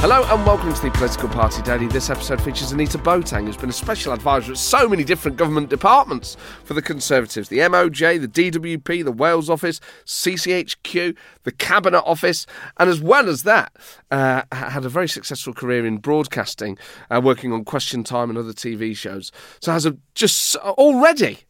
Hello 0.00 0.24
and 0.24 0.46
welcome 0.46 0.72
to 0.72 0.80
the 0.80 0.90
Political 0.92 1.28
Party 1.28 1.60
Daily. 1.60 1.86
This 1.86 2.08
episode 2.08 2.40
features 2.40 2.72
Anita 2.72 2.96
Boateng, 2.96 3.44
who's 3.44 3.58
been 3.58 3.68
a 3.68 3.72
special 3.72 4.14
advisor 4.14 4.52
at 4.52 4.56
so 4.56 4.88
many 4.88 5.04
different 5.04 5.36
government 5.36 5.68
departments 5.68 6.38
for 6.64 6.72
the 6.72 6.80
Conservatives 6.80 7.50
the 7.50 7.58
MOJ, 7.58 8.18
the 8.18 8.50
DWP, 8.50 9.04
the 9.04 9.12
Wales 9.12 9.50
Office, 9.50 9.78
CCHQ, 10.06 11.14
the 11.42 11.52
Cabinet 11.52 12.02
Office, 12.06 12.46
and 12.78 12.88
as 12.88 13.02
well 13.02 13.28
as 13.28 13.42
that, 13.42 13.76
uh, 14.10 14.40
had 14.52 14.86
a 14.86 14.88
very 14.88 15.06
successful 15.06 15.52
career 15.52 15.84
in 15.84 15.98
broadcasting, 15.98 16.78
uh, 17.10 17.20
working 17.22 17.52
on 17.52 17.62
Question 17.62 18.02
Time 18.02 18.30
and 18.30 18.38
other 18.38 18.54
TV 18.54 18.96
shows. 18.96 19.30
So 19.60 19.70
has 19.70 19.84
a 19.84 19.98
just 20.14 20.56
already 20.56 21.40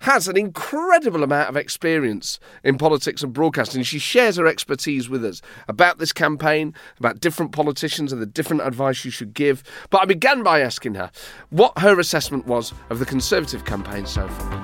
has 0.00 0.28
an 0.28 0.36
incredible 0.36 1.22
amount 1.22 1.48
of 1.48 1.56
experience 1.56 2.38
in 2.62 2.78
politics 2.78 3.22
and 3.22 3.32
broadcasting. 3.32 3.82
She 3.82 3.98
shares 3.98 4.36
her 4.36 4.46
expertise 4.46 5.08
with 5.08 5.24
us 5.24 5.42
about 5.66 5.98
this 5.98 6.12
campaign, 6.12 6.74
about 6.98 7.20
different 7.20 7.52
politicians 7.52 8.12
and 8.12 8.22
the 8.22 8.26
different 8.26 8.62
advice 8.62 9.04
you 9.04 9.10
should 9.10 9.34
give. 9.34 9.62
But 9.90 10.02
I 10.02 10.04
began 10.04 10.42
by 10.42 10.60
asking 10.60 10.94
her 10.94 11.10
what 11.50 11.78
her 11.78 11.98
assessment 11.98 12.46
was 12.46 12.72
of 12.90 12.98
the 12.98 13.06
Conservative 13.06 13.64
campaign 13.64 14.06
so 14.06 14.28
far. 14.28 14.62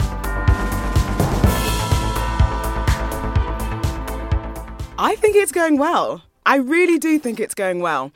I 4.96 5.16
think 5.16 5.36
it's 5.36 5.52
going 5.52 5.76
well. 5.76 6.22
I 6.46 6.56
really 6.56 6.98
do 6.98 7.18
think 7.18 7.40
it's 7.40 7.54
going 7.54 7.80
well. 7.80 8.12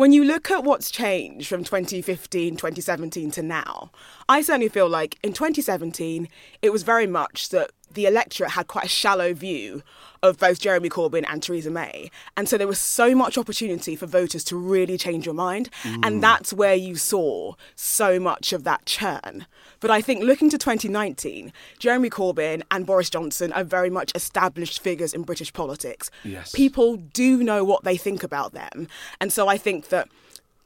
When 0.00 0.14
you 0.14 0.24
look 0.24 0.50
at 0.50 0.64
what's 0.64 0.90
changed 0.90 1.46
from 1.46 1.62
2015, 1.62 2.56
2017 2.56 3.30
to 3.32 3.42
now, 3.42 3.90
I 4.30 4.40
certainly 4.40 4.70
feel 4.70 4.88
like 4.88 5.18
in 5.22 5.34
2017, 5.34 6.26
it 6.62 6.72
was 6.72 6.84
very 6.84 7.06
much 7.06 7.50
that 7.50 7.72
the 7.92 8.06
electorate 8.06 8.52
had 8.52 8.66
quite 8.66 8.84
a 8.84 8.88
shallow 8.88 9.34
view 9.34 9.82
of 10.22 10.38
both 10.38 10.60
Jeremy 10.60 10.88
Corbyn 10.88 11.24
and 11.28 11.42
Theresa 11.42 11.70
May. 11.70 12.10
And 12.36 12.48
so 12.48 12.58
there 12.58 12.66
was 12.66 12.78
so 12.78 13.14
much 13.14 13.38
opportunity 13.38 13.96
for 13.96 14.06
voters 14.06 14.44
to 14.44 14.56
really 14.56 14.98
change 14.98 15.24
your 15.24 15.34
mind. 15.34 15.70
Mm. 15.82 16.06
And 16.06 16.22
that's 16.22 16.52
where 16.52 16.74
you 16.74 16.96
saw 16.96 17.54
so 17.74 18.20
much 18.20 18.52
of 18.52 18.64
that 18.64 18.84
churn. 18.84 19.46
But 19.80 19.90
I 19.90 20.02
think 20.02 20.22
looking 20.22 20.50
to 20.50 20.58
2019, 20.58 21.52
Jeremy 21.78 22.10
Corbyn 22.10 22.62
and 22.70 22.84
Boris 22.84 23.08
Johnson 23.08 23.52
are 23.52 23.64
very 23.64 23.88
much 23.88 24.12
established 24.14 24.82
figures 24.82 25.14
in 25.14 25.22
British 25.22 25.52
politics. 25.52 26.10
Yes. 26.22 26.52
People 26.52 26.96
do 26.96 27.42
know 27.42 27.64
what 27.64 27.84
they 27.84 27.96
think 27.96 28.22
about 28.22 28.52
them. 28.52 28.88
And 29.20 29.32
so 29.32 29.48
I 29.48 29.56
think 29.56 29.88
that 29.88 30.08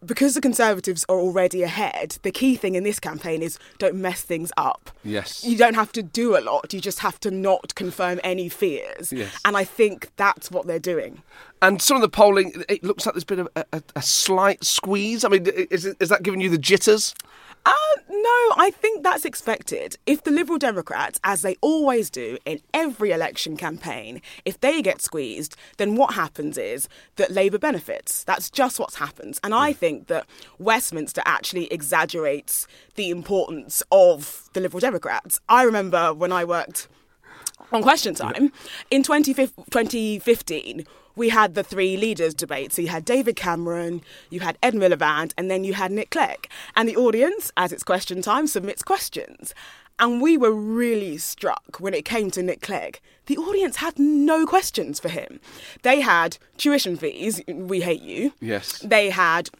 because 0.06 0.34
the 0.34 0.40
Conservatives 0.40 1.04
are 1.08 1.18
already 1.18 1.62
ahead, 1.62 2.18
the 2.22 2.30
key 2.30 2.56
thing 2.56 2.74
in 2.74 2.84
this 2.84 3.00
campaign 3.00 3.42
is 3.42 3.58
don't 3.78 3.96
mess 3.96 4.22
things 4.22 4.52
up. 4.56 4.90
Yes. 5.02 5.44
You 5.44 5.56
don't 5.56 5.74
have 5.74 5.92
to 5.92 6.02
do 6.02 6.36
a 6.36 6.40
lot, 6.40 6.72
you 6.72 6.80
just 6.80 7.00
have 7.00 7.18
to 7.20 7.30
not 7.30 7.74
confirm 7.74 8.20
any 8.22 8.48
fears. 8.48 9.12
Yes. 9.12 9.38
And 9.44 9.56
I 9.56 9.64
think 9.64 10.10
that's 10.16 10.50
what 10.50 10.66
they're 10.66 10.78
doing. 10.78 11.22
And 11.62 11.80
some 11.80 11.96
of 11.96 12.02
the 12.02 12.08
polling, 12.08 12.64
it 12.68 12.84
looks 12.84 13.06
like 13.06 13.14
there's 13.14 13.24
been 13.24 13.48
a, 13.56 13.64
a, 13.72 13.82
a 13.96 14.02
slight 14.02 14.64
squeeze. 14.64 15.24
I 15.24 15.28
mean, 15.28 15.46
is, 15.46 15.86
is 15.86 16.08
that 16.08 16.22
giving 16.22 16.40
you 16.40 16.50
the 16.50 16.58
jitters? 16.58 17.14
Uh, 17.66 17.72
no, 18.10 18.52
I 18.56 18.70
think 18.74 19.02
that's 19.02 19.24
expected. 19.24 19.96
If 20.04 20.24
the 20.24 20.30
Liberal 20.30 20.58
Democrats, 20.58 21.18
as 21.24 21.40
they 21.40 21.56
always 21.62 22.10
do 22.10 22.36
in 22.44 22.60
every 22.74 23.10
election 23.10 23.56
campaign, 23.56 24.20
if 24.44 24.60
they 24.60 24.82
get 24.82 25.00
squeezed, 25.00 25.56
then 25.78 25.96
what 25.96 26.12
happens 26.14 26.58
is 26.58 26.88
that 27.16 27.30
Labour 27.30 27.56
benefits. 27.58 28.22
That's 28.24 28.50
just 28.50 28.78
what 28.78 28.94
happens. 28.94 29.40
And 29.42 29.54
I 29.54 29.72
think 29.72 30.08
that 30.08 30.26
Westminster 30.58 31.22
actually 31.24 31.72
exaggerates 31.72 32.66
the 32.96 33.08
importance 33.08 33.82
of 33.90 34.50
the 34.52 34.60
Liberal 34.60 34.80
Democrats. 34.80 35.40
I 35.48 35.62
remember 35.62 36.12
when 36.12 36.32
I 36.32 36.44
worked 36.44 36.88
on 37.72 37.82
Question 37.82 38.14
Time 38.14 38.52
in 38.90 39.02
2015 39.02 40.86
we 41.16 41.28
had 41.28 41.54
the 41.54 41.62
three 41.62 41.96
leaders 41.96 42.34
debate. 42.34 42.72
So 42.72 42.82
you 42.82 42.88
had 42.88 43.04
David 43.04 43.36
Cameron, 43.36 44.02
you 44.30 44.40
had 44.40 44.58
Ed 44.62 44.74
Miliband, 44.74 45.32
and 45.36 45.50
then 45.50 45.64
you 45.64 45.74
had 45.74 45.92
Nick 45.92 46.10
Clegg. 46.10 46.48
And 46.76 46.88
the 46.88 46.96
audience, 46.96 47.52
as 47.56 47.72
it's 47.72 47.82
question 47.82 48.22
time, 48.22 48.46
submits 48.46 48.82
questions. 48.82 49.54
And 49.98 50.20
we 50.20 50.36
were 50.36 50.52
really 50.52 51.18
struck 51.18 51.78
when 51.78 51.94
it 51.94 52.04
came 52.04 52.30
to 52.32 52.42
Nick 52.42 52.60
Clegg. 52.62 53.00
The 53.26 53.38
audience 53.38 53.76
had 53.76 53.98
no 53.98 54.44
questions 54.44 54.98
for 54.98 55.08
him. 55.08 55.40
They 55.82 56.00
had 56.00 56.36
tuition 56.56 56.96
fees, 56.96 57.40
we 57.46 57.80
hate 57.80 58.02
you. 58.02 58.32
Yes. 58.40 58.80
They 58.80 59.10
had 59.10 59.50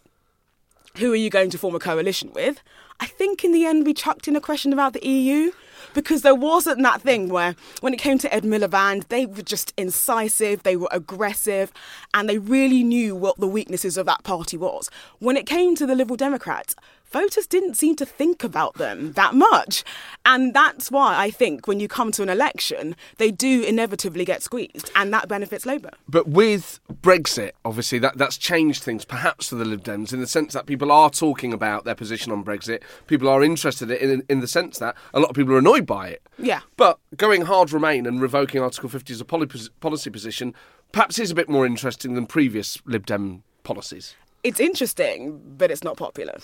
who 0.98 1.12
are 1.12 1.16
you 1.16 1.30
going 1.30 1.50
to 1.50 1.58
form 1.58 1.74
a 1.74 1.80
coalition 1.80 2.30
with? 2.34 2.62
I 3.00 3.06
think 3.06 3.42
in 3.42 3.52
the 3.52 3.64
end 3.64 3.84
we 3.84 3.94
chucked 3.94 4.28
in 4.28 4.36
a 4.36 4.40
question 4.40 4.72
about 4.72 4.92
the 4.92 5.06
EU 5.06 5.50
because 5.94 6.22
there 6.22 6.34
wasn't 6.34 6.82
that 6.82 7.00
thing 7.00 7.28
where 7.28 7.56
when 7.80 7.94
it 7.94 7.98
came 7.98 8.18
to 8.18 8.34
Ed 8.34 8.42
Miliband, 8.42 9.08
they 9.08 9.24
were 9.26 9.42
just 9.42 9.72
incisive, 9.76 10.62
they 10.62 10.76
were 10.76 10.88
aggressive, 10.90 11.72
and 12.12 12.28
they 12.28 12.38
really 12.38 12.82
knew 12.84 13.14
what 13.14 13.38
the 13.38 13.46
weaknesses 13.46 13.96
of 13.96 14.06
that 14.06 14.22
party 14.24 14.56
was. 14.56 14.90
When 15.20 15.36
it 15.36 15.46
came 15.46 15.74
to 15.76 15.86
the 15.86 15.94
Liberal 15.94 16.16
Democrats, 16.16 16.76
voters 17.14 17.46
didn't 17.46 17.74
seem 17.76 17.94
to 17.94 18.04
think 18.04 18.42
about 18.42 18.74
them 18.74 19.12
that 19.12 19.34
much. 19.34 19.84
And 20.26 20.52
that's 20.52 20.90
why 20.90 21.16
I 21.16 21.30
think 21.30 21.68
when 21.68 21.78
you 21.78 21.86
come 21.86 22.10
to 22.12 22.24
an 22.24 22.28
election, 22.28 22.96
they 23.18 23.30
do 23.30 23.62
inevitably 23.62 24.24
get 24.24 24.42
squeezed, 24.42 24.90
and 24.96 25.14
that 25.14 25.28
benefits 25.28 25.64
Labour. 25.64 25.92
But 26.08 26.26
with 26.28 26.80
Brexit, 26.92 27.52
obviously, 27.64 28.00
that, 28.00 28.18
that's 28.18 28.36
changed 28.36 28.82
things 28.82 29.04
perhaps 29.04 29.48
for 29.48 29.54
the 29.54 29.64
Lib 29.64 29.84
Dems 29.84 30.12
in 30.12 30.20
the 30.20 30.26
sense 30.26 30.52
that 30.54 30.66
people 30.66 30.90
are 30.90 31.08
talking 31.08 31.52
about 31.52 31.84
their 31.84 31.94
position 31.94 32.32
on 32.32 32.44
Brexit. 32.44 32.82
People 33.06 33.28
are 33.28 33.44
interested 33.44 33.92
in, 33.92 34.10
in, 34.10 34.22
in 34.28 34.40
the 34.40 34.48
sense 34.48 34.78
that 34.78 34.96
a 35.12 35.20
lot 35.20 35.30
of 35.30 35.36
people 35.36 35.54
are 35.54 35.58
annoyed 35.58 35.86
by 35.86 36.08
it. 36.08 36.20
Yeah. 36.36 36.60
But 36.76 36.98
going 37.16 37.42
hard 37.42 37.72
Remain 37.72 38.06
and 38.06 38.20
revoking 38.20 38.60
Article 38.60 38.88
50 38.88 39.12
as 39.14 39.20
a 39.20 39.24
policy 39.24 40.10
position 40.10 40.54
perhaps 40.92 41.18
is 41.18 41.30
a 41.30 41.34
bit 41.34 41.48
more 41.48 41.66
interesting 41.66 42.14
than 42.14 42.26
previous 42.26 42.78
Lib 42.86 43.06
Dem 43.06 43.42
policies. 43.64 44.14
It's 44.44 44.60
interesting, 44.60 45.40
but 45.58 45.70
it's 45.70 45.82
not 45.82 45.96
popular. 45.96 46.38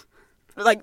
Like, 0.56 0.82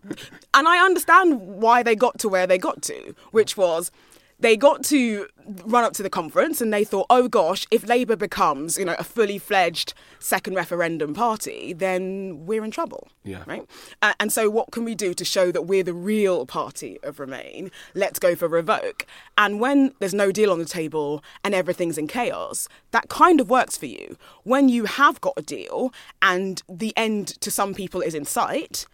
and 0.53 0.67
I 0.67 0.83
understand 0.83 1.41
why 1.41 1.83
they 1.83 1.95
got 1.95 2.19
to 2.19 2.29
where 2.29 2.47
they 2.47 2.57
got 2.57 2.81
to, 2.83 3.15
which 3.31 3.57
was 3.57 3.91
they 4.39 4.55
got 4.55 4.83
to 4.83 5.27
run 5.65 5.83
up 5.83 5.93
to 5.93 6.03
the 6.03 6.09
conference 6.09 6.61
and 6.61 6.71
they 6.71 6.83
thought, 6.83 7.07
oh 7.09 7.27
gosh, 7.27 7.65
if 7.71 7.87
Labour 7.87 8.15
becomes, 8.15 8.77
you 8.77 8.85
know, 8.85 8.95
a 8.99 9.03
fully 9.03 9.39
fledged 9.39 9.93
second 10.19 10.53
referendum 10.53 11.13
party, 11.13 11.73
then 11.73 12.45
we're 12.45 12.63
in 12.63 12.69
trouble. 12.69 13.07
Yeah. 13.23 13.43
Right. 13.47 13.65
Uh, 14.01 14.13
and 14.19 14.31
so, 14.31 14.49
what 14.49 14.71
can 14.71 14.83
we 14.83 14.93
do 14.93 15.13
to 15.13 15.25
show 15.25 15.51
that 15.51 15.63
we're 15.63 15.83
the 15.83 15.93
real 15.93 16.45
party 16.45 16.99
of 17.03 17.19
Remain? 17.19 17.71
Let's 17.95 18.19
go 18.19 18.35
for 18.35 18.47
revoke. 18.47 19.05
And 19.37 19.59
when 19.59 19.93
there's 19.99 20.13
no 20.13 20.31
deal 20.31 20.51
on 20.51 20.59
the 20.59 20.65
table 20.65 21.23
and 21.43 21.55
everything's 21.55 21.97
in 21.97 22.07
chaos, 22.07 22.67
that 22.91 23.09
kind 23.09 23.41
of 23.41 23.49
works 23.49 23.75
for 23.75 23.87
you. 23.87 24.17
When 24.43 24.69
you 24.69 24.85
have 24.85 25.19
got 25.19 25.33
a 25.35 25.41
deal 25.41 25.93
and 26.21 26.61
the 26.69 26.93
end 26.95 27.27
to 27.41 27.49
some 27.49 27.73
people 27.73 28.01
is 28.01 28.13
in 28.13 28.25
sight 28.25 28.85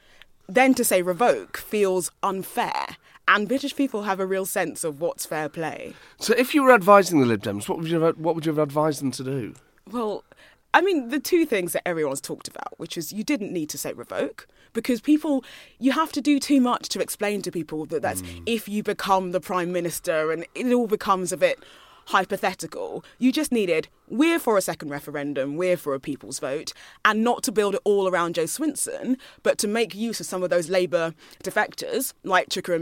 then 0.48 0.74
to 0.76 0.84
say 0.84 1.02
revoke 1.02 1.58
feels 1.58 2.12
unfair. 2.22 2.98
And 3.28 3.48
British 3.48 3.76
people 3.76 4.04
have 4.04 4.20
a 4.20 4.26
real 4.26 4.46
sense 4.46 4.84
of 4.84 5.00
what's 5.00 5.26
fair 5.26 5.48
play. 5.48 5.94
So, 6.20 6.34
if 6.38 6.54
you 6.54 6.64
were 6.64 6.74
advising 6.74 7.22
the 7.22 7.26
Lib 7.26 7.42
Dems, 7.42 7.70
what 7.70 7.78
would 7.78 7.88
you 7.88 8.02
have, 8.02 8.18
what 8.18 8.36
would 8.36 8.46
you 8.46 8.52
have 8.52 8.60
advised 8.60 9.02
them 9.02 9.12
to 9.12 9.24
do? 9.24 9.54
Well, 9.90 10.26
I 10.74 10.82
mean, 10.82 11.10
the 11.10 11.20
two 11.20 11.46
things 11.46 11.74
that 11.74 11.88
everyone's 11.88 12.20
talked 12.20 12.48
about, 12.48 12.78
which 12.78 12.98
is 12.98 13.14
you 13.14 13.24
didn't 13.24 13.54
need 13.54 13.70
to 13.70 13.78
say 13.78 13.94
revoke 13.94 14.48
because 14.74 15.02
people, 15.02 15.44
you 15.80 15.92
have 15.92 16.12
to 16.14 16.22
do 16.22 16.40
too 16.40 16.60
much 16.60 16.90
to 16.90 17.00
explain 17.00 17.42
to 17.44 17.52
people 17.52 17.86
that 17.86 18.02
that's 18.02 18.24
mm. 18.24 18.42
if 18.46 18.68
you 18.68 18.82
become 18.82 19.32
the 19.32 19.40
prime 19.40 19.72
minister 19.72 20.32
and 20.32 20.46
it 20.56 20.74
all 20.74 20.88
becomes 20.88 21.32
a 21.32 21.38
bit 21.38 21.60
hypothetical. 22.08 23.04
You 23.18 23.32
just 23.32 23.52
needed, 23.52 23.88
we're 24.10 24.40
for 24.40 24.58
a 24.58 24.62
second 24.62 24.90
referendum, 24.90 25.58
we're 25.58 25.78
for 25.78 25.94
a 25.94 26.00
people's 26.00 26.40
vote, 26.40 26.74
and 27.06 27.24
not 27.24 27.44
to 27.44 27.52
build 27.52 27.76
it 27.76 27.82
all 27.84 28.08
around 28.08 28.36
Jo 28.36 28.44
Swinson, 28.44 29.18
but 29.42 29.58
to 29.60 29.68
make 29.68 29.96
use 29.96 30.20
of 30.20 30.26
some 30.26 30.44
of 30.44 30.50
those 30.50 30.70
Labour 30.70 31.14
defectors, 31.44 32.14
like 32.24 32.50
Chuka 32.50 32.74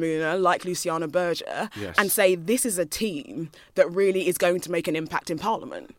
like 0.41 0.65
Luciana 0.65 1.07
Berger, 1.07 1.69
yes. 1.75 1.95
and 1.97 2.11
say 2.11 2.35
this 2.35 2.65
is 2.65 2.77
a 2.77 2.85
team 2.85 3.51
that 3.75 3.91
really 3.91 4.27
is 4.27 4.37
going 4.37 4.59
to 4.61 4.71
make 4.71 4.87
an 4.87 4.95
impact 4.95 5.29
in 5.29 5.37
Parliament. 5.37 5.95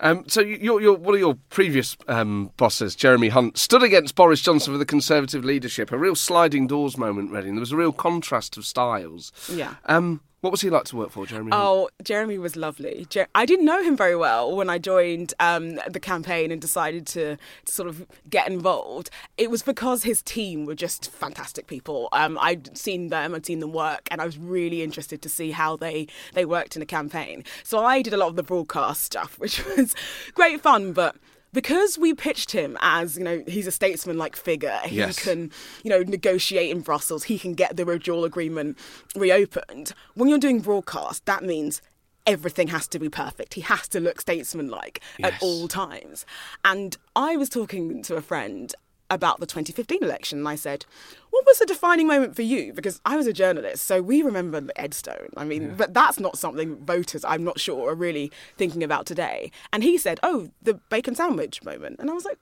Um, 0.00 0.24
so 0.28 0.40
you- 0.40 0.58
your, 0.60 0.80
your, 0.80 0.96
one 0.96 1.14
of 1.14 1.20
your 1.20 1.36
previous 1.50 1.96
um, 2.06 2.52
bosses, 2.56 2.94
Jeremy 2.94 3.30
Hunt, 3.30 3.58
stood 3.58 3.82
against 3.82 4.14
Boris 4.14 4.40
Johnson 4.40 4.72
for 4.74 4.78
the 4.78 4.86
Conservative 4.86 5.44
leadership. 5.44 5.90
A 5.90 5.98
real 5.98 6.14
sliding 6.14 6.66
doors 6.68 6.96
moment, 6.96 7.32
Reading. 7.32 7.54
There 7.54 7.60
was 7.60 7.72
a 7.72 7.76
real 7.76 7.92
contrast 7.92 8.56
of 8.56 8.64
styles. 8.64 9.32
Yeah. 9.52 9.74
Um, 9.86 10.20
what 10.40 10.50
was 10.52 10.60
he 10.60 10.70
like 10.70 10.84
to 10.84 10.96
work 10.96 11.10
for, 11.10 11.26
Jeremy 11.26 11.50
Oh, 11.52 11.88
Jeremy 12.02 12.38
was 12.38 12.54
lovely. 12.54 13.06
Jer- 13.10 13.26
I 13.34 13.44
didn't 13.44 13.64
know 13.64 13.82
him 13.82 13.96
very 13.96 14.14
well 14.14 14.54
when 14.54 14.70
I 14.70 14.78
joined 14.78 15.34
um, 15.40 15.80
the 15.88 15.98
campaign 16.00 16.52
and 16.52 16.60
decided 16.60 17.06
to, 17.08 17.36
to 17.64 17.72
sort 17.72 17.88
of 17.88 18.06
get 18.30 18.46
involved. 18.48 19.10
It 19.36 19.50
was 19.50 19.62
because 19.62 20.04
his 20.04 20.22
team 20.22 20.64
were 20.64 20.76
just 20.76 21.10
fantastic 21.10 21.66
people. 21.66 22.08
Um, 22.12 22.38
I'd 22.40 22.76
seen 22.78 23.08
them, 23.08 23.34
I'd 23.34 23.46
seen 23.46 23.58
them 23.58 23.72
work, 23.72 24.06
and 24.12 24.20
I 24.20 24.26
was 24.26 24.38
really 24.38 24.82
interested 24.82 25.22
to 25.22 25.28
see 25.28 25.50
how 25.50 25.76
they, 25.76 26.06
they 26.34 26.44
worked 26.44 26.76
in 26.76 26.82
a 26.82 26.86
campaign. 26.86 27.42
So 27.64 27.84
I 27.84 28.00
did 28.02 28.14
a 28.14 28.16
lot 28.16 28.28
of 28.28 28.36
the 28.36 28.44
broadcast 28.44 29.02
stuff, 29.02 29.38
which 29.40 29.64
was 29.76 29.94
great 30.34 30.60
fun, 30.60 30.92
but 30.92 31.16
because 31.52 31.98
we 31.98 32.14
pitched 32.14 32.52
him 32.52 32.76
as 32.80 33.16
you 33.16 33.24
know 33.24 33.42
he's 33.46 33.66
a 33.66 33.70
statesman-like 33.72 34.36
figure 34.36 34.78
Yes. 34.90 35.18
he 35.18 35.24
can 35.30 35.50
you 35.82 35.90
know 35.90 36.02
negotiate 36.02 36.70
in 36.70 36.80
brussels 36.80 37.24
he 37.24 37.38
can 37.38 37.54
get 37.54 37.76
the 37.76 37.84
withdrawal 37.84 38.24
agreement 38.24 38.76
reopened 39.16 39.92
when 40.14 40.28
you're 40.28 40.38
doing 40.38 40.60
broadcast 40.60 41.24
that 41.26 41.42
means 41.44 41.82
everything 42.26 42.68
has 42.68 42.86
to 42.88 42.98
be 42.98 43.08
perfect 43.08 43.54
he 43.54 43.62
has 43.62 43.88
to 43.88 44.00
look 44.00 44.20
statesman-like 44.20 45.00
Yes. 45.18 45.32
at 45.34 45.42
all 45.42 45.66
times 45.68 46.26
and 46.64 46.96
i 47.16 47.36
was 47.36 47.48
talking 47.48 48.02
to 48.02 48.16
a 48.16 48.20
friend 48.22 48.74
about 49.10 49.40
the 49.40 49.46
2015 49.46 50.02
election 50.02 50.38
and 50.38 50.48
i 50.48 50.54
said 50.54 50.84
what 51.30 51.44
was 51.46 51.58
the 51.58 51.66
defining 51.66 52.06
moment 52.06 52.34
for 52.36 52.42
you 52.42 52.72
because 52.72 53.00
i 53.04 53.16
was 53.16 53.26
a 53.26 53.32
journalist 53.32 53.86
so 53.86 54.02
we 54.02 54.22
remember 54.22 54.60
the 54.60 54.72
edstone 54.74 55.28
i 55.36 55.44
mean 55.44 55.74
but 55.76 55.94
that's 55.94 56.20
not 56.20 56.38
something 56.38 56.76
voters 56.84 57.24
i'm 57.24 57.44
not 57.44 57.58
sure 57.58 57.90
are 57.90 57.94
really 57.94 58.30
thinking 58.56 58.82
about 58.82 59.06
today 59.06 59.50
and 59.72 59.82
he 59.82 59.96
said 59.96 60.20
oh 60.22 60.50
the 60.62 60.74
bacon 60.90 61.14
sandwich 61.14 61.62
moment 61.64 61.96
and 61.98 62.10
i 62.10 62.12
was 62.12 62.24
like 62.24 62.38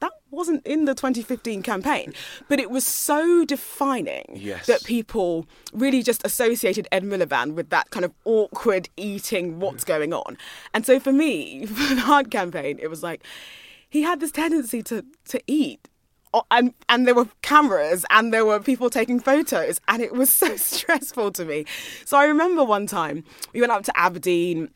that 0.00 0.12
wasn't 0.30 0.66
in 0.66 0.84
the 0.84 0.94
2015 0.94 1.62
campaign, 1.62 2.12
but 2.48 2.60
it 2.60 2.70
was 2.70 2.86
so 2.86 3.44
defining 3.44 4.24
Yes. 4.34 4.66
that 4.66 4.84
people 4.84 5.46
really 5.72 6.02
just 6.02 6.24
associated 6.24 6.86
Ed 6.92 7.04
Miliband 7.04 7.54
with 7.54 7.70
that 7.70 7.90
kind 7.90 8.04
of 8.04 8.12
awkward 8.24 8.88
eating 8.96 9.58
what's 9.58 9.84
mm. 9.84 9.88
going 9.88 10.12
on. 10.12 10.36
And 10.74 10.84
so 10.84 11.00
for 11.00 11.12
me, 11.12 11.66
for 11.66 11.94
the 11.94 12.02
hard 12.02 12.30
campaign, 12.30 12.78
it 12.80 12.88
was 12.88 13.02
like 13.02 13.24
he 13.88 14.02
had 14.02 14.20
this 14.20 14.32
tendency 14.32 14.82
to 14.84 15.04
to 15.28 15.40
eat. 15.46 15.88
Oh, 16.36 16.44
And 16.50 16.74
and 16.90 17.06
there 17.06 17.14
were 17.14 17.28
cameras 17.40 18.04
and 18.10 18.30
there 18.30 18.44
were 18.44 18.60
people 18.60 18.90
taking 18.90 19.20
photos 19.20 19.80
and 19.88 20.02
it 20.02 20.12
was 20.12 20.30
so 20.44 20.56
stressful 20.56 21.32
to 21.32 21.44
me. 21.46 21.64
So 22.04 22.18
I 22.18 22.26
remember 22.26 22.62
one 22.62 22.86
time 22.86 23.24
we 23.54 23.60
went 23.60 23.72
up 23.72 23.84
to 23.84 23.98
Aberdeen 23.98 24.68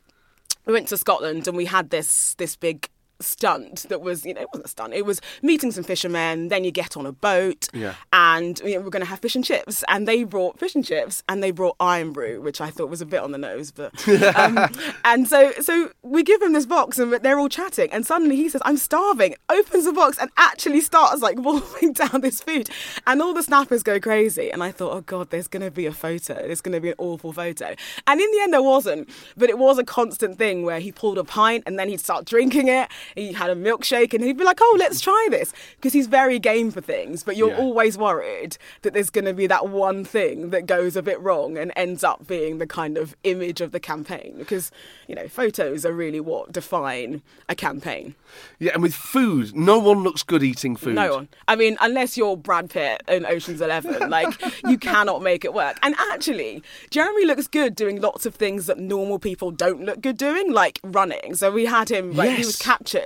we 0.66 0.72
went 0.72 0.88
to 0.88 0.96
Scotland 0.96 1.48
and 1.48 1.56
we 1.56 1.66
had 1.66 1.90
this 1.90 2.34
this 2.34 2.56
big 2.56 2.88
stunt 3.22 3.87
that 3.88 4.00
was 4.00 4.25
you 4.25 4.34
know 4.34 4.40
it 4.43 4.49
wasn't 4.52 4.67
a 4.67 4.69
stunt. 4.69 4.94
It 4.94 5.05
was 5.05 5.20
meeting 5.43 5.70
some 5.72 5.84
fishermen 5.84 6.49
then 6.49 6.64
you 6.64 6.70
get 6.70 6.96
on 6.96 7.06
a 7.06 7.12
boat 7.12 7.69
Yeah. 7.72 7.94
and 8.12 8.58
you 8.61 8.75
know, 8.75 8.81
we're 8.81 8.90
going 8.90 9.02
to 9.05 9.08
have 9.08 9.20
fish 9.20 9.34
and 9.37 9.44
chips. 9.44 9.84
And 9.88 10.06
they 10.08 10.25
brought 10.25 10.58
fish 10.58 10.75
and 10.75 10.84
chips 10.84 11.22
and 11.28 11.43
they 11.43 11.50
brought 11.50 11.76
Irn-Bru 11.81 12.40
which 12.40 12.61
I 12.61 12.70
thought 12.70 12.88
was 12.88 13.00
a 13.00 13.06
bit 13.06 13.20
on 13.20 13.32
the 13.32 13.38
nose 13.38 13.70
but 13.70 13.93
um, 14.37 14.69
and 15.05 15.28
so 15.28 15.52
so 15.61 15.90
we 16.02 16.22
give 16.22 16.40
him 16.43 16.52
this 16.52 16.67
box 16.67 16.99
and 16.99 17.12
they're 17.12 17.38
all 17.38 17.49
chatting 17.49 17.90
and 17.93 18.06
suddenly 18.06 18.37
he 18.37 18.49
says 18.49 18.62
I'm 18.64 18.76
starving 18.76 19.34
opens 19.49 19.84
the 19.84 19.93
box 19.93 20.19
and 20.19 20.31
actually 20.37 20.81
starts 20.81 21.23
like 21.23 21.38
wolfing 21.46 21.93
down 21.93 22.20
this 22.20 22.40
food. 22.40 22.70
And 23.06 23.20
all 23.23 23.34
the 23.34 23.43
snappers 23.43 23.82
go 23.82 24.00
crazy 24.00 24.50
and 24.50 24.62
I 24.62 24.70
thought 24.70 24.93
oh 24.94 25.00
god 25.02 25.31
there's 25.31 25.49
going 25.49 25.62
to 25.62 25.70
be 25.70 25.87
a 25.87 25.93
photo. 25.93 26.34
There's 26.34 26.61
going 26.61 26.75
to 26.75 26.81
be 26.81 26.88
an 26.90 26.94
awful 26.99 27.32
photo. 27.32 27.75
And 28.06 28.20
in 28.20 28.31
the 28.31 28.40
end 28.40 28.52
there 28.52 28.62
wasn't 28.62 29.08
but 29.37 29.50
it 29.50 29.58
was 29.58 29.78
a 29.78 29.84
constant 29.84 30.38
thing 30.38 30.64
where 30.64 30.81
he 30.81 30.93
pulled 30.93 31.19
a 31.19 31.25
pint 31.25 31.64
and 31.66 31.78
then 31.78 31.88
he'd 31.88 32.00
start 32.00 32.25
drinking 32.25 32.69
it 32.69 32.88
he 33.14 33.32
had 33.32 33.50
a 33.50 33.54
milkshake 33.56 34.14
and 34.14 34.22
he'd 34.24 34.36
be 34.36 34.44
like 34.44 34.58
oh 34.60 34.76
let's 34.78 35.00
try 35.08 35.28
this 35.30 35.52
because 35.76 35.92
he's 35.92 36.06
very 36.06 36.38
game 36.38 36.70
for 36.70 36.80
things 36.80 37.22
but 37.22 37.36
you're 37.36 37.50
Yeah. 37.50 37.58
always 37.58 37.96
worried 37.98 38.56
that 38.82 38.92
there's 38.94 39.10
going 39.10 39.24
to 39.24 39.34
be 39.34 39.46
that 39.46 39.68
one 39.68 40.04
thing 40.04 40.50
that 40.50 40.66
goes 40.66 40.96
a 40.96 41.02
bit 41.02 41.20
wrong 41.20 41.56
and 41.58 41.72
ends 41.76 42.02
up 42.04 42.26
being 42.26 42.58
the 42.58 42.66
kind 42.66 42.96
of 42.98 43.16
image 43.24 43.60
of 43.60 43.72
the 43.72 43.80
campaign 43.80 44.34
because 44.38 44.70
you 45.08 45.14
know 45.14 45.28
photos 45.28 45.84
are 45.86 45.92
really 45.92 46.20
what 46.20 46.52
define 46.52 47.22
a 47.48 47.54
campaign 47.54 48.14
Yeah, 48.58 48.72
and 48.74 48.82
with 48.82 48.94
food, 48.94 49.56
no 49.56 49.78
one 49.78 50.02
looks 50.04 50.22
good 50.22 50.42
eating 50.42 50.76
food. 50.76 50.94
no 50.94 51.14
one. 51.14 51.28
I 51.48 51.56
mean, 51.56 51.76
unless 51.80 52.16
you're 52.16 52.36
Brad 52.36 52.70
Pitt 52.70 53.02
in 53.08 53.26
Ocean's 53.26 53.60
Eleven, 53.60 54.08
like 54.18 54.32
you 54.64 54.78
cannot 54.78 55.20
make 55.22 55.44
it 55.44 55.52
work. 55.52 55.76
And 55.82 55.94
actually, 56.12 56.62
Jeremy 56.90 57.24
looks 57.26 57.48
good 57.48 57.74
doing 57.74 58.00
lots 58.00 58.26
of 58.26 58.34
things 58.36 58.66
that 58.66 58.78
normal 58.78 59.18
people 59.18 59.50
don't 59.50 59.82
look 59.84 60.00
good 60.00 60.16
doing, 60.16 60.52
like 60.52 60.78
running. 60.84 61.34
So 61.34 61.50
we 61.50 61.64
had 61.66 61.88
him, 61.90 62.14
like 62.14 62.30
he 62.38 62.44
was 62.46 62.56
captured, 62.56 63.00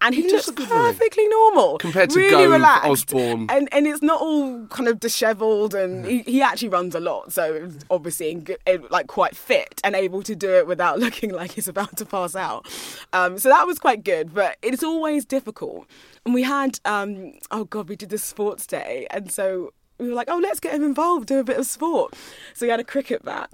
and 0.00 0.14
he, 0.14 0.22
does 0.22 0.46
looks 0.48 0.66
perfectly 0.66 1.26
normal 1.28 1.78
Compared 1.78 2.10
to 2.10 2.18
really 2.18 2.30
Gove, 2.30 2.52
relaxed. 2.52 2.86
Osborne. 2.90 3.46
and 3.50 3.68
and 3.72 3.86
it's 3.86 4.02
not 4.02 4.20
all 4.20 4.66
kind 4.68 4.88
of 4.88 5.00
dishevelled, 5.00 5.74
and 5.74 6.04
he, 6.06 6.18
he 6.22 6.42
actually 6.42 6.68
runs 6.68 6.94
a 6.94 7.00
lot, 7.00 7.32
so 7.32 7.70
obviously 7.90 8.44
like 8.90 9.06
quite 9.06 9.36
fit 9.36 9.80
and 9.84 9.94
able 9.94 10.22
to 10.22 10.34
do 10.34 10.50
it 10.50 10.66
without 10.66 10.98
looking 11.04 11.30
like 11.30 11.52
he's 11.52 11.68
about 11.68 11.96
to 11.96 12.04
pass 12.04 12.34
out. 12.36 12.66
Um, 13.12 13.38
so 13.38 13.48
that 13.48 13.66
was 13.66 13.78
quite 13.78 14.04
good, 14.04 14.34
but 14.34 14.56
it's 14.62 14.82
always 14.82 15.24
difficult. 15.24 15.86
And 16.24 16.34
we 16.34 16.42
had 16.42 16.78
um, 16.84 17.32
oh 17.50 17.64
god, 17.64 17.88
we 17.88 17.96
did 17.96 18.10
the 18.10 18.18
sports 18.18 18.66
day, 18.66 19.06
and 19.10 19.30
so 19.30 19.72
we 19.98 20.08
were 20.08 20.14
like, 20.14 20.28
oh, 20.30 20.38
let's 20.38 20.60
get 20.60 20.74
him 20.74 20.84
involved, 20.84 21.26
do 21.26 21.38
a 21.38 21.44
bit 21.44 21.58
of 21.58 21.66
sport. 21.66 22.14
So 22.54 22.66
we 22.66 22.70
had 22.70 22.80
a 22.80 22.84
cricket 22.84 23.24
bat. 23.24 23.50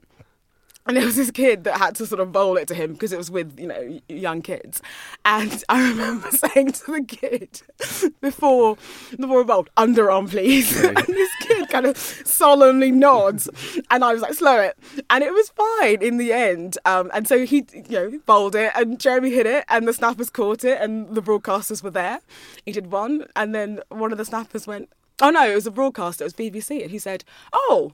And 0.86 0.98
there 0.98 1.06
was 1.06 1.16
this 1.16 1.30
kid 1.30 1.64
that 1.64 1.78
had 1.78 1.94
to 1.94 2.06
sort 2.06 2.20
of 2.20 2.30
bowl 2.30 2.58
it 2.58 2.68
to 2.68 2.74
him 2.74 2.92
because 2.92 3.10
it 3.10 3.16
was 3.16 3.30
with, 3.30 3.58
you 3.58 3.66
know, 3.66 4.00
young 4.08 4.42
kids. 4.42 4.82
And 5.24 5.64
I 5.70 5.88
remember 5.88 6.30
saying 6.30 6.72
to 6.72 6.92
the 6.92 7.04
kid 7.04 7.62
before 8.20 8.76
the 9.18 9.26
we 9.26 9.44
bowled, 9.44 9.70
underarm 9.76 10.28
please. 10.28 10.76
and 10.84 10.96
this 10.96 11.30
kid 11.40 11.68
kind 11.70 11.86
of 11.86 11.96
solemnly 11.96 12.90
nods. 12.90 13.48
And 13.90 14.04
I 14.04 14.12
was 14.12 14.20
like, 14.20 14.34
slow 14.34 14.60
it. 14.60 14.76
And 15.08 15.24
it 15.24 15.32
was 15.32 15.48
fine 15.50 16.02
in 16.02 16.18
the 16.18 16.34
end. 16.34 16.76
Um, 16.84 17.10
and 17.14 17.26
so 17.26 17.46
he, 17.46 17.66
you 17.72 17.82
know, 17.90 18.20
bowled 18.26 18.54
it 18.54 18.70
and 18.74 19.00
Jeremy 19.00 19.30
hit 19.30 19.46
it 19.46 19.64
and 19.68 19.88
the 19.88 19.94
snappers 19.94 20.28
caught 20.28 20.64
it 20.64 20.80
and 20.82 21.14
the 21.14 21.22
broadcasters 21.22 21.82
were 21.82 21.90
there. 21.90 22.20
He 22.66 22.72
did 22.72 22.92
one 22.92 23.26
and 23.34 23.54
then 23.54 23.80
one 23.88 24.12
of 24.12 24.18
the 24.18 24.24
snappers 24.26 24.66
went, 24.66 24.90
oh 25.22 25.30
no, 25.30 25.48
it 25.48 25.54
was 25.54 25.66
a 25.66 25.70
broadcaster, 25.70 26.24
it 26.24 26.26
was 26.26 26.34
BBC. 26.34 26.82
And 26.82 26.90
he 26.90 26.98
said, 26.98 27.24
oh, 27.54 27.92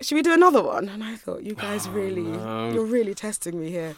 should 0.00 0.14
we 0.14 0.22
do 0.22 0.32
another 0.32 0.62
one? 0.62 0.88
And 0.88 1.02
I 1.02 1.16
thought, 1.16 1.42
you 1.42 1.54
guys 1.54 1.88
really, 1.88 2.22
you're 2.22 2.84
really 2.84 3.14
testing 3.14 3.60
me 3.60 3.70
here. 3.70 3.94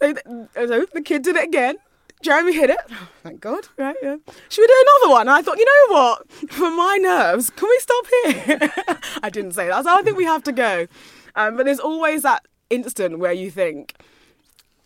So 0.00 0.86
the 0.92 1.02
kid 1.04 1.22
did 1.22 1.36
it 1.36 1.44
again. 1.44 1.76
Jeremy 2.22 2.52
hit 2.52 2.70
it. 2.70 2.78
Oh, 2.90 3.08
thank 3.22 3.40
God. 3.40 3.68
Right, 3.76 3.94
yeah. 4.02 4.16
Should 4.48 4.62
we 4.62 4.66
do 4.66 4.84
another 4.86 5.12
one? 5.12 5.20
And 5.22 5.30
I 5.30 5.42
thought, 5.42 5.56
you 5.58 5.64
know 5.64 5.94
what? 5.94 6.30
For 6.50 6.70
my 6.70 6.98
nerves, 7.00 7.50
can 7.50 7.68
we 7.68 7.78
stop 7.78 8.06
here? 8.10 8.98
I 9.22 9.30
didn't 9.30 9.52
say 9.52 9.68
that. 9.68 9.84
So 9.84 9.94
I 9.94 10.02
think 10.02 10.16
we 10.16 10.24
have 10.24 10.42
to 10.44 10.52
go. 10.52 10.88
Um, 11.36 11.56
but 11.56 11.66
there's 11.66 11.78
always 11.78 12.22
that 12.22 12.44
instant 12.70 13.20
where 13.20 13.32
you 13.32 13.50
think, 13.52 13.94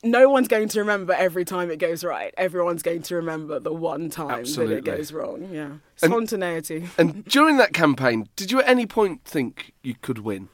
no 0.03 0.29
one's 0.29 0.49
going 0.49 0.69
to 0.69 0.81
remember 0.81 1.13
every 1.13 1.45
time 1.45 1.71
it 1.71 1.79
goes 1.79 2.03
right. 2.03 2.35
Everyone's 2.37 2.83
going 2.83 3.03
to 3.03 3.17
remember 3.17 3.59
the 3.61 3.73
one 3.73 4.11
time 4.11 4.45
that 4.45 4.71
it 4.71 4.85
goes 4.85 5.13
wrong. 5.13 5.49
Yeah. 5.53 5.73
Spontaneity. 5.97 6.89
And 6.99 7.25
during 7.25 7.57
that 7.59 7.73
campaign, 7.73 8.29
did 8.37 8.51
you 8.51 8.61
at 8.61 8.69
any 8.69 8.87
point 8.87 9.25
think 9.25 9.73
you 9.83 9.95
could 10.01 10.19
win? 10.19 10.49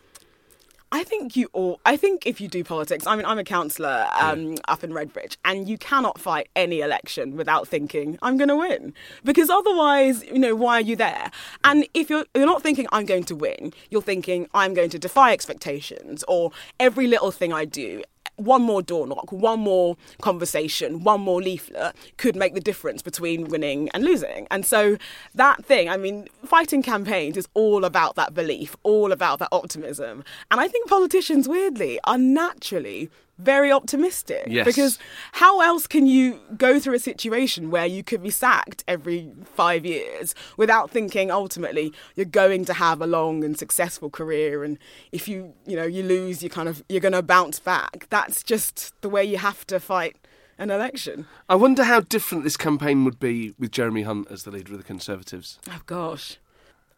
I 0.90 1.04
think 1.04 1.36
you 1.36 1.50
all. 1.52 1.80
I 1.84 1.98
think 1.98 2.26
if 2.26 2.40
you 2.40 2.48
do 2.48 2.64
politics, 2.64 3.06
I 3.06 3.14
mean, 3.14 3.26
I'm 3.26 3.38
a 3.38 3.44
councillor 3.44 4.08
um, 4.18 4.56
up 4.68 4.82
in 4.82 4.90
Redbridge, 4.92 5.36
and 5.44 5.68
you 5.68 5.76
cannot 5.76 6.18
fight 6.18 6.48
any 6.56 6.80
election 6.80 7.36
without 7.36 7.68
thinking 7.68 8.18
I'm 8.22 8.38
going 8.38 8.48
to 8.48 8.56
win, 8.56 8.94
because 9.22 9.50
otherwise, 9.50 10.24
you 10.24 10.38
know, 10.38 10.54
why 10.54 10.78
are 10.78 10.80
you 10.80 10.96
there? 10.96 11.30
And 11.62 11.86
if 11.92 12.08
you're 12.08 12.24
you're 12.34 12.46
not 12.46 12.62
thinking 12.62 12.86
I'm 12.90 13.04
going 13.04 13.24
to 13.24 13.36
win, 13.36 13.74
you're 13.90 14.00
thinking 14.00 14.48
I'm 14.54 14.72
going 14.72 14.88
to 14.88 14.98
defy 14.98 15.34
expectations, 15.34 16.24
or 16.26 16.52
every 16.80 17.06
little 17.06 17.32
thing 17.32 17.52
I 17.52 17.66
do. 17.66 18.02
One 18.38 18.62
more 18.62 18.82
door 18.82 19.06
knock, 19.06 19.32
one 19.32 19.60
more 19.60 19.96
conversation, 20.22 21.02
one 21.02 21.20
more 21.20 21.42
leaflet 21.42 21.94
could 22.16 22.36
make 22.36 22.54
the 22.54 22.60
difference 22.60 23.02
between 23.02 23.48
winning 23.48 23.88
and 23.92 24.04
losing. 24.04 24.46
And 24.50 24.64
so 24.64 24.96
that 25.34 25.64
thing, 25.64 25.88
I 25.88 25.96
mean, 25.96 26.28
fighting 26.44 26.82
campaigns 26.82 27.36
is 27.36 27.48
all 27.54 27.84
about 27.84 28.14
that 28.14 28.34
belief, 28.34 28.76
all 28.84 29.10
about 29.10 29.40
that 29.40 29.48
optimism. 29.50 30.22
And 30.50 30.60
I 30.60 30.68
think 30.68 30.88
politicians, 30.88 31.48
weirdly, 31.48 31.98
are 32.04 32.16
naturally 32.16 33.10
very 33.38 33.70
optimistic. 33.70 34.44
Yes. 34.48 34.64
Because 34.64 34.98
how 35.32 35.60
else 35.60 35.86
can 35.86 36.06
you 36.06 36.40
go 36.56 36.80
through 36.80 36.94
a 36.94 36.98
situation 36.98 37.70
where 37.70 37.86
you 37.86 38.02
could 38.02 38.22
be 38.22 38.30
sacked 38.30 38.82
every 38.88 39.30
five 39.44 39.86
years 39.86 40.34
without 40.56 40.90
thinking 40.90 41.30
ultimately 41.30 41.92
you're 42.16 42.26
going 42.26 42.64
to 42.64 42.74
have 42.74 43.00
a 43.00 43.06
long 43.06 43.44
and 43.44 43.58
successful 43.58 44.10
career 44.10 44.64
and 44.64 44.78
if 45.12 45.28
you 45.28 45.54
you 45.66 45.76
know 45.76 45.84
you 45.84 46.02
lose 46.02 46.42
you 46.42 46.50
kind 46.50 46.68
of 46.68 46.82
you're 46.88 47.00
going 47.00 47.12
to 47.12 47.22
bounce 47.22 47.58
back 47.60 48.06
that's 48.10 48.42
just 48.42 48.92
the 49.00 49.08
way 49.08 49.24
you 49.24 49.38
have 49.38 49.66
to 49.66 49.78
fight 49.78 50.16
an 50.58 50.70
election 50.70 51.26
I 51.48 51.54
wonder 51.54 51.84
how 51.84 52.00
different 52.00 52.42
this 52.44 52.56
campaign 52.56 53.04
would 53.04 53.20
be 53.20 53.54
with 53.58 53.70
Jeremy 53.70 54.02
Hunt 54.02 54.28
as 54.30 54.42
the 54.42 54.50
leader 54.50 54.72
of 54.72 54.78
the 54.78 54.84
Conservatives. 54.84 55.58
oh 55.70 55.80
gosh 55.86 56.38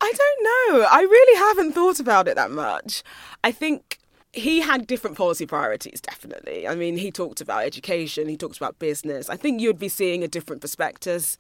i 0.01 0.13
don't 0.17 0.45
know 0.73 0.87
i 0.91 1.03
really 1.03 1.39
haven't 1.39 1.73
thought 1.73 2.01
about 2.01 2.27
it 2.27 2.35
that 2.35 2.51
much 2.51 3.03
i 3.45 3.53
think 3.53 3.99
he 4.33 4.61
had 4.61 4.87
different 4.87 5.17
policy 5.17 5.47
priorities, 5.47 6.01
definitely. 6.01 6.69
I 6.69 6.75
mean, 6.75 6.97
he 6.97 7.11
talked 7.11 7.41
about 7.41 7.65
education, 7.65 8.29
he 8.29 8.37
talked 8.37 8.57
about 8.57 8.79
business. 8.79 9.29
I 9.29 9.37
think 9.37 9.61
you'd 9.61 9.79
be 9.79 9.89
seeing 9.89 10.23
a 10.23 10.29
different 10.29 10.63
perspectives. 10.63 11.37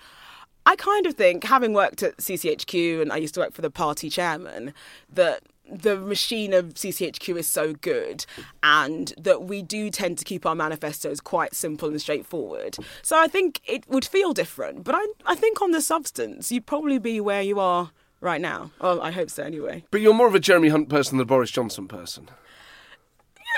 I 0.66 0.76
kind 0.76 1.06
of 1.06 1.14
think, 1.14 1.44
having 1.44 1.72
worked 1.72 2.02
at 2.02 2.18
CCHQ 2.18 3.00
and 3.00 3.12
I 3.12 3.16
used 3.16 3.34
to 3.34 3.40
work 3.40 3.52
for 3.52 3.62
the 3.62 3.70
party 3.70 4.10
chairman, 4.10 4.74
that 5.08 5.42
the 5.70 5.96
machine 5.96 6.52
of 6.52 6.74
CCHQ 6.74 7.38
is 7.38 7.48
so 7.48 7.72
good 7.74 8.26
and 8.62 9.14
that 9.16 9.44
we 9.44 9.62
do 9.62 9.88
tend 9.88 10.18
to 10.18 10.24
keep 10.24 10.44
our 10.44 10.56
manifestos 10.56 11.20
quite 11.20 11.54
simple 11.54 11.88
and 11.88 12.00
straightforward. 12.00 12.76
So 13.02 13.18
I 13.18 13.28
think 13.28 13.60
it 13.66 13.88
would 13.88 14.04
feel 14.04 14.32
different. 14.32 14.84
But 14.84 14.96
I, 14.96 15.06
I 15.26 15.34
think 15.36 15.62
on 15.62 15.70
the 15.70 15.80
substance, 15.80 16.50
you'd 16.50 16.66
probably 16.66 16.98
be 16.98 17.20
where 17.20 17.42
you 17.42 17.60
are 17.60 17.92
right 18.20 18.40
now. 18.40 18.72
Well, 18.80 19.00
I 19.00 19.12
hope 19.12 19.30
so 19.30 19.44
anyway. 19.44 19.84
But 19.90 20.00
you're 20.00 20.12
more 20.12 20.26
of 20.26 20.34
a 20.34 20.40
Jeremy 20.40 20.68
Hunt 20.68 20.88
person 20.88 21.16
than 21.16 21.22
a 21.22 21.26
Boris 21.26 21.50
Johnson 21.50 21.86
person. 21.86 22.28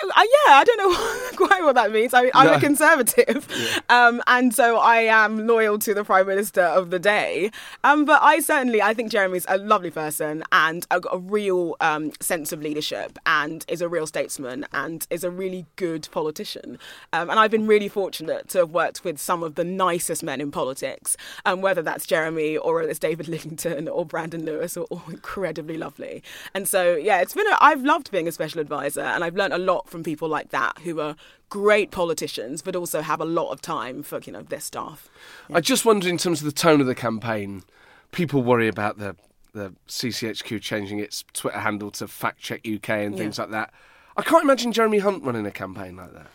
Uh, 0.03 0.23
yeah, 0.47 0.55
I 0.55 0.65
don't 0.65 0.79
know 0.79 1.37
quite 1.47 1.63
what 1.63 1.75
that 1.75 1.93
means. 1.93 2.13
I, 2.15 2.31
I'm 2.35 2.47
No. 2.47 2.55
a 2.55 2.61
conservative, 2.61 3.49
um, 3.89 4.23
and 4.27 4.55
so 4.55 4.77
I 4.79 5.03
am 5.03 5.47
loyal 5.47 5.79
to 5.81 5.95
the 5.95 6.05
prime 6.05 6.27
minister 6.27 6.63
of 6.63 6.91
the 6.91 6.99
day. 6.99 7.51
Um, 7.85 8.05
but 8.05 8.21
I 8.23 8.41
certainly, 8.41 8.83
I 8.83 8.95
think 8.95 9.11
Jeremy's 9.11 9.47
a 9.49 9.59
lovely 9.59 9.91
person 9.91 10.43
and 10.53 10.87
a, 10.91 11.01
a 11.13 11.19
real 11.19 11.77
um, 11.81 12.13
sense 12.21 12.53
of 12.53 12.61
leadership, 12.63 13.19
and 13.27 13.65
is 13.69 13.81
a 13.81 13.89
real 13.89 14.07
statesman, 14.07 14.67
and 14.73 15.07
is 15.11 15.25
a 15.25 15.31
really 15.31 15.67
good 15.77 16.09
politician. 16.11 16.79
Um, 17.13 17.31
and 17.31 17.39
I've 17.39 17.51
been 17.51 17.67
really 17.67 17.89
fortunate 17.89 18.49
to 18.51 18.59
have 18.59 18.71
worked 18.71 19.05
with 19.05 19.19
some 19.19 19.43
of 19.43 19.55
the 19.55 19.65
nicest 19.65 20.23
men 20.23 20.41
in 20.41 20.51
politics, 20.51 21.17
um, 21.45 21.61
whether 21.61 21.83
that's 21.83 22.07
Jeremy 22.07 22.57
or 22.57 22.83
it's 22.83 22.99
David 22.99 23.27
Lidington 23.33 23.89
or 23.93 24.05
Brandon 24.05 24.45
Lewis, 24.45 24.77
are 24.77 24.83
all 24.85 25.03
incredibly 25.09 25.77
lovely. 25.77 26.23
And 26.55 26.67
so, 26.67 26.97
yeah, 26.97 27.21
it's 27.21 27.35
been. 27.35 27.47
A, 27.47 27.57
I've 27.61 27.85
loved 27.85 28.11
being 28.11 28.27
a 28.29 28.33
special 28.33 28.61
advisor, 28.61 29.01
and 29.03 29.23
I've 29.23 29.37
learned 29.37 29.53
a 29.53 29.59
lot 29.59 29.89
from 29.93 30.03
people 30.03 30.29
like 30.29 30.51
that 30.51 30.79
who 30.79 30.99
are 31.01 31.15
great 31.49 31.93
politicians, 31.93 32.63
but 32.63 32.75
also 32.75 33.03
have 33.03 33.21
a 33.21 33.25
lot 33.25 33.53
of 33.53 33.61
time 33.61 34.03
for 34.03 34.19
you 34.25 34.33
know 34.33 34.43
their 34.43 34.61
staff. 34.61 35.09
I 35.53 35.61
just 35.61 35.85
wonder, 35.85 36.09
in 36.09 36.19
terms 36.19 36.41
of 36.41 36.47
the 36.47 36.53
tone 36.53 36.81
of 36.81 36.89
the 36.89 36.95
campaign, 36.95 37.63
people 38.11 38.43
worry 38.43 38.67
about 38.67 38.99
the 38.99 39.15
the 39.53 39.75
CCHQ 39.87 40.61
changing 40.61 40.99
its 40.99 41.25
Twitter 41.33 41.61
handle 41.61 41.91
to 41.93 42.09
Fact 42.09 42.41
Check 42.41 42.67
UK 42.67 42.89
and 42.89 43.17
things 43.17 43.39
like 43.39 43.51
that. 43.51 43.73
I 44.17 44.23
can't 44.23 44.43
imagine 44.43 44.73
Jeremy 44.73 44.99
Hunt 44.99 45.23
running 45.23 45.47
a 45.47 45.51
campaign 45.51 45.97
like 45.97 46.13
that. 46.15 46.27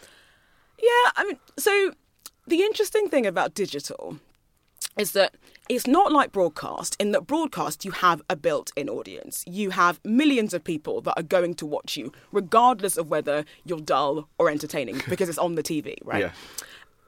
Yeah, 0.79 1.11
I 1.15 1.23
mean, 1.25 1.39
so 1.57 1.93
the 2.45 2.61
interesting 2.61 3.09
thing 3.09 3.25
about 3.25 3.53
digital 3.53 4.19
is 4.97 5.11
that 5.11 5.35
it's 5.69 5.87
not 5.87 6.11
like 6.11 6.31
broadcast 6.31 6.95
in 6.99 7.11
that 7.11 7.27
broadcast 7.27 7.85
you 7.85 7.91
have 7.91 8.21
a 8.29 8.35
built-in 8.35 8.89
audience 8.89 9.43
you 9.47 9.71
have 9.71 9.99
millions 10.03 10.53
of 10.53 10.63
people 10.63 11.01
that 11.01 11.13
are 11.17 11.23
going 11.23 11.53
to 11.53 11.65
watch 11.65 11.97
you 11.97 12.11
regardless 12.31 12.97
of 12.97 13.09
whether 13.09 13.45
you're 13.65 13.79
dull 13.79 14.27
or 14.37 14.49
entertaining 14.49 15.01
because 15.09 15.29
it's 15.29 15.37
on 15.37 15.55
the 15.55 15.63
tv 15.63 15.95
right 16.03 16.21
Yeah. 16.21 16.31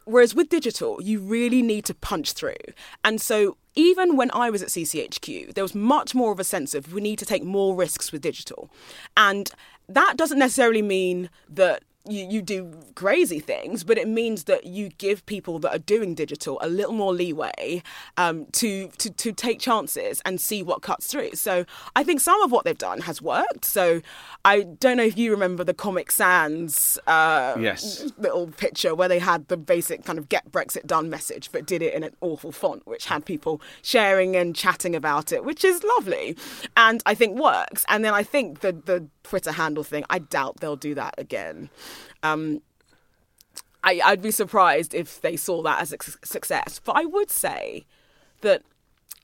Whereas 0.05 0.33
with 0.33 0.49
digital, 0.49 0.99
you 1.03 1.19
really 1.19 1.61
need 1.61 1.85
to 1.85 1.93
punch 1.93 2.33
through. 2.33 2.55
And 3.03 3.21
so 3.21 3.57
even 3.75 4.17
when 4.17 4.31
I 4.31 4.49
was 4.49 4.63
at 4.63 4.69
CCHQ, 4.69 5.53
there 5.53 5.63
was 5.63 5.75
much 5.75 6.15
more 6.15 6.31
of 6.31 6.39
a 6.39 6.43
sense 6.43 6.73
of 6.73 6.93
we 6.93 6.99
need 6.99 7.19
to 7.19 7.27
take 7.27 7.43
more 7.43 7.75
risks 7.75 8.11
with 8.11 8.23
digital. 8.23 8.71
And 9.15 9.51
that 9.87 10.17
doesn't 10.17 10.39
necessarily 10.39 10.81
mean 10.81 11.29
that 11.47 11.83
you, 12.07 12.25
you 12.29 12.41
do 12.41 12.73
crazy 12.95 13.39
things, 13.39 13.83
but 13.83 13.97
it 13.97 14.07
means 14.07 14.45
that 14.45 14.65
you 14.65 14.89
give 14.97 15.25
people 15.25 15.59
that 15.59 15.71
are 15.75 15.79
doing 15.79 16.15
digital 16.15 16.57
a 16.61 16.67
little 16.69 16.93
more 16.93 17.13
leeway 17.13 17.83
um, 18.17 18.45
to, 18.53 18.87
to 18.97 19.09
to 19.09 19.31
take 19.33 19.59
chances 19.59 20.21
and 20.25 20.39
see 20.39 20.63
what 20.63 20.81
cuts 20.81 21.07
through. 21.07 21.33
So 21.33 21.65
I 21.95 22.03
think 22.03 22.21
some 22.21 22.41
of 22.41 22.51
what 22.51 22.63
they've 22.63 22.77
done 22.77 23.01
has 23.01 23.21
worked. 23.21 23.65
So 23.65 24.01
I 24.45 24.61
don't 24.61 24.97
know 24.97 25.03
if 25.03 25.17
you 25.17 25.31
remember 25.31 25.63
the 25.63 25.73
Comic 25.73 26.09
Sans 26.11 26.97
uh, 27.05 27.55
Yes. 27.59 28.11
little 28.17 28.47
picture 28.47 28.95
where 28.95 29.09
they 29.09 29.19
had 29.19 29.47
the 29.49 29.57
basic 29.57 30.05
kind 30.05 30.17
of 30.17 30.29
get 30.29 30.51
Brexit 30.51 30.87
done 30.87 31.09
message, 31.09 31.51
but 31.51 31.65
did 31.65 31.81
it 31.81 31.93
in 31.93 32.03
an 32.03 32.15
awful 32.21 32.51
font, 32.51 32.87
which 32.87 33.05
had 33.05 33.25
people 33.25 33.61
sharing 33.81 34.35
and 34.35 34.55
chatting 34.55 34.95
about 34.95 35.31
it, 35.31 35.43
which 35.43 35.65
is 35.65 35.83
lovely 35.83 36.37
and 36.77 37.03
I 37.05 37.13
think 37.13 37.37
works. 37.37 37.85
And 37.89 38.05
then 38.05 38.13
I 38.13 38.23
think 38.23 38.61
the, 38.61 38.71
the 38.71 39.07
Twitter 39.23 39.51
handle 39.51 39.83
thing, 39.83 40.05
I 40.09 40.19
doubt 40.19 40.61
they'll 40.61 40.75
do 40.75 40.95
that 40.95 41.15
again. 41.17 41.69
Um, 42.23 42.61
I, 43.83 44.01
I'd 44.03 44.21
be 44.21 44.31
surprised 44.31 44.93
if 44.93 45.21
they 45.21 45.35
saw 45.35 45.61
that 45.63 45.81
as 45.81 45.93
a 45.93 45.97
success. 46.25 46.81
But 46.83 46.97
I 46.97 47.05
would 47.05 47.29
say 47.29 47.85
that 48.41 48.63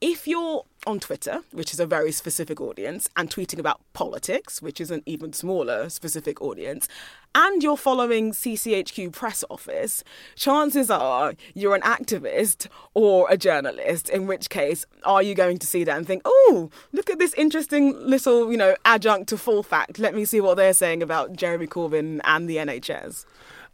if 0.05 0.27
you're 0.27 0.63
on 0.85 0.99
Twitter, 0.99 1.39
which 1.51 1.73
is 1.73 1.79
a 1.79 1.85
very 1.87 2.11
specific 2.11 2.61
audience, 2.61 3.09
and 3.17 3.27
tweeting 3.27 3.57
about 3.57 3.81
politics, 3.93 4.61
which 4.61 4.79
is 4.79 4.91
an 4.91 5.01
even 5.07 5.33
smaller 5.33 5.89
specific 5.89 6.39
audience, 6.43 6.87
and 7.33 7.63
you're 7.63 7.75
following 7.75 8.31
CCHQ 8.31 9.11
press 9.11 9.43
office, 9.49 10.03
chances 10.35 10.91
are 10.91 11.33
you're 11.55 11.73
an 11.73 11.81
activist 11.81 12.67
or 12.93 13.25
a 13.31 13.35
journalist, 13.35 14.07
in 14.07 14.27
which 14.27 14.51
case, 14.51 14.85
are 15.05 15.23
you 15.23 15.33
going 15.33 15.57
to 15.57 15.65
see 15.65 15.83
that 15.83 15.97
and 15.97 16.05
think, 16.05 16.21
oh, 16.23 16.69
look 16.93 17.09
at 17.09 17.17
this 17.17 17.33
interesting 17.33 17.99
little, 17.99 18.51
you 18.51 18.57
know, 18.57 18.75
adjunct 18.85 19.27
to 19.29 19.39
full 19.39 19.63
fact. 19.63 19.97
Let 19.97 20.13
me 20.13 20.23
see 20.23 20.39
what 20.39 20.55
they're 20.55 20.73
saying 20.73 21.01
about 21.01 21.33
Jeremy 21.33 21.65
Corbyn 21.65 22.21
and 22.25 22.47
the 22.47 22.57
NHS. 22.57 23.25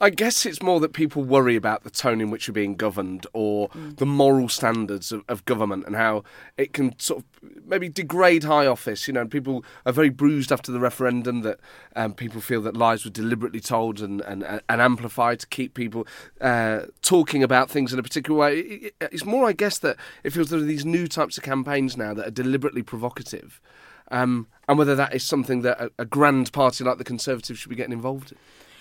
I 0.01 0.09
guess 0.09 0.47
it's 0.47 0.63
more 0.63 0.79
that 0.79 0.93
people 0.93 1.23
worry 1.23 1.55
about 1.55 1.83
the 1.83 1.91
tone 1.91 2.21
in 2.21 2.31
which 2.31 2.47
you're 2.47 2.53
being 2.53 2.75
governed 2.75 3.27
or 3.33 3.69
the 3.97 4.05
moral 4.05 4.49
standards 4.49 5.11
of, 5.11 5.23
of 5.29 5.45
government 5.45 5.85
and 5.85 5.95
how 5.95 6.23
it 6.57 6.73
can 6.73 6.97
sort 6.97 7.19
of 7.23 7.51
maybe 7.65 7.87
degrade 7.87 8.43
high 8.43 8.65
office. 8.65 9.07
You 9.07 9.13
know, 9.13 9.27
people 9.27 9.63
are 9.85 9.93
very 9.93 10.09
bruised 10.09 10.51
after 10.51 10.71
the 10.71 10.79
referendum 10.79 11.41
that 11.43 11.59
um, 11.95 12.15
people 12.15 12.41
feel 12.41 12.61
that 12.63 12.75
lies 12.75 13.05
were 13.05 13.11
deliberately 13.11 13.59
told 13.59 14.01
and, 14.01 14.21
and, 14.21 14.43
and 14.67 14.81
amplified 14.81 15.39
to 15.41 15.47
keep 15.47 15.75
people 15.75 16.07
uh, 16.41 16.81
talking 17.03 17.43
about 17.43 17.69
things 17.69 17.93
in 17.93 17.99
a 17.99 18.03
particular 18.03 18.39
way. 18.39 18.57
It- 18.59 18.83
it- 18.99 19.09
It's 19.11 19.25
more, 19.25 19.47
I 19.47 19.53
guess, 19.53 19.77
that 19.79 19.97
it 20.23 20.31
feels 20.31 20.49
there 20.49 20.59
are 20.59 20.63
these 20.63 20.83
new 20.85 21.07
types 21.07 21.37
of 21.37 21.43
campaigns 21.43 21.95
now 21.95 22.15
that 22.15 22.27
are 22.27 22.31
deliberately 22.31 22.81
provocative. 22.81 23.61
Um, 24.09 24.47
and 24.67 24.77
whether 24.79 24.95
that 24.95 25.13
is 25.13 25.23
something 25.23 25.61
that 25.61 25.79
a, 25.79 25.91
a 25.99 26.05
grand 26.05 26.51
party 26.51 26.83
like 26.83 26.97
the 26.97 27.03
Conservatives 27.03 27.59
should 27.59 27.69
be 27.69 27.75
getting 27.75 27.93
involved 27.93 28.31
in. 28.31 28.37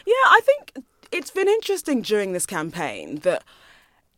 Yeah, 0.06 0.14
I 0.30 0.40
think 0.42 0.59
it's 1.12 1.30
been 1.30 1.48
interesting 1.48 2.02
during 2.02 2.32
this 2.32 2.46
campaign 2.46 3.16
that 3.20 3.44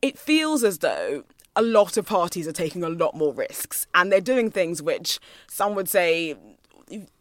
it 0.00 0.18
feels 0.18 0.64
as 0.64 0.78
though 0.78 1.24
a 1.54 1.62
lot 1.62 1.96
of 1.96 2.06
parties 2.06 2.48
are 2.48 2.52
taking 2.52 2.82
a 2.82 2.88
lot 2.88 3.14
more 3.14 3.32
risks 3.32 3.86
and 3.94 4.10
they're 4.10 4.20
doing 4.20 4.50
things 4.50 4.82
which 4.82 5.20
some 5.48 5.74
would 5.74 5.88
say 5.88 6.36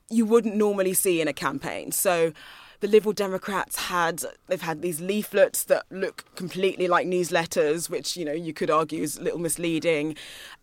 you 0.09 0.25
wouldn't 0.25 0.55
normally 0.55 0.93
see 0.93 1.21
in 1.21 1.27
a 1.27 1.33
campaign. 1.33 1.91
So 1.91 2.33
the 2.81 2.87
Liberal 2.87 3.13
Democrats 3.13 3.75
had 3.77 4.23
they've 4.47 4.61
had 4.61 4.81
these 4.81 4.99
leaflets 4.99 5.63
that 5.65 5.85
look 5.91 6.25
completely 6.35 6.87
like 6.87 7.05
newsletters, 7.05 7.89
which 7.89 8.17
you 8.17 8.25
know 8.25 8.33
you 8.33 8.53
could 8.53 8.71
argue 8.71 9.03
is 9.03 9.17
a 9.17 9.21
little 9.21 9.39
misleading. 9.39 10.15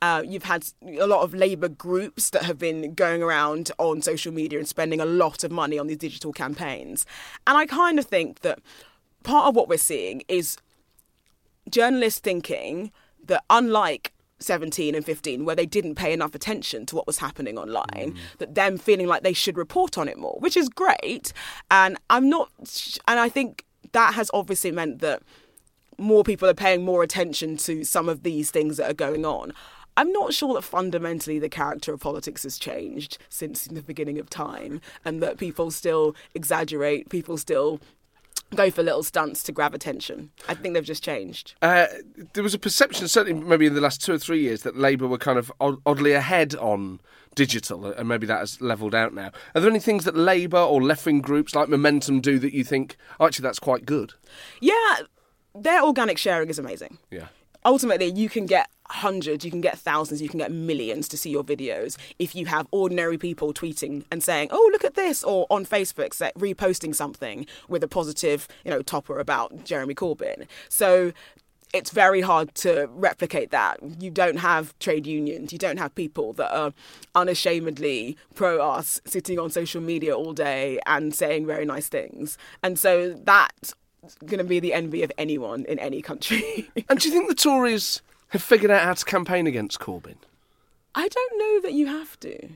Uh, 0.02 0.22
you've 0.26 0.44
had 0.44 0.68
a 0.98 1.06
lot 1.06 1.22
of 1.22 1.32
Labour 1.32 1.68
groups 1.68 2.30
that 2.30 2.42
have 2.42 2.58
been 2.58 2.94
going 2.94 3.22
around 3.22 3.70
on 3.78 4.02
social 4.02 4.32
media 4.32 4.58
and 4.58 4.68
spending 4.68 5.00
a 5.00 5.04
lot 5.04 5.44
of 5.44 5.52
money 5.52 5.78
on 5.78 5.86
these 5.86 5.96
digital 5.96 6.32
campaigns, 6.32 7.06
and 7.46 7.56
I 7.56 7.66
kind 7.66 7.98
of 8.00 8.06
think 8.06 8.40
that 8.40 8.58
part 9.28 9.46
of 9.46 9.54
what 9.54 9.68
we're 9.68 9.76
seeing 9.76 10.22
is 10.26 10.56
journalists 11.70 12.18
thinking 12.18 12.90
that 13.26 13.44
unlike 13.50 14.12
17 14.38 14.94
and 14.94 15.04
15 15.04 15.44
where 15.44 15.54
they 15.54 15.66
didn't 15.66 15.96
pay 15.96 16.14
enough 16.14 16.34
attention 16.34 16.86
to 16.86 16.96
what 16.96 17.06
was 17.06 17.18
happening 17.18 17.58
online 17.58 18.14
mm. 18.14 18.16
that 18.38 18.54
them 18.54 18.78
feeling 18.78 19.06
like 19.06 19.22
they 19.22 19.34
should 19.34 19.58
report 19.58 19.98
on 19.98 20.08
it 20.08 20.16
more 20.16 20.38
which 20.40 20.56
is 20.56 20.70
great. 20.70 21.34
And 21.70 21.98
i'm 22.08 22.30
not 22.30 22.48
and 23.06 23.20
i 23.20 23.28
think 23.28 23.66
that 23.92 24.14
has 24.14 24.30
obviously 24.32 24.72
meant 24.72 25.00
that 25.00 25.22
more 25.98 26.24
people 26.24 26.48
are 26.48 26.54
paying 26.54 26.82
more 26.82 27.02
attention 27.02 27.58
to 27.58 27.84
some 27.84 28.08
of 28.08 28.22
these 28.22 28.50
things 28.50 28.76
that 28.76 28.90
are 28.90 28.94
going 28.94 29.26
on. 29.26 29.52
I'm 29.96 30.12
not 30.12 30.32
sure 30.32 30.54
that 30.54 30.62
fundamentally 30.62 31.40
the 31.40 31.48
character 31.48 31.92
of 31.92 32.00
politics 32.00 32.44
has 32.44 32.56
changed 32.56 33.18
since 33.28 33.64
the 33.64 33.82
beginning 33.82 34.20
of 34.20 34.30
time, 34.30 34.80
and 35.04 35.20
that 35.20 35.38
people 35.38 35.72
still 35.72 36.14
exaggerate, 36.36 37.08
people 37.08 37.36
still 37.36 37.80
go 38.54 38.70
for 38.70 38.82
little 38.82 39.02
stunts 39.02 39.42
to 39.44 39.52
grab 39.52 39.74
attention. 39.74 40.30
I 40.48 40.54
think 40.54 40.74
they've 40.74 40.84
just 40.84 41.02
changed. 41.02 41.54
Uh, 41.60 41.86
there 42.32 42.42
was 42.42 42.54
a 42.54 42.58
perception, 42.58 43.06
certainly 43.08 43.42
maybe 43.44 43.66
in 43.66 43.74
the 43.74 43.80
last 43.80 44.02
two 44.02 44.12
or 44.14 44.18
three 44.18 44.40
years, 44.40 44.62
that 44.62 44.76
Labour 44.76 45.06
were 45.06 45.18
kind 45.18 45.38
of 45.38 45.52
odd- 45.60 45.80
oddly 45.84 46.12
ahead 46.12 46.54
on 46.54 47.00
digital, 47.34 47.86
and 47.86 48.08
maybe 48.08 48.26
that 48.26 48.40
has 48.40 48.60
levelled 48.60 48.94
out 48.94 49.14
now. 49.14 49.30
Are 49.54 49.60
there 49.60 49.70
any 49.70 49.78
things 49.80 50.04
that 50.04 50.16
Labour 50.16 50.58
or 50.58 50.82
left 50.82 51.06
wing 51.06 51.20
groups 51.20 51.54
like 51.54 51.68
Momentum 51.68 52.20
do 52.20 52.38
that 52.38 52.52
you 52.52 52.64
think, 52.64 52.96
oh, 53.20 53.26
actually, 53.26 53.44
that's 53.44 53.58
quite 53.60 53.86
good? 53.86 54.14
Yeah, 54.60 54.96
their 55.54 55.82
organic 55.82 56.18
sharing 56.18 56.48
is 56.48 56.58
amazing. 56.58 56.98
Yeah. 57.10 57.26
Ultimately, 57.64 58.06
you 58.06 58.28
can 58.28 58.46
get 58.46 58.68
hundreds, 58.90 59.44
you 59.44 59.50
can 59.50 59.60
get 59.60 59.78
thousands, 59.78 60.22
you 60.22 60.28
can 60.28 60.38
get 60.38 60.52
millions 60.52 61.08
to 61.08 61.16
see 61.16 61.30
your 61.30 61.44
videos 61.44 61.96
if 62.18 62.34
you 62.34 62.46
have 62.46 62.66
ordinary 62.70 63.18
people 63.18 63.52
tweeting 63.52 64.04
and 64.10 64.22
saying, 64.22 64.48
"Oh, 64.50 64.68
look 64.72 64.84
at 64.84 64.94
this," 64.94 65.22
or 65.22 65.46
on 65.50 65.64
Facebook 65.64 66.14
say, 66.14 66.32
reposting 66.38 66.94
something 66.94 67.46
with 67.68 67.82
a 67.82 67.88
positive, 67.88 68.48
you 68.64 68.70
know, 68.70 68.82
topper 68.82 69.18
about 69.18 69.64
Jeremy 69.64 69.94
Corbyn. 69.94 70.46
So 70.68 71.12
it's 71.74 71.90
very 71.90 72.22
hard 72.22 72.54
to 72.54 72.88
replicate 72.92 73.50
that. 73.50 73.78
You 74.00 74.10
don't 74.10 74.38
have 74.38 74.78
trade 74.78 75.06
unions. 75.06 75.52
You 75.52 75.58
don't 75.58 75.76
have 75.76 75.94
people 75.94 76.32
that 76.34 76.50
are 76.56 76.72
unashamedly 77.14 78.16
pro 78.34 78.60
us 78.60 79.00
sitting 79.04 79.38
on 79.38 79.50
social 79.50 79.82
media 79.82 80.16
all 80.16 80.32
day 80.32 80.80
and 80.86 81.14
saying 81.14 81.46
very 81.46 81.66
nice 81.66 81.88
things. 81.88 82.38
And 82.62 82.78
so 82.78 83.12
that's 83.12 83.74
going 84.24 84.38
to 84.38 84.44
be 84.44 84.60
the 84.60 84.72
envy 84.72 85.02
of 85.02 85.12
anyone 85.18 85.64
in 85.66 85.78
any 85.78 86.00
country. 86.00 86.70
and 86.88 86.98
do 86.98 87.08
you 87.08 87.14
think 87.14 87.28
the 87.28 87.34
Tories 87.34 88.00
have 88.28 88.42
figured 88.42 88.70
out 88.70 88.84
how 88.84 88.94
to 88.94 89.04
campaign 89.04 89.46
against 89.46 89.78
Corbyn? 89.78 90.16
I 90.94 91.08
don't 91.08 91.38
know 91.38 91.60
that 91.62 91.74
you 91.74 91.86
have 91.86 92.18
to. 92.20 92.48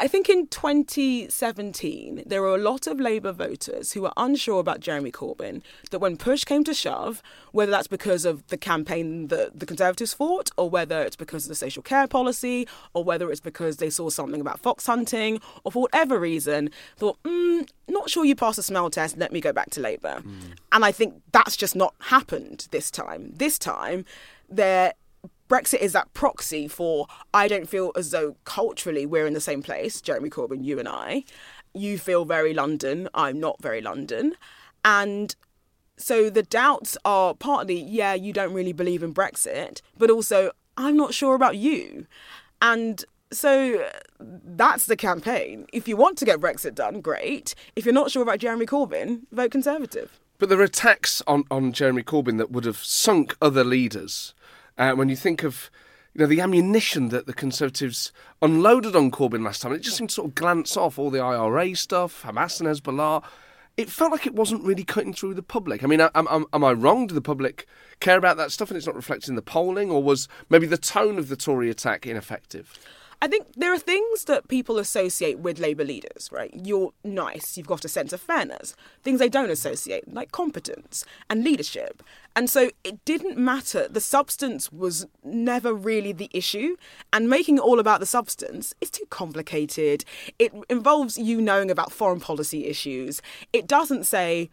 I 0.00 0.06
think 0.06 0.28
in 0.28 0.46
2017, 0.46 2.22
there 2.24 2.40
were 2.40 2.54
a 2.54 2.58
lot 2.58 2.86
of 2.86 3.00
Labour 3.00 3.32
voters 3.32 3.92
who 3.92 4.02
were 4.02 4.12
unsure 4.16 4.60
about 4.60 4.78
Jeremy 4.78 5.10
Corbyn, 5.10 5.60
that 5.90 5.98
when 5.98 6.16
push 6.16 6.44
came 6.44 6.62
to 6.64 6.72
shove, 6.72 7.20
whether 7.50 7.72
that's 7.72 7.88
because 7.88 8.24
of 8.24 8.46
the 8.46 8.56
campaign 8.56 9.26
that 9.26 9.58
the 9.58 9.66
Conservatives 9.66 10.14
fought, 10.14 10.50
or 10.56 10.70
whether 10.70 11.02
it's 11.02 11.16
because 11.16 11.46
of 11.46 11.48
the 11.48 11.56
social 11.56 11.82
care 11.82 12.06
policy, 12.06 12.68
or 12.94 13.02
whether 13.02 13.28
it's 13.32 13.40
because 13.40 13.78
they 13.78 13.90
saw 13.90 14.08
something 14.08 14.40
about 14.40 14.60
fox 14.60 14.86
hunting, 14.86 15.40
or 15.64 15.72
for 15.72 15.82
whatever 15.82 16.20
reason, 16.20 16.70
thought, 16.96 17.20
mm, 17.24 17.68
not 17.88 18.08
sure 18.08 18.24
you 18.24 18.36
passed 18.36 18.56
the 18.56 18.62
smell 18.62 18.90
test, 18.90 19.18
let 19.18 19.32
me 19.32 19.40
go 19.40 19.52
back 19.52 19.70
to 19.70 19.80
Labour. 19.80 20.22
Mm. 20.24 20.52
And 20.70 20.84
I 20.84 20.92
think 20.92 21.20
that's 21.32 21.56
just 21.56 21.74
not 21.74 21.92
happened 22.02 22.68
this 22.70 22.92
time. 22.92 23.32
This 23.34 23.58
time, 23.58 24.04
there 24.48 24.94
Brexit 25.48 25.80
is 25.80 25.92
that 25.94 26.12
proxy 26.12 26.68
for 26.68 27.06
I 27.32 27.48
don't 27.48 27.68
feel 27.68 27.92
as 27.96 28.10
though 28.10 28.36
culturally 28.44 29.06
we're 29.06 29.26
in 29.26 29.32
the 29.32 29.40
same 29.40 29.62
place, 29.62 30.00
Jeremy 30.00 30.30
Corbyn, 30.30 30.62
you 30.62 30.78
and 30.78 30.88
I. 30.88 31.24
You 31.74 31.98
feel 31.98 32.24
very 32.24 32.52
London, 32.52 33.08
I'm 33.14 33.40
not 33.40 33.60
very 33.62 33.80
London. 33.80 34.34
And 34.84 35.34
so 35.96 36.30
the 36.30 36.42
doubts 36.42 36.96
are 37.04 37.34
partly, 37.34 37.80
yeah, 37.80 38.14
you 38.14 38.32
don't 38.32 38.52
really 38.52 38.72
believe 38.72 39.02
in 39.02 39.14
Brexit, 39.14 39.80
but 39.96 40.10
also, 40.10 40.52
I'm 40.76 40.96
not 40.96 41.14
sure 41.14 41.34
about 41.34 41.56
you. 41.56 42.06
And 42.62 43.04
so 43.32 43.88
that's 44.20 44.86
the 44.86 44.96
campaign. 44.96 45.66
If 45.72 45.88
you 45.88 45.96
want 45.96 46.18
to 46.18 46.24
get 46.24 46.40
Brexit 46.40 46.74
done, 46.74 47.00
great. 47.00 47.54
If 47.74 47.84
you're 47.84 47.94
not 47.94 48.10
sure 48.10 48.22
about 48.22 48.38
Jeremy 48.38 48.66
Corbyn, 48.66 49.22
vote 49.32 49.50
Conservative. 49.50 50.20
But 50.38 50.50
there 50.50 50.60
are 50.60 50.64
attacks 50.64 51.20
on, 51.26 51.44
on 51.50 51.72
Jeremy 51.72 52.02
Corbyn 52.02 52.38
that 52.38 52.52
would 52.52 52.64
have 52.64 52.78
sunk 52.78 53.36
other 53.42 53.64
leaders 53.64 54.34
uh, 54.78 54.92
when 54.92 55.08
you 55.08 55.16
think 55.16 55.42
of 55.42 55.70
you 56.14 56.20
know 56.20 56.26
the 56.26 56.40
ammunition 56.40 57.10
that 57.10 57.26
the 57.26 57.34
Conservatives 57.34 58.12
unloaded 58.40 58.96
on 58.96 59.10
Corbyn 59.10 59.44
last 59.44 59.62
time, 59.62 59.72
it 59.72 59.82
just 59.82 59.96
seemed 59.96 60.10
to 60.10 60.14
sort 60.14 60.28
of 60.28 60.34
glance 60.34 60.76
off 60.76 60.98
all 60.98 61.10
the 61.10 61.20
IRA 61.20 61.74
stuff, 61.76 62.22
Hamas 62.22 62.60
and 62.60 62.68
Hezbollah. 62.68 63.22
It 63.76 63.88
felt 63.88 64.10
like 64.10 64.26
it 64.26 64.34
wasn't 64.34 64.64
really 64.64 64.82
cutting 64.82 65.12
through 65.12 65.34
the 65.34 65.42
public. 65.42 65.84
I 65.84 65.86
mean, 65.86 66.00
am, 66.00 66.10
am, 66.14 66.46
am 66.52 66.64
I 66.64 66.72
wrong? 66.72 67.06
Do 67.06 67.14
the 67.14 67.20
public 67.20 67.66
care 68.00 68.18
about 68.18 68.36
that 68.36 68.50
stuff 68.50 68.70
and 68.70 68.76
it's 68.76 68.86
not 68.86 68.96
reflected 68.96 69.28
in 69.28 69.36
the 69.36 69.42
polling, 69.42 69.90
or 69.90 70.02
was 70.02 70.28
maybe 70.48 70.66
the 70.66 70.78
tone 70.78 71.18
of 71.18 71.28
the 71.28 71.36
Tory 71.36 71.70
attack 71.70 72.06
ineffective? 72.06 72.76
I 73.20 73.26
think 73.26 73.48
there 73.56 73.72
are 73.72 73.78
things 73.78 74.24
that 74.24 74.46
people 74.46 74.78
associate 74.78 75.40
with 75.40 75.58
Labour 75.58 75.84
leaders, 75.84 76.28
right? 76.30 76.52
You're 76.54 76.92
nice, 77.02 77.56
you've 77.56 77.66
got 77.66 77.84
a 77.84 77.88
sense 77.88 78.12
of 78.12 78.20
fairness. 78.20 78.76
Things 79.02 79.18
they 79.18 79.28
don't 79.28 79.50
associate, 79.50 80.12
like 80.12 80.30
competence 80.30 81.04
and 81.28 81.42
leadership. 81.42 82.02
And 82.36 82.48
so 82.48 82.70
it 82.84 83.04
didn't 83.04 83.36
matter. 83.36 83.88
The 83.88 84.00
substance 84.00 84.70
was 84.70 85.06
never 85.24 85.74
really 85.74 86.12
the 86.12 86.30
issue. 86.32 86.76
And 87.12 87.28
making 87.28 87.56
it 87.56 87.62
all 87.62 87.80
about 87.80 87.98
the 87.98 88.06
substance 88.06 88.72
is 88.80 88.90
too 88.90 89.06
complicated. 89.10 90.04
It 90.38 90.52
involves 90.70 91.18
you 91.18 91.40
knowing 91.40 91.72
about 91.72 91.90
foreign 91.90 92.20
policy 92.20 92.66
issues. 92.66 93.20
It 93.52 93.66
doesn't 93.66 94.04
say, 94.04 94.48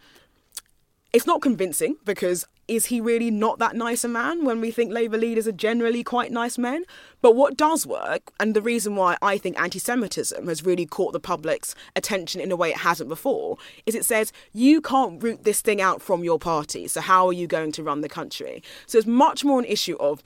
it's 1.14 1.28
not 1.28 1.42
convincing 1.42 1.98
because 2.04 2.48
is 2.68 2.86
he 2.88 3.00
really 3.00 3.30
not 3.30 3.60
that 3.60 3.76
nice 3.76 4.04
a 4.04 4.08
man 4.08 4.44
when 4.44 4.60
we 4.60 4.72
think 4.72 4.92
Labour 4.92 5.18
leaders 5.18 5.48
are 5.48 5.52
generally 5.52 6.04
quite 6.04 6.32
nice 6.32 6.58
men? 6.58 6.84
But 7.22 7.36
what 7.36 7.58
does 7.58 7.86
work, 7.86 8.32
and 8.40 8.56
the 8.56 8.62
reason 8.62 8.96
why 8.96 9.18
I 9.22 9.38
think 9.38 9.60
anti 9.60 9.80
Semitism 9.80 10.48
has 10.48 10.66
really 10.66 10.86
caught 10.86 11.14
the 11.14 11.20
public's 11.20 11.76
attention 11.96 12.42
in 12.42 12.52
a 12.52 12.56
way 12.56 12.72
it 12.72 12.78
hasn't 12.78 13.10
before, 13.10 13.58
is 13.86 13.96
it 13.96 14.06
says 14.06 14.34
you 14.54 14.82
can't 14.82 15.22
root 15.22 15.44
this 15.44 15.62
thing 15.62 15.82
out 15.82 16.02
from 16.02 16.24
your 16.24 16.40
party, 16.40 16.88
so 16.88 17.02
how 17.02 17.28
are 17.28 17.34
you 17.34 17.48
going 17.48 17.72
to 17.74 17.84
run 17.84 18.02
the 18.02 18.10
country? 18.10 18.64
So 18.88 18.98
it's 18.98 19.08
much 19.08 19.44
more 19.44 19.60
an 19.60 19.66
issue 19.66 19.96
of 20.00 20.24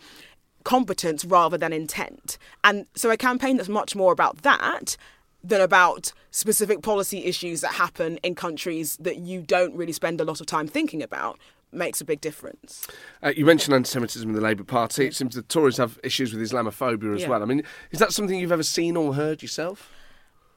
competence 0.63 1.25
rather 1.25 1.57
than 1.57 1.73
intent. 1.73 2.37
And 2.63 2.85
so 2.95 3.09
a 3.09 3.17
campaign 3.17 3.57
that's 3.57 3.69
much 3.69 3.95
more 3.95 4.11
about 4.11 4.43
that 4.43 4.97
than 5.43 5.61
about 5.61 6.11
specific 6.31 6.81
policy 6.81 7.25
issues 7.25 7.61
that 7.61 7.73
happen 7.73 8.17
in 8.23 8.35
countries 8.35 8.97
that 8.97 9.17
you 9.17 9.41
don't 9.41 9.73
really 9.75 9.93
spend 9.93 10.19
a 10.19 10.25
lot 10.25 10.41
of 10.41 10.45
time 10.45 10.67
thinking 10.67 11.01
about 11.01 11.39
makes 11.71 12.01
a 12.01 12.05
big 12.05 12.21
difference. 12.21 12.87
Uh, 13.23 13.33
you 13.35 13.45
mentioned 13.45 13.75
anti-Semitism 13.75 14.27
in 14.27 14.35
the 14.35 14.41
Labour 14.41 14.63
Party. 14.63 15.07
It 15.07 15.15
seems 15.15 15.35
the 15.35 15.41
Tories 15.41 15.77
have 15.77 15.99
issues 16.03 16.33
with 16.33 16.41
Islamophobia 16.41 17.15
as 17.15 17.21
yeah. 17.21 17.29
well. 17.29 17.41
I 17.41 17.45
mean, 17.45 17.63
is 17.91 17.99
that 17.99 18.11
something 18.11 18.39
you've 18.39 18.51
ever 18.51 18.63
seen 18.63 18.97
or 18.97 19.15
heard 19.15 19.41
yourself? 19.41 19.91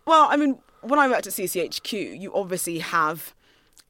Well, 0.07 0.27
I 0.31 0.37
mean, 0.37 0.59
when 0.81 0.99
I 0.99 1.09
worked 1.09 1.27
at 1.27 1.33
CCHQ, 1.33 2.21
you 2.21 2.35
obviously 2.35 2.81
have 2.81 3.35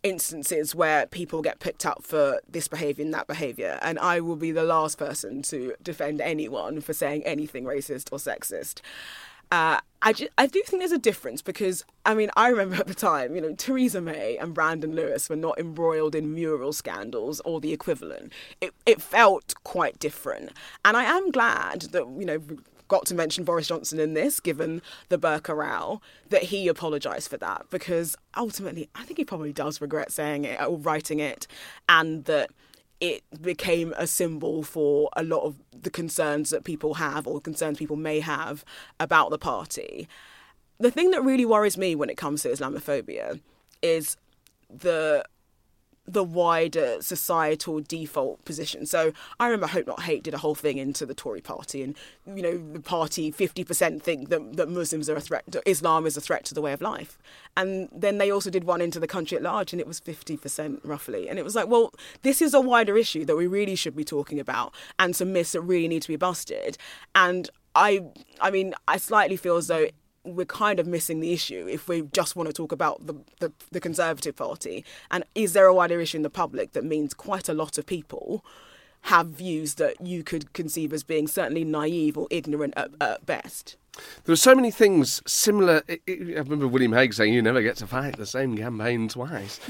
instances 0.03 0.75
where 0.75 1.07
people 1.07 1.43
get 1.43 1.61
picked 1.61 1.87
up 1.87 2.03
for 2.03 2.41
this 2.49 2.69
behaviour 2.69 3.05
and 3.05 3.15
that 3.15 3.27
behaviour, 3.27 3.79
and 3.83 3.99
I 3.99 4.21
will 4.21 4.37
be 4.37 4.51
the 4.51 4.65
last 4.65 4.99
person 4.99 5.43
to 5.43 5.75
defend 5.83 6.21
anyone 6.21 6.81
for 6.81 6.93
saying 6.93 7.23
anything 7.25 7.65
racist 7.65 8.13
or 8.13 8.19
sexist. 8.19 8.81
Uh, 9.53 9.79
I, 10.01 10.15
I 10.39 10.47
do 10.47 10.63
think 10.63 10.81
there's 10.81 10.93
a 10.93 10.99
difference 10.99 11.43
because, 11.43 11.85
I 12.07 12.15
mean, 12.15 12.31
I 12.37 12.49
remember 12.49 12.77
at 12.77 12.87
the 12.87 12.95
time, 12.95 13.35
you 13.35 13.43
know, 13.43 13.55
Theresa 13.55 14.01
May 14.01 14.39
and 14.39 14.55
Brandon 14.55 14.97
Lewis 14.97 15.29
were 15.29 15.37
not 15.37 15.59
embroiled 15.59 16.15
in 16.15 16.35
mural 16.35 16.73
scandals 16.73 17.41
or 17.45 17.61
the 17.61 17.71
equivalent. 17.71 18.33
It, 18.63 18.73
it 18.87 19.03
felt 19.03 19.55
quite 19.63 19.99
different. 19.99 20.53
And 20.87 20.97
I 20.97 21.05
am 21.05 21.31
glad 21.31 21.83
that, 21.93 22.07
you 22.19 22.25
know, 22.25 22.41
got 22.89 23.05
to 23.07 23.15
mention 23.15 23.45
Boris 23.45 23.69
Johnson 23.69 24.01
in 24.01 24.15
this, 24.15 24.41
given 24.41 24.81
the 25.11 25.19
Burqa 25.19 25.55
row, 25.55 26.01
that 26.31 26.45
he 26.45 26.67
apologised 26.67 27.29
for 27.29 27.37
that 27.37 27.67
because 27.69 28.17
ultimately 28.35 28.89
I 28.95 29.05
think 29.05 29.19
he 29.19 29.25
probably 29.25 29.53
does 29.53 29.83
regret 29.83 30.13
saying 30.13 30.47
it 30.47 30.61
or 30.63 30.79
writing 30.79 31.21
it 31.21 31.47
and 31.91 32.25
that 32.25 32.51
it 33.03 33.25
became 33.43 33.93
a 33.97 34.07
symbol 34.07 34.63
for 34.63 35.11
a 35.17 35.25
lot 35.25 35.43
of 35.43 35.57
the 35.73 35.91
concerns 35.91 36.51
that 36.51 36.63
people 36.63 36.95
have 36.95 37.27
or 37.27 37.41
concerns 37.41 37.77
people 37.77 37.97
may 37.97 38.21
have 38.21 38.65
about 39.01 39.31
the 39.31 39.39
party. 39.39 40.07
The 40.79 40.93
thing 40.93 41.11
that 41.11 41.25
really 41.25 41.45
worries 41.45 41.77
me 41.77 41.97
when 41.97 42.09
it 42.09 42.17
comes 42.17 42.43
to 42.43 42.51
Islamophobia 42.51 43.41
is 43.83 44.17
the 44.71 45.25
the 46.13 46.23
wider 46.23 46.99
societal 47.01 47.81
default 47.81 48.45
position. 48.45 48.87
So 48.87 49.13
I 49.41 49.47
remember 49.47 49.67
Hope 49.67 49.87
Not 49.87 50.03
Hate 50.03 50.23
did 50.23 50.35
a 50.35 50.39
whole 50.39 50.55
thing 50.55 50.79
into 50.79 51.07
the 51.07 51.15
Tory 51.15 51.41
party, 51.41 51.83
and 51.83 51.97
you 52.27 52.43
know 52.43 52.59
the 52.73 52.81
party 52.81 53.31
fifty 53.31 53.65
percent 53.65 54.03
think 54.03 54.29
that, 54.29 54.57
that 54.57 54.69
Muslims 54.69 55.09
are 55.09 55.17
a 55.17 55.21
threat, 55.21 55.45
Islam 55.67 56.07
is 56.07 56.17
a 56.17 56.21
threat 56.21 56.45
to 56.47 56.55
the 56.55 56.63
way 56.63 56.73
of 56.73 56.81
life, 56.81 57.19
and 57.57 57.89
then 57.93 58.19
they 58.19 58.31
also 58.31 58.51
did 58.51 58.65
one 58.65 58.81
into 58.81 59.01
the 59.01 59.07
country 59.07 59.37
at 59.37 59.43
large, 59.43 59.73
and 59.73 59.81
it 59.81 59.87
was 59.87 60.01
fifty 60.01 60.37
percent 60.37 60.81
roughly, 60.85 61.29
and 61.29 61.39
it 61.39 61.45
was 61.45 61.55
like, 61.55 61.69
well, 61.69 61.93
this 62.23 62.43
is 62.43 62.55
a 62.55 62.61
wider 62.61 62.97
issue 62.97 63.25
that 63.25 63.37
we 63.37 63.47
really 63.47 63.75
should 63.75 63.97
be 63.97 64.05
talking 64.05 64.39
about, 64.39 64.75
and 64.99 65.17
some 65.17 65.33
myths 65.33 65.53
that 65.53 65.63
really 65.63 65.89
need 65.89 66.03
to 66.03 66.09
be 66.09 66.17
busted, 66.17 66.77
and 67.15 67.49
I, 67.75 68.05
I 68.39 68.51
mean, 68.51 68.75
I 68.87 68.99
slightly 68.99 69.37
feel 69.37 69.57
as 69.57 69.69
though 69.69 69.87
we're 70.25 70.47
kind 70.47 70.79
of 70.79 70.87
missing 70.87 71.21
the 71.21 71.33
issue 71.33 71.67
if 71.69 71.89
we 71.89 72.03
just 72.13 72.37
want 72.37 72.49
to 72.49 72.53
talk 72.53 72.73
about 72.73 73.07
the, 73.07 73.15
the, 73.41 73.53
the, 73.71 73.81
Conservative 73.81 74.37
Party. 74.37 74.85
And 75.11 75.25
is 75.35 75.53
there 75.53 75.67
a 75.67 75.75
wider 75.75 76.01
issue 76.01 76.19
in 76.19 76.23
the 76.23 76.31
public 76.31 76.73
that 76.73 76.85
means 76.85 77.13
quite 77.13 77.49
a 77.49 77.55
lot 77.55 77.79
of 77.79 77.87
people 77.87 78.45
have 79.07 79.29
views 79.29 79.75
that 79.75 80.01
you 80.01 80.23
could 80.23 80.53
conceive 80.53 80.93
as 80.93 81.03
being 81.03 81.27
certainly 81.27 81.65
naive 81.65 82.17
or 82.17 82.29
ignorant 82.31 82.75
at, 82.77 82.91
at 83.01 83.27
best? 83.27 83.77
There 84.25 84.33
are 84.33 84.37
so 84.37 84.55
many 84.55 84.71
things 84.71 85.21
similar. 85.27 85.83
I 85.89 85.99
remember 86.09 86.69
William 86.69 86.93
Hague 86.93 87.13
saying, 87.13 87.35
You 87.35 87.43
never 87.43 87.61
get 87.61 87.77
to 87.79 87.87
fight 87.87 88.17
the 88.17 88.27
same 88.27 88.57
campaign 88.57 89.09
twice. 89.09 89.61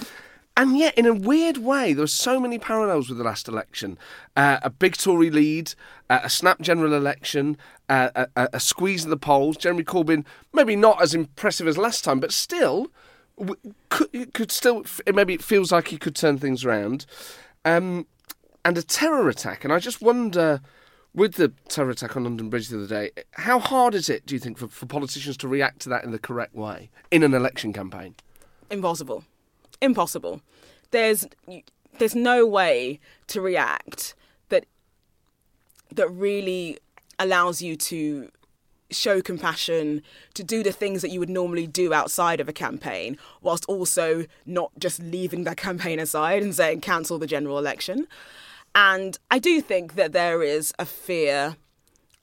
And 0.57 0.77
yet, 0.77 0.97
in 0.99 1.07
a 1.07 1.15
weird 1.15 1.59
way, 1.59 1.95
there 1.95 2.05
are 2.05 2.09
so 2.09 2.39
many 2.39 2.59
parallels 2.59 3.09
with 3.09 3.17
the 3.17 3.25
last 3.25 3.49
election. 3.49 3.99
Uh, 4.37 4.59
a 4.63 4.69
big 4.69 4.97
Tory 4.97 5.31
lead, 5.31 5.75
uh, 6.11 6.21
a 6.23 6.31
snap 6.31 6.61
general 6.61 6.93
election, 6.93 7.57
uh, 7.89 8.27
a, 8.37 8.49
a, 8.53 8.61
squeeze 8.61 9.05
of 9.05 9.11
the 9.11 9.17
polls. 9.17 9.57
Jeremy 9.57 9.83
Corbyn, 9.83 10.27
maybe 10.53 10.77
not 10.77 11.01
as 11.01 11.15
impressive 11.15 11.67
as 11.67 11.79
last 11.79 12.05
time, 12.05 12.21
but 12.21 12.33
still, 12.33 12.89
could, 13.89 14.35
could 14.35 14.53
still, 14.53 14.85
maybe 15.13 15.33
it 15.33 15.43
feels 15.43 15.73
like 15.73 15.89
he 15.89 15.97
could 15.97 16.15
turn 16.15 16.39
things 16.39 16.67
around. 16.67 17.07
Um, 17.65 18.07
and 18.63 18.77
a 18.77 18.83
terror 18.83 19.31
attack. 19.31 19.65
And 19.65 19.73
I 19.73 19.79
just 19.79 20.03
wonder, 20.03 20.61
with 21.15 21.35
the 21.35 21.53
terror 21.69 21.91
attack 21.91 22.15
on 22.15 22.25
London 22.25 22.51
Bridge 22.51 22.69
the 22.69 22.77
other 22.77 22.87
day, 22.87 23.11
how 23.33 23.59
hard 23.59 23.95
is 23.95 24.11
it, 24.11 24.27
do 24.27 24.35
you 24.35 24.39
think, 24.39 24.59
for, 24.59 24.69
for 24.69 24.85
politicians 24.85 25.39
to 25.39 25.49
react 25.49 25.81
to 25.81 25.89
that 25.89 26.05
in 26.05 26.11
the 26.11 26.19
correct 26.19 26.55
way 26.55 26.91
in 27.11 27.23
an 27.23 27.33
election 27.33 27.73
campaign? 27.73 28.17
Impossible 28.71 29.25
impossible. 29.83 30.41
There's 30.91 31.27
there's 31.99 32.15
no 32.15 32.47
way 32.47 33.01
to 33.27 33.41
react 33.41 34.15
that 34.49 34.67
that 35.91 36.09
really 36.11 36.79
allows 37.19 37.61
you 37.61 37.77
to 37.77 38.31
show 38.91 39.23
compassion, 39.23 40.03
to 40.35 40.45
do 40.45 40.63
the 40.63 40.73
things 40.73 41.03
that 41.03 41.11
you 41.11 41.19
would 41.19 41.31
normally 41.31 41.67
do 41.67 41.93
outside 41.93 42.41
of 42.41 42.49
a 42.49 42.53
campaign, 42.53 43.17
whilst 43.41 43.65
also 43.67 44.27
not 44.47 44.71
just 44.79 45.01
leaving 45.01 45.45
that 45.45 45.57
campaign 45.69 45.99
aside 45.99 46.43
and 46.43 46.55
saying 46.55 46.81
cancel 46.81 47.19
the 47.19 47.27
general 47.27 47.59
election. 47.59 48.07
And 48.75 49.19
I 49.31 49.39
do 49.39 49.61
think 49.61 49.97
that 49.97 50.13
there 50.13 50.43
is 50.43 50.73
a 50.79 50.87
fear, 50.87 51.57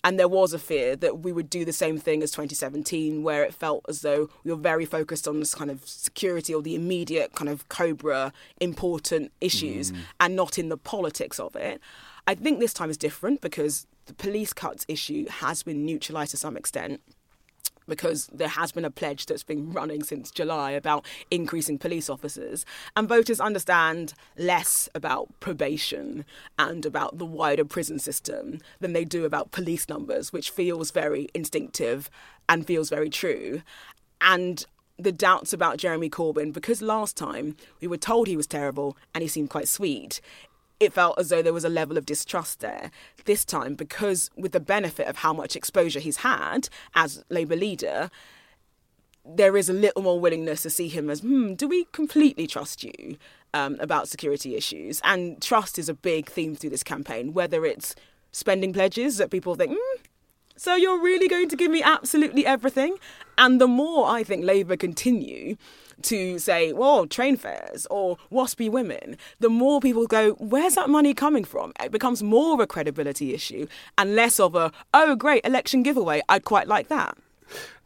and 0.04 0.18
there 0.18 0.28
was 0.28 0.54
a 0.54 0.60
fear 0.60 0.96
that 0.96 1.20
we 1.20 1.32
would 1.32 1.50
do 1.50 1.66
the 1.66 1.74
same 1.74 1.98
thing 1.98 2.24
as 2.24 2.32
2017, 2.32 3.22
where 3.24 3.44
it 3.44 3.54
felt 3.54 3.86
as 3.90 4.02
though 4.02 4.30
we 4.44 4.52
were 4.52 4.58
very 4.58 4.86
focused 4.86 5.28
on 5.28 5.40
this 5.40 5.54
kind 5.54 5.70
of 5.70 5.86
security 5.86 6.54
or 6.54 6.62
the 6.62 6.76
immediate 6.76 7.34
kind 7.34 7.50
of 7.50 7.68
Cobra 7.70 8.32
important 8.62 9.32
issues 9.42 9.92
mm. 9.92 9.98
and 10.20 10.36
not 10.36 10.58
in 10.58 10.70
the 10.70 10.78
politics 10.78 11.40
of 11.40 11.56
it. 11.56 11.82
I 12.28 12.36
think 12.36 12.60
this 12.60 12.74
time 12.74 12.90
is 12.90 12.98
different 12.98 13.42
because 13.42 13.88
the 14.06 14.14
police 14.14 14.54
cuts 14.54 14.86
issue 14.88 15.28
has 15.28 15.64
been 15.64 15.86
neutralised 15.86 16.32
to 16.32 16.38
some 16.38 16.56
extent 16.56 17.02
because 17.90 18.28
there 18.28 18.48
has 18.48 18.72
been 18.72 18.86
a 18.86 18.92
pledge 18.92 19.26
that's 19.26 19.44
been 19.44 19.72
running 19.72 20.04
since 20.04 20.32
July 20.32 20.72
about 20.72 21.06
increasing 21.30 21.78
police 21.78 22.10
officers. 22.10 22.66
And 22.96 23.10
voters 23.10 23.42
understand 23.42 24.14
less 24.38 24.88
about 24.96 25.28
probation 25.40 26.24
and 26.58 26.86
about 26.86 27.18
the 27.18 27.26
wider 27.26 27.66
prison 27.66 28.00
system 28.00 28.60
than 28.80 28.94
they 28.94 29.04
do 29.04 29.26
about 29.26 29.52
police 29.52 29.90
numbers, 29.90 30.32
which 30.32 30.52
feels 30.52 30.92
very 30.92 31.28
instinctive 31.34 32.10
and 32.48 32.66
feels 32.66 32.90
very 32.90 33.10
true. 33.10 33.62
And 34.22 34.66
the 34.98 35.12
doubts 35.12 35.54
about 35.54 35.78
Jeremy 35.78 36.10
Corbyn, 36.10 36.52
because 36.52 36.82
last 36.82 37.16
time 37.16 37.56
we 37.80 37.88
were 37.88 37.98
told 37.98 38.28
he 38.28 38.36
was 38.36 38.48
terrible 38.48 38.98
and 39.16 39.22
he 39.22 39.28
seemed 39.28 39.50
quite 39.50 39.68
sweet, 39.68 40.20
it 40.80 40.94
felt 40.94 41.20
as 41.20 41.30
though 41.30 41.42
there 41.42 41.54
was 41.54 41.66
a 41.66 41.70
level 41.70 41.98
of 41.98 42.06
distrust 42.06 42.60
there. 42.62 42.92
This 43.26 43.44
time, 43.44 43.76
because 43.76 44.30
with 44.38 44.54
the 44.54 44.60
benefit 44.60 45.08
of 45.08 45.18
how 45.18 45.34
much 45.34 45.56
exposure 45.56 46.00
he's 46.00 46.18
had 46.18 46.70
as 46.96 47.24
Labour 47.30 47.56
leader, 47.56 48.10
there 49.26 49.58
is 49.58 49.70
a 49.70 49.74
little 49.74 50.02
more 50.02 50.20
willingness 50.20 50.62
to 50.64 50.70
see 50.70 50.88
him 50.88 51.10
as, 51.10 51.20
hmm, 51.20 51.54
do 51.54 51.68
we 51.68 51.86
completely 51.92 52.48
trust 52.48 52.84
you 52.84 53.18
um, 53.54 53.78
about 53.80 54.08
security 54.08 54.56
issues? 54.56 55.02
And 55.04 55.42
trust 55.42 55.78
is 55.78 55.90
a 55.90 55.94
big 55.94 56.30
theme 56.30 56.56
through 56.56 56.72
this 56.72 56.84
campaign, 56.84 57.34
whether 57.34 57.66
it's 57.66 57.96
spending 58.32 58.74
pledges 58.74 59.18
that 59.18 59.32
people 59.32 59.56
think, 59.56 59.72
hmm, 59.72 60.02
so 60.56 60.76
you're 60.76 61.02
really 61.02 61.28
going 61.28 61.50
to 61.50 61.56
give 61.56 61.72
me 61.72 61.82
absolutely 61.84 62.46
everything? 62.46 62.98
And 63.38 63.62
the 63.62 63.68
more 63.68 64.08
I 64.08 64.24
think 64.24 64.44
Labour 64.44 64.76
continue 64.76 65.56
to 66.04 66.40
say, 66.40 66.74
well, 66.74 67.08
train 67.08 67.38
fares 67.38 67.88
or 67.90 68.18
WASPI 68.32 68.70
women, 68.70 69.18
the 69.40 69.50
more 69.50 69.80
people 69.80 70.08
go, 70.08 70.32
where's 70.34 70.76
that 70.76 70.90
money 70.90 71.14
coming 71.14 71.44
from? 71.44 71.74
It 71.84 71.92
becomes 71.92 72.24
more 72.24 72.54
of 72.54 72.60
a 72.60 72.68
credibility 72.68 73.34
issue 73.34 73.68
and 73.98 74.16
less 74.16 74.40
of 74.40 74.56
a, 74.56 74.72
oh, 74.94 75.16
great, 75.16 75.46
election 75.46 75.84
giveaway. 75.84 76.22
I'd 76.30 76.46
quite 76.46 76.68
like 76.68 76.88
that. 76.88 77.18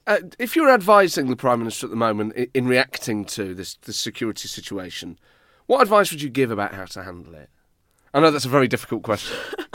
Uh, 0.05 0.19
if 0.37 0.55
you 0.55 0.63
were 0.63 0.71
advising 0.71 1.27
the 1.27 1.35
Prime 1.35 1.59
Minister 1.59 1.87
at 1.87 1.89
the 1.89 1.95
moment 1.95 2.33
in, 2.33 2.49
in 2.53 2.67
reacting 2.67 3.23
to 3.25 3.53
this, 3.53 3.75
this 3.75 3.97
security 3.97 4.47
situation, 4.47 5.17
what 5.65 5.81
advice 5.81 6.11
would 6.11 6.21
you 6.21 6.29
give 6.29 6.51
about 6.51 6.73
how 6.73 6.85
to 6.85 7.03
handle 7.03 7.33
it? 7.35 7.49
I 8.13 8.19
know 8.19 8.29
that's 8.29 8.45
a 8.45 8.49
very 8.49 8.67
difficult 8.67 9.03
question. 9.03 9.37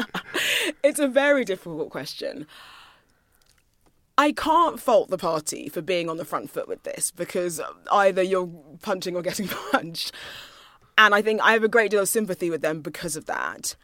It's 0.82 0.98
a 0.98 1.08
very 1.08 1.44
difficult 1.44 1.90
question. 1.90 2.46
I 4.18 4.32
can't 4.32 4.80
fault 4.80 5.08
the 5.08 5.16
party 5.16 5.68
for 5.68 5.80
being 5.80 6.10
on 6.10 6.16
the 6.18 6.24
front 6.24 6.50
foot 6.50 6.66
with 6.68 6.82
this 6.82 7.12
because 7.12 7.60
either 7.90 8.22
you're 8.22 8.48
punching 8.82 9.14
or 9.16 9.22
getting 9.22 9.46
punched. 9.72 10.12
And 10.98 11.14
I 11.14 11.22
think 11.22 11.40
I 11.40 11.52
have 11.52 11.62
a 11.62 11.68
great 11.68 11.92
deal 11.92 12.00
of 12.02 12.08
sympathy 12.08 12.50
with 12.50 12.60
them 12.60 12.80
because 12.82 13.14
of 13.14 13.26
that. 13.26 13.76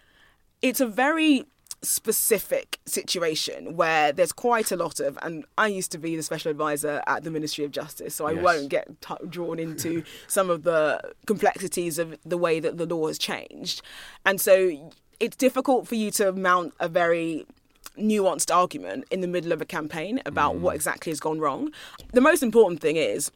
It's 0.60 0.80
a 0.80 0.86
very 0.86 1.44
specific 1.82 2.80
situation 2.86 3.76
where 3.76 4.10
there's 4.10 4.32
quite 4.32 4.72
a 4.72 4.76
lot 4.76 4.98
of, 4.98 5.18
and 5.22 5.44
I 5.56 5.68
used 5.68 5.92
to 5.92 5.98
be 5.98 6.16
the 6.16 6.22
special 6.22 6.50
advisor 6.50 7.02
at 7.06 7.22
the 7.22 7.30
Ministry 7.30 7.64
of 7.64 7.70
Justice, 7.70 8.14
so 8.16 8.26
I 8.26 8.32
Yes. 8.32 8.42
won't 8.42 8.68
get 8.70 9.00
t- 9.00 9.14
drawn 9.28 9.60
into 9.60 10.02
some 10.26 10.50
of 10.50 10.64
the 10.64 11.00
complexities 11.26 11.98
of 12.00 12.18
the 12.24 12.38
way 12.38 12.58
that 12.58 12.78
the 12.78 12.86
law 12.86 13.06
has 13.06 13.18
changed. 13.18 13.82
And 14.26 14.40
so 14.40 14.90
it's 15.20 15.36
difficult 15.36 15.86
for 15.86 15.94
you 15.94 16.10
to 16.12 16.32
mount 16.32 16.74
a 16.80 16.88
very 16.88 17.46
nuanced 17.98 18.54
argument 18.54 19.04
in 19.10 19.20
the 19.20 19.28
middle 19.28 19.52
of 19.52 19.60
a 19.60 19.64
campaign 19.64 20.20
about 20.26 20.56
what 20.56 20.72
mm. 20.72 20.76
exactly 20.76 21.10
has 21.10 21.20
gone 21.20 21.38
wrong. 21.38 21.70
The 22.12 22.20
most 22.20 22.42
important 22.42 22.80
thing 22.80 22.96
is 22.96 23.30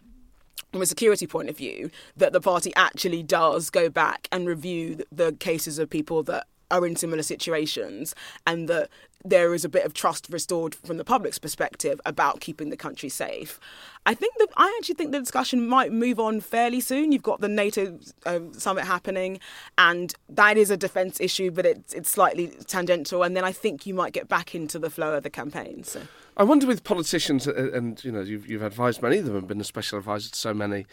from 0.72 0.82
a 0.82 0.86
security 0.86 1.26
point 1.26 1.48
of 1.48 1.56
view, 1.56 1.90
that 2.16 2.32
the 2.32 2.40
party 2.40 2.72
actually 2.76 3.22
does 3.22 3.70
go 3.70 3.88
back 3.88 4.28
and 4.30 4.46
review 4.46 5.02
the 5.10 5.32
cases 5.32 5.78
of 5.78 5.88
people 5.88 6.22
that 6.24 6.46
are 6.70 6.86
in 6.86 6.96
similar 6.96 7.22
situations 7.22 8.14
and 8.46 8.68
that 8.68 8.88
there 9.24 9.52
is 9.52 9.64
a 9.64 9.68
bit 9.68 9.84
of 9.84 9.94
trust 9.94 10.28
restored 10.30 10.74
from 10.74 10.96
the 10.96 11.04
public's 11.04 11.38
perspective 11.38 12.00
about 12.06 12.40
keeping 12.40 12.70
the 12.70 12.76
country 12.76 13.08
safe. 13.08 13.58
I 14.06 14.14
think 14.14 14.34
that 14.38 14.48
I 14.56 14.74
actually 14.78 14.94
think 14.94 15.12
the 15.12 15.18
discussion 15.18 15.66
might 15.66 15.92
move 15.92 16.20
on 16.20 16.40
fairly 16.40 16.80
soon. 16.80 17.10
You've 17.10 17.22
got 17.22 17.40
the 17.40 17.48
NATO 17.48 17.98
um, 18.26 18.54
summit 18.54 18.84
happening, 18.84 19.40
and 19.76 20.14
that 20.28 20.56
is 20.56 20.70
a 20.70 20.76
defence 20.76 21.20
issue, 21.20 21.50
but 21.50 21.66
it's 21.66 21.92
it's 21.92 22.10
slightly 22.10 22.48
tangential. 22.66 23.22
And 23.22 23.36
then 23.36 23.44
I 23.44 23.52
think 23.52 23.86
you 23.86 23.94
might 23.94 24.12
get 24.12 24.28
back 24.28 24.54
into 24.54 24.78
the 24.78 24.90
flow 24.90 25.14
of 25.14 25.24
the 25.24 25.30
campaign. 25.30 25.82
So. 25.82 26.02
I 26.36 26.44
wonder 26.44 26.68
with 26.68 26.84
politicians, 26.84 27.48
uh, 27.48 27.70
and 27.74 28.02
you 28.04 28.12
know, 28.12 28.20
you've, 28.20 28.48
you've 28.48 28.62
advised 28.62 29.02
many 29.02 29.18
of 29.18 29.24
them 29.24 29.34
and 29.34 29.48
been 29.48 29.60
a 29.60 29.64
special 29.64 29.98
advisor 29.98 30.30
to 30.30 30.36
so 30.36 30.54
many, 30.54 30.86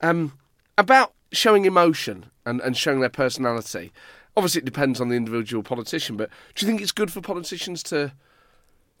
um, 0.00 0.38
about 0.78 1.12
showing 1.32 1.64
emotion 1.64 2.26
and, 2.46 2.60
and 2.60 2.76
showing 2.76 3.00
their 3.00 3.08
personality. 3.10 3.92
Obviously, 4.36 4.60
it 4.60 4.64
depends 4.64 5.00
on 5.00 5.08
the 5.08 5.16
individual 5.16 5.62
politician, 5.62 6.16
but 6.16 6.30
do 6.54 6.64
you 6.64 6.70
think 6.70 6.80
it's 6.80 6.92
good 6.92 7.12
for 7.12 7.20
politicians 7.20 7.82
to 7.84 8.12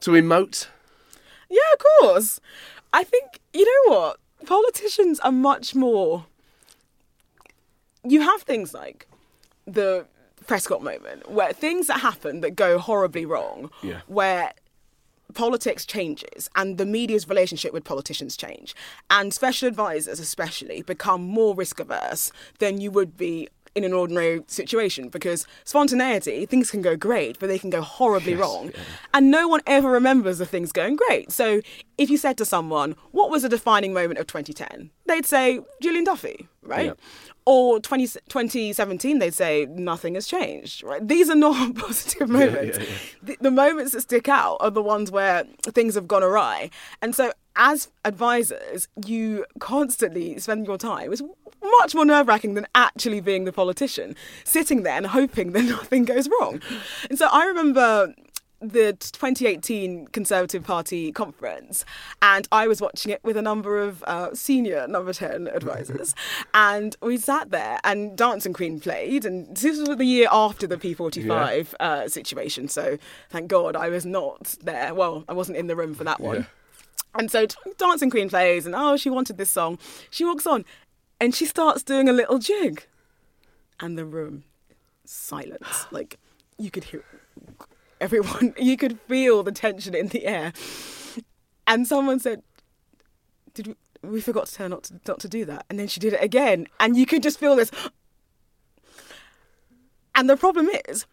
to 0.00 0.10
emote? 0.12 0.66
Yeah, 1.48 1.60
of 1.72 1.78
course. 2.00 2.40
I 2.92 3.04
think 3.04 3.40
you 3.54 3.64
know 3.64 3.94
what 3.94 4.16
politicians 4.46 5.20
are 5.20 5.32
much 5.32 5.74
more. 5.74 6.26
You 8.04 8.20
have 8.22 8.42
things 8.42 8.74
like 8.74 9.06
the 9.66 10.06
Prescott 10.46 10.82
moment, 10.82 11.30
where 11.30 11.52
things 11.52 11.86
that 11.86 12.00
happen 12.00 12.40
that 12.40 12.56
go 12.56 12.78
horribly 12.78 13.24
wrong, 13.24 13.70
Yeah. 13.82 14.00
where 14.08 14.52
politics 15.34 15.86
changes 15.86 16.50
and 16.56 16.76
the 16.76 16.84
media's 16.84 17.26
relationship 17.26 17.72
with 17.72 17.84
politicians 17.84 18.36
change 18.36 18.74
and 19.08 19.32
special 19.32 19.66
advisors 19.66 20.20
especially 20.20 20.82
become 20.82 21.22
more 21.22 21.54
risk 21.54 21.80
averse 21.80 22.30
than 22.58 22.82
you 22.82 22.90
would 22.90 23.16
be 23.16 23.48
in 23.74 23.84
an 23.84 23.92
ordinary 23.92 24.42
situation 24.46 25.08
because 25.08 25.46
spontaneity 25.64 26.46
things 26.46 26.70
can 26.70 26.82
go 26.82 26.96
great 26.96 27.38
but 27.38 27.46
they 27.48 27.58
can 27.58 27.70
go 27.70 27.80
horribly 27.80 28.34
wrong. 28.34 28.70
and 29.14 29.30
no 29.30 29.48
one 29.48 29.60
ever 29.66 29.90
remembers 29.90 30.38
the 30.38 30.46
things 30.46 30.72
going 30.72 30.96
great. 30.96 31.32
So 31.32 31.60
if 31.98 32.10
you 32.10 32.16
said 32.16 32.36
to 32.38 32.44
someone 32.44 32.96
what 33.12 33.30
was 33.30 33.44
a 33.44 33.48
defining 33.48 33.92
moment 33.92 34.18
of 34.18 34.26
2010 34.26 34.90
they'd 35.06 35.26
say 35.26 35.60
gillian 35.80 36.04
duffy 36.04 36.48
right? 36.62 36.86
Yeah. 36.86 36.92
or 37.44 37.80
20, 37.80 38.06
2017 38.28 39.18
they'd 39.18 39.34
say 39.34 39.66
nothing 39.70 40.14
has 40.14 40.26
changed 40.26 40.82
right? 40.82 41.06
These 41.06 41.30
are 41.30 41.34
not 41.34 41.74
positive 41.76 42.28
moments. 42.28 42.78
yeah, 42.78 42.84
yeah. 42.84 42.96
the, 43.22 43.36
the 43.40 43.50
moments 43.50 43.92
that 43.92 44.02
stick 44.02 44.28
out 44.28 44.58
are 44.60 44.70
the 44.70 44.82
ones 44.82 45.10
where 45.10 45.44
things 45.64 45.94
have 45.94 46.06
gone 46.06 46.22
awry. 46.22 46.70
And 47.00 47.14
so, 47.14 47.32
as 47.56 47.90
advisors, 48.04 48.88
you 49.04 49.44
constantly 49.58 50.38
spend 50.38 50.66
your 50.66 50.78
time. 50.78 51.12
It's 51.12 51.22
much 51.80 51.94
more 51.94 52.04
nerve 52.04 52.28
wracking 52.28 52.54
than 52.54 52.66
actually 52.74 53.20
being 53.20 53.44
the 53.44 53.52
politician, 53.52 54.16
sitting 54.44 54.82
there 54.82 54.96
and 54.96 55.06
hoping 55.06 55.52
that 55.52 55.62
nothing 55.62 56.04
goes 56.04 56.28
wrong. 56.28 56.60
And 57.08 57.18
so, 57.18 57.28
I 57.30 57.46
remember 57.46 58.14
the 58.62 58.92
2018 58.92 60.06
Conservative 60.08 60.62
Party 60.62 61.10
conference, 61.12 61.84
and 62.22 62.46
I 62.52 62.68
was 62.68 62.80
watching 62.80 63.10
it 63.10 63.22
with 63.24 63.36
a 63.36 63.42
number 63.42 63.82
of 63.82 64.02
uh, 64.04 64.34
senior 64.34 64.86
number 64.86 65.12
10 65.12 65.48
advisors. 65.48 66.14
and 66.54 66.96
we 67.02 67.16
sat 67.16 67.50
there, 67.50 67.80
and 67.84 68.16
Dancing 68.16 68.52
Queen 68.52 68.80
played, 68.80 69.24
and 69.24 69.54
this 69.56 69.78
was 69.78 69.96
the 69.96 70.04
year 70.04 70.28
after 70.30 70.66
the 70.66 70.76
P45 70.76 71.74
uh, 71.80 72.08
situation. 72.08 72.68
So 72.68 72.98
thank 73.30 73.48
God 73.48 73.74
I 73.74 73.88
was 73.88 74.06
not 74.06 74.56
there. 74.62 74.94
Well, 74.94 75.24
I 75.28 75.32
wasn't 75.32 75.58
in 75.58 75.66
the 75.66 75.76
room 75.76 75.94
for 75.94 76.04
that 76.04 76.20
one. 76.20 76.36
Yeah. 76.36 76.44
And 77.14 77.30
so 77.30 77.46
Dancing 77.76 78.10
Queen 78.10 78.28
plays, 78.28 78.66
and 78.66 78.74
oh, 78.74 78.96
she 78.96 79.10
wanted 79.10 79.36
this 79.36 79.50
song. 79.50 79.78
She 80.10 80.24
walks 80.24 80.46
on, 80.46 80.64
and 81.20 81.34
she 81.34 81.44
starts 81.46 81.82
doing 81.82 82.08
a 82.08 82.12
little 82.12 82.38
jig, 82.38 82.86
and 83.80 83.98
the 83.98 84.04
room 84.04 84.44
silence. 85.04 85.86
Like 85.90 86.18
you 86.58 86.70
could 86.70 86.84
hear 86.84 87.04
everyone. 88.00 88.54
You 88.58 88.76
could 88.76 88.98
feel 89.08 89.42
the 89.42 89.52
tension 89.52 89.94
in 89.94 90.08
the 90.08 90.26
air. 90.26 90.52
And 91.66 91.86
someone 91.86 92.18
said, 92.18 92.42
"Did 93.54 93.68
we, 93.68 93.74
we 94.02 94.20
forgot 94.20 94.46
to 94.46 94.62
her 94.62 94.68
not 94.68 94.84
to 94.84 95.00
not 95.06 95.20
to 95.20 95.28
do 95.28 95.44
that?" 95.44 95.66
And 95.68 95.78
then 95.78 95.88
she 95.88 96.00
did 96.00 96.14
it 96.14 96.22
again, 96.22 96.66
and 96.80 96.96
you 96.96 97.06
could 97.06 97.22
just 97.22 97.38
feel 97.38 97.56
this. 97.56 97.70
And 100.14 100.28
the 100.28 100.36
problem 100.36 100.68
is, 100.88 101.06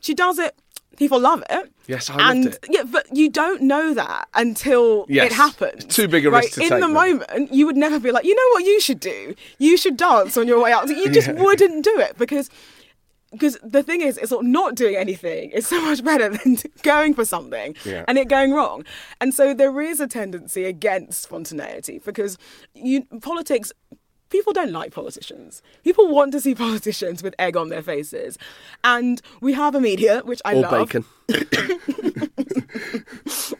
she 0.00 0.14
does 0.14 0.38
it. 0.38 0.59
People 0.96 1.20
love 1.20 1.42
it. 1.48 1.72
Yes, 1.86 2.10
I 2.10 2.14
loved 2.16 2.22
and 2.30 2.46
it. 2.46 2.66
yeah, 2.68 2.82
but 2.84 3.06
you 3.16 3.30
don't 3.30 3.62
know 3.62 3.94
that 3.94 4.28
until 4.34 5.06
Yes, 5.08 5.30
it 5.30 5.34
happens. 5.34 5.84
too 5.86 6.08
big 6.08 6.26
a 6.26 6.30
right? 6.30 6.44
risk 6.44 6.54
to 6.60 6.62
In 6.74 6.80
the 6.80 6.88
moment, 6.88 7.52
you 7.52 7.64
would 7.66 7.76
never 7.76 7.98
be 7.98 8.10
like, 8.12 8.24
you 8.24 8.34
know 8.34 8.48
what 8.52 8.64
you 8.64 8.80
should 8.80 9.00
do? 9.00 9.34
You 9.58 9.76
should 9.76 9.96
dance 9.96 10.36
on 10.36 10.46
your 10.46 10.60
way 10.62 10.72
out. 10.72 10.88
You 10.88 11.08
just 11.10 11.28
Yeah. 11.34 11.42
wouldn't 11.42 11.84
do 11.84 11.98
it 11.98 12.18
because 12.18 12.50
because 13.32 13.56
the 13.62 13.82
thing 13.84 14.00
is, 14.00 14.18
it's 14.18 14.32
not 14.32 14.44
not 14.44 14.74
doing 14.74 14.96
anything 14.96 15.52
is 15.52 15.64
so 15.66 15.80
much 15.80 16.02
better 16.02 16.28
than 16.36 16.58
going 16.82 17.14
for 17.14 17.24
something 17.24 17.76
Yeah. 17.84 18.04
and 18.08 18.18
it 18.18 18.28
going 18.28 18.52
wrong. 18.52 18.84
And 19.20 19.32
so 19.32 19.54
there 19.54 19.80
is 19.80 20.00
a 20.00 20.08
tendency 20.08 20.64
against 20.64 21.22
spontaneity 21.22 22.00
because 22.04 22.36
you 22.74 23.04
politics 23.22 23.72
people 24.30 24.52
don't 24.52 24.72
like 24.72 24.92
politicians. 24.92 25.62
People 25.84 26.08
want 26.08 26.32
to 26.32 26.40
see 26.40 26.54
politicians 26.66 27.22
with 27.22 27.34
egg 27.38 27.56
on 27.56 27.68
their 27.68 27.82
faces. 27.82 28.38
And 28.82 29.20
we 29.40 29.52
have 29.52 29.74
a 29.74 29.80
media, 29.80 30.22
which 30.24 30.40
I 30.44 30.54
or 30.54 30.62
love. 30.62 30.88
bacon. 30.88 31.04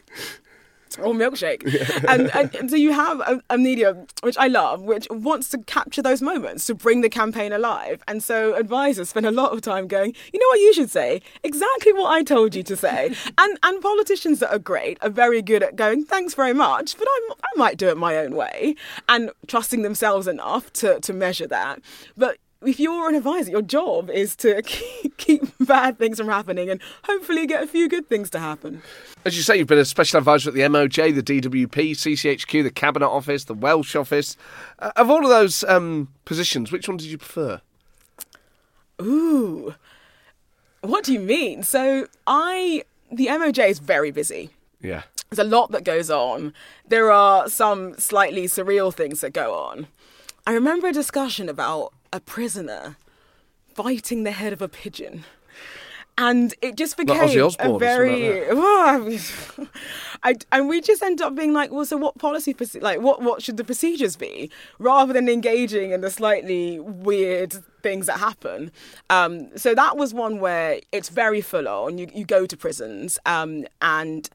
or 0.99 1.13
milkshake. 1.13 1.63
and, 2.07 2.33
and, 2.35 2.55
and 2.55 2.69
so 2.69 2.75
you 2.75 2.91
have 2.91 3.41
a, 3.49 3.57
media, 3.57 4.05
which 4.23 4.37
I 4.37 4.47
love, 4.47 4.81
which 4.81 5.07
wants 5.09 5.49
to 5.49 5.59
capture 5.59 6.01
those 6.01 6.21
moments 6.21 6.65
to 6.65 6.75
bring 6.75 7.01
the 7.01 7.09
campaign 7.09 7.53
alive. 7.53 8.03
And 8.07 8.23
so 8.23 8.55
advisors 8.55 9.09
spend 9.09 9.25
a 9.25 9.31
lot 9.31 9.53
of 9.53 9.61
time 9.61 9.87
going, 9.87 10.15
you 10.33 10.39
know 10.39 10.47
what 10.47 10.59
you 10.59 10.73
should 10.73 10.89
say? 10.89 11.21
Exactly 11.43 11.93
what 11.93 12.11
I 12.11 12.23
told 12.23 12.55
you 12.55 12.63
to 12.63 12.75
say. 12.75 13.13
and 13.37 13.59
and 13.63 13.81
politicians 13.81 14.39
that 14.39 14.51
are 14.53 14.59
great 14.59 14.97
are 15.01 15.09
very 15.09 15.41
good 15.41 15.63
at 15.63 15.75
going, 15.75 16.05
thanks 16.05 16.33
very 16.33 16.53
much, 16.53 16.97
but 16.97 17.07
I'm, 17.07 17.31
I 17.43 17.57
might 17.57 17.77
do 17.77 17.89
it 17.89 17.97
my 17.97 18.17
own 18.17 18.35
way 18.35 18.75
and 19.07 19.31
trusting 19.47 19.81
themselves 19.81 20.27
enough 20.27 20.71
to, 20.73 20.99
to 20.99 21.13
measure 21.13 21.47
that. 21.47 21.81
But 22.17 22.37
if 22.63 22.79
you're 22.79 23.09
an 23.09 23.15
advisor, 23.15 23.51
your 23.51 23.61
job 23.61 24.09
is 24.09 24.35
to 24.37 24.61
keep 25.17 25.43
bad 25.59 25.97
things 25.97 26.17
from 26.17 26.27
happening 26.27 26.69
and 26.69 26.81
hopefully 27.05 27.47
get 27.47 27.63
a 27.63 27.67
few 27.67 27.89
good 27.89 28.07
things 28.07 28.29
to 28.31 28.39
happen. 28.39 28.81
As 29.23 29.37
you 29.37 29.43
say, 29.43 29.57
you've 29.57 29.67
been 29.67 29.77
a 29.77 29.85
special 29.85 30.17
advisor 30.17 30.49
at 30.49 30.55
the 30.55 30.61
MOJ, 30.61 31.13
the 31.13 31.21
DWP, 31.21 31.91
CCHQ, 31.91 32.63
the 32.63 32.71
Cabinet 32.71 33.07
Office, 33.07 33.43
the 33.43 33.53
Welsh 33.53 33.95
Office. 33.95 34.35
Uh, 34.79 34.91
of 34.95 35.11
all 35.11 35.23
of 35.23 35.29
those 35.29 35.63
um, 35.65 36.07
positions, 36.25 36.71
which 36.71 36.87
one 36.87 36.97
did 36.97 37.07
you 37.07 37.19
prefer? 37.19 37.61
Ooh, 38.99 39.75
what 40.81 41.03
do 41.03 41.13
you 41.13 41.19
mean? 41.19 41.61
So 41.61 42.07
I, 42.25 42.83
the 43.11 43.27
MOJ 43.27 43.69
is 43.69 43.77
very 43.77 44.09
busy. 44.09 44.49
Yeah. 44.81 45.03
There's 45.29 45.39
a 45.39 45.49
lot 45.49 45.71
that 45.71 45.83
goes 45.83 46.09
on. 46.09 46.53
There 46.87 47.11
are 47.11 47.47
some 47.47 47.93
slightly 47.99 48.45
surreal 48.45 48.91
things 48.91 49.21
that 49.21 49.33
go 49.33 49.53
on. 49.53 49.87
I 50.47 50.53
remember 50.53 50.87
a 50.87 50.93
discussion 50.93 51.47
about 51.47 51.93
a 52.11 52.19
prisoner 52.19 52.97
biting 53.75 54.23
the 54.23 54.31
head 54.31 54.51
of 54.51 54.63
a 54.63 54.67
pigeon. 54.67 55.25
And 56.17 56.53
it 56.61 56.75
just 56.75 56.97
became 56.97 57.41
Osbourne 57.41 57.71
a 57.71 57.79
very, 57.79 58.41
I, 60.23 60.35
and 60.51 60.67
we 60.67 60.81
just 60.81 61.01
end 61.01 61.21
up 61.21 61.35
being 61.35 61.53
like, 61.53 61.71
well, 61.71 61.85
so 61.85 61.97
what 61.97 62.17
policy, 62.17 62.55
like, 62.79 62.99
what 63.01 63.21
what 63.21 63.41
should 63.41 63.57
the 63.57 63.63
procedures 63.63 64.15
be, 64.15 64.51
rather 64.77 65.13
than 65.13 65.27
engaging 65.29 65.91
in 65.91 66.01
the 66.01 66.11
slightly 66.11 66.79
weird 66.79 67.53
things 67.81 68.05
that 68.05 68.19
happen. 68.19 68.71
Um, 69.09 69.57
so 69.57 69.73
that 69.73 69.97
was 69.97 70.13
one 70.13 70.39
where 70.39 70.79
it's 70.91 71.09
very 71.09 71.41
full 71.41 71.67
on. 71.67 71.97
You 71.97 72.07
you 72.13 72.25
go 72.25 72.45
to 72.45 72.57
prisons, 72.57 73.17
um, 73.25 73.65
and 73.81 74.29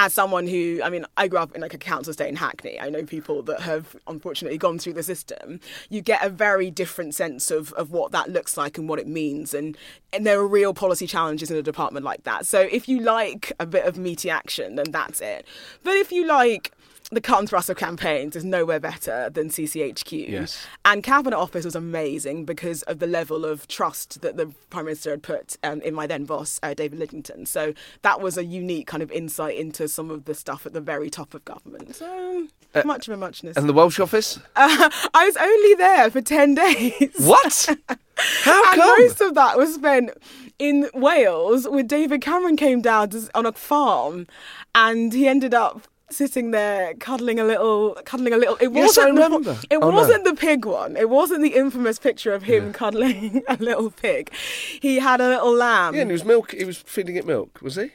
as 0.00 0.14
someone 0.14 0.46
who, 0.46 0.80
I 0.82 0.88
mean, 0.88 1.04
I 1.18 1.28
grew 1.28 1.38
up 1.38 1.54
in 1.54 1.60
like 1.60 1.74
a 1.74 1.78
council 1.78 2.10
estate 2.10 2.30
in 2.30 2.36
Hackney. 2.36 2.80
I 2.80 2.88
know 2.88 3.04
people 3.04 3.42
that 3.42 3.60
have 3.60 3.94
unfortunately 4.06 4.56
gone 4.56 4.78
through 4.78 4.94
the 4.94 5.02
system. 5.02 5.60
You 5.90 6.00
get 6.00 6.24
a 6.24 6.30
very 6.30 6.70
different 6.70 7.14
sense 7.14 7.50
of, 7.50 7.74
of 7.74 7.90
what 7.90 8.10
that 8.12 8.30
looks 8.30 8.56
like 8.56 8.78
and 8.78 8.88
what 8.88 8.98
it 8.98 9.06
means. 9.06 9.52
And, 9.52 9.76
and 10.10 10.26
there 10.26 10.40
are 10.40 10.48
real 10.48 10.72
policy 10.72 11.06
challenges 11.06 11.50
in 11.50 11.58
a 11.58 11.62
department 11.62 12.06
like 12.06 12.24
that. 12.24 12.46
So 12.46 12.60
if 12.60 12.88
you 12.88 13.00
like 13.00 13.52
a 13.60 13.66
bit 13.66 13.84
of 13.84 13.98
meaty 13.98 14.30
action, 14.30 14.76
then 14.76 14.90
that's 14.90 15.20
it. 15.20 15.46
But 15.82 15.96
if 15.96 16.10
you 16.10 16.26
like 16.26 16.72
the 17.12 17.20
cut 17.20 17.40
and 17.40 17.48
thrust 17.48 17.68
of 17.68 17.76
campaigns 17.76 18.36
is 18.36 18.44
nowhere 18.44 18.78
better 18.78 19.28
than 19.30 19.48
CCHQ. 19.48 20.28
Yes. 20.28 20.64
And 20.84 21.02
Cabinet 21.02 21.36
Office 21.36 21.64
was 21.64 21.74
amazing 21.74 22.44
because 22.44 22.82
of 22.82 23.00
the 23.00 23.06
level 23.06 23.44
of 23.44 23.66
trust 23.66 24.20
that 24.22 24.36
the 24.36 24.54
Prime 24.70 24.84
Minister 24.84 25.10
had 25.10 25.22
put 25.22 25.56
um, 25.64 25.80
in 25.82 25.92
my 25.92 26.06
then 26.06 26.24
boss, 26.24 26.60
uh, 26.62 26.72
David 26.72 27.00
Lidington. 27.00 27.48
So 27.48 27.74
that 28.02 28.20
was 28.20 28.38
a 28.38 28.44
unique 28.44 28.86
kind 28.86 29.02
of 29.02 29.10
insight 29.10 29.56
into 29.56 29.88
some 29.88 30.10
of 30.10 30.24
the 30.26 30.34
stuff 30.34 30.66
at 30.66 30.72
the 30.72 30.80
very 30.80 31.10
top 31.10 31.34
of 31.34 31.44
government. 31.44 31.96
So 31.96 32.46
much 32.84 33.08
of 33.08 33.14
a 33.14 33.16
muchness. 33.16 33.56
And 33.56 33.68
the 33.68 33.72
Welsh 33.72 33.98
Office? 33.98 34.38
Uh, 34.54 34.90
I 35.14 35.26
was 35.26 35.36
only 35.36 35.74
there 35.74 36.10
for 36.10 36.20
10 36.20 36.54
days. 36.54 37.12
What? 37.18 37.76
How 38.16 38.72
and 38.72 38.80
come? 38.80 39.00
most 39.00 39.20
of 39.20 39.34
that 39.34 39.56
was 39.56 39.74
spent 39.74 40.10
in 40.58 40.88
Wales 40.94 41.66
with 41.68 41.88
David 41.88 42.20
Cameron 42.20 42.56
came 42.56 42.82
down 42.82 43.10
on 43.34 43.46
a 43.46 43.52
farm 43.52 44.26
and 44.74 45.12
he 45.12 45.26
ended 45.26 45.54
up 45.54 45.88
sitting 46.12 46.50
there 46.50 46.94
cuddling 46.94 47.38
a 47.38 47.44
little 47.44 47.96
cuddling 48.04 48.32
a 48.32 48.36
little 48.36 48.56
it 48.60 48.70
Yes, 48.72 48.98
I 48.98 49.10
wasn't 49.10 49.16
the- 49.16 49.22
remember. 49.22 49.58
it 49.70 49.78
Oh, 49.80 49.90
wasn't 49.90 50.24
the 50.24 50.34
pig 50.34 50.64
one 50.64 50.96
it 50.96 51.08
wasn't 51.08 51.42
the 51.42 51.54
infamous 51.54 51.98
picture 51.98 52.32
of 52.32 52.42
him 52.42 52.72
cuddling 52.72 53.42
a 53.48 53.56
little 53.56 53.90
pig 53.90 54.32
he 54.80 54.98
had 54.98 55.20
a 55.20 55.28
little 55.28 55.52
lamb 55.54 55.94
Yeah, 55.94 56.02
and 56.02 56.10
he 56.10 56.12
was 56.12 56.24
milk. 56.24 56.52
He 56.52 56.64
was 56.64 56.78
feeding 56.78 57.16
it 57.16 57.26
milk, 57.26 57.60
was 57.62 57.76
he? 57.76 57.90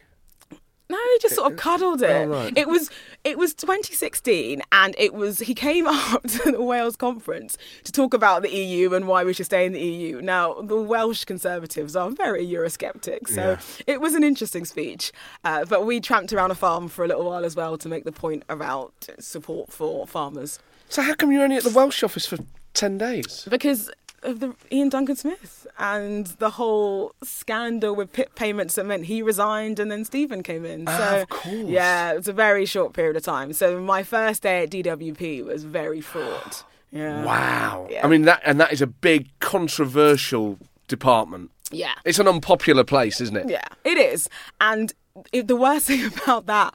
No, 0.90 0.98
he 0.98 1.20
just 1.20 1.36
sort 1.36 1.52
of 1.52 1.58
cuddled 1.58 2.02
it. 2.02 2.10
Oh, 2.10 2.26
right. 2.28 2.58
It 2.58 2.68
was 2.68 2.90
it 3.24 3.38
was 3.38 3.54
2016, 3.56 4.62
and 4.72 4.96
it 4.98 5.14
was 5.14 5.40
he 5.40 5.54
came 5.56 5.88
up 5.88 6.24
to 6.24 6.52
the 6.52 6.62
Wales 6.62 6.96
conference 6.96 7.58
to 7.84 7.92
talk 7.92 8.14
about 8.14 8.42
the 8.44 8.52
EU 8.54 8.94
and 8.94 9.08
why 9.08 9.24
we 9.24 9.34
should 9.34 9.48
stay 9.48 9.66
in 9.66 9.74
the 9.74 9.82
EU. 9.82 10.22
Now, 10.22 10.54
the 10.62 10.80
Welsh 10.80 11.26
Conservatives 11.26 11.96
are 11.96 12.10
very 12.12 12.46
Eurosceptic, 12.46 13.28
so 13.28 13.52
Yeah. 13.52 13.60
it 13.88 14.02
was 14.02 14.14
an 14.14 14.24
interesting 14.24 14.66
speech. 14.66 15.12
Uh, 15.44 15.66
but 15.66 15.86
we 15.86 16.00
tramped 16.00 16.32
around 16.34 16.52
a 16.52 16.56
farm 16.56 16.88
for 16.88 17.04
a 17.04 17.08
little 17.08 17.26
while 17.26 17.46
as 17.46 17.56
well 17.56 17.78
to 17.78 17.90
make 17.90 18.04
the 18.04 18.12
point 18.12 18.44
about 18.50 19.08
support 19.20 19.72
for 19.72 20.06
farmers 20.08 20.60
So 20.90 21.02
how 21.02 21.16
come 21.16 21.32
you're 21.32 21.44
only 21.44 21.58
at 21.58 21.64
the 21.64 21.70
Welsh 21.72 22.04
Office 22.04 22.26
for 22.28 22.38
10 22.74 22.98
days? 22.98 23.48
because 23.50 23.90
of 24.26 24.40
the 24.40 24.54
Iain 24.72 24.90
Duncan 24.90 25.16
Smith 25.16 25.66
and 25.78 26.28
the 26.40 26.52
whole 26.52 27.14
scandal 27.24 27.96
with 27.96 28.12
PIP 28.12 28.36
payments 28.36 28.76
that 28.76 28.86
meant 28.86 29.06
he 29.06 29.22
resigned 29.22 29.80
and 29.80 29.92
then 29.92 30.04
Stephen 30.06 30.44
came 30.44 30.66
in. 30.66 30.86
Ah, 30.88 30.98
So 30.98 31.22
of 31.22 31.30
course. 31.30 31.56
yeah, 31.68 32.12
it 32.12 32.18
was 32.18 32.28
a 32.28 32.34
very 32.34 32.66
short 32.66 32.94
period 32.94 33.16
of 33.16 33.24
time. 33.24 33.54
So 33.54 33.80
my 33.80 34.04
first 34.04 34.44
day 34.44 34.64
at 34.64 34.70
DWP 34.72 35.46
was 35.46 35.64
very 35.64 36.02
fraught. 36.02 36.64
Yeah. 36.92 37.26
Wow. 37.26 37.88
Yeah. 37.92 38.06
I 38.06 38.08
mean, 38.08 38.22
that 38.22 38.42
and 38.46 38.58
that 38.62 38.72
is 38.72 38.82
a 38.82 38.88
big 38.88 39.28
controversial 39.40 40.58
department. 40.88 41.52
Yeah. 41.72 41.94
It's 42.06 42.20
an 42.20 42.28
unpopular 42.28 42.86
place, 42.86 43.20
isn't 43.20 43.36
it? 43.36 43.50
Yeah, 43.50 43.68
it 43.84 43.98
is. 43.98 44.30
And 44.62 44.94
it, 45.34 45.48
the 45.50 45.58
worst 45.58 45.88
thing 45.92 46.06
about 46.06 46.46
that 46.46 46.74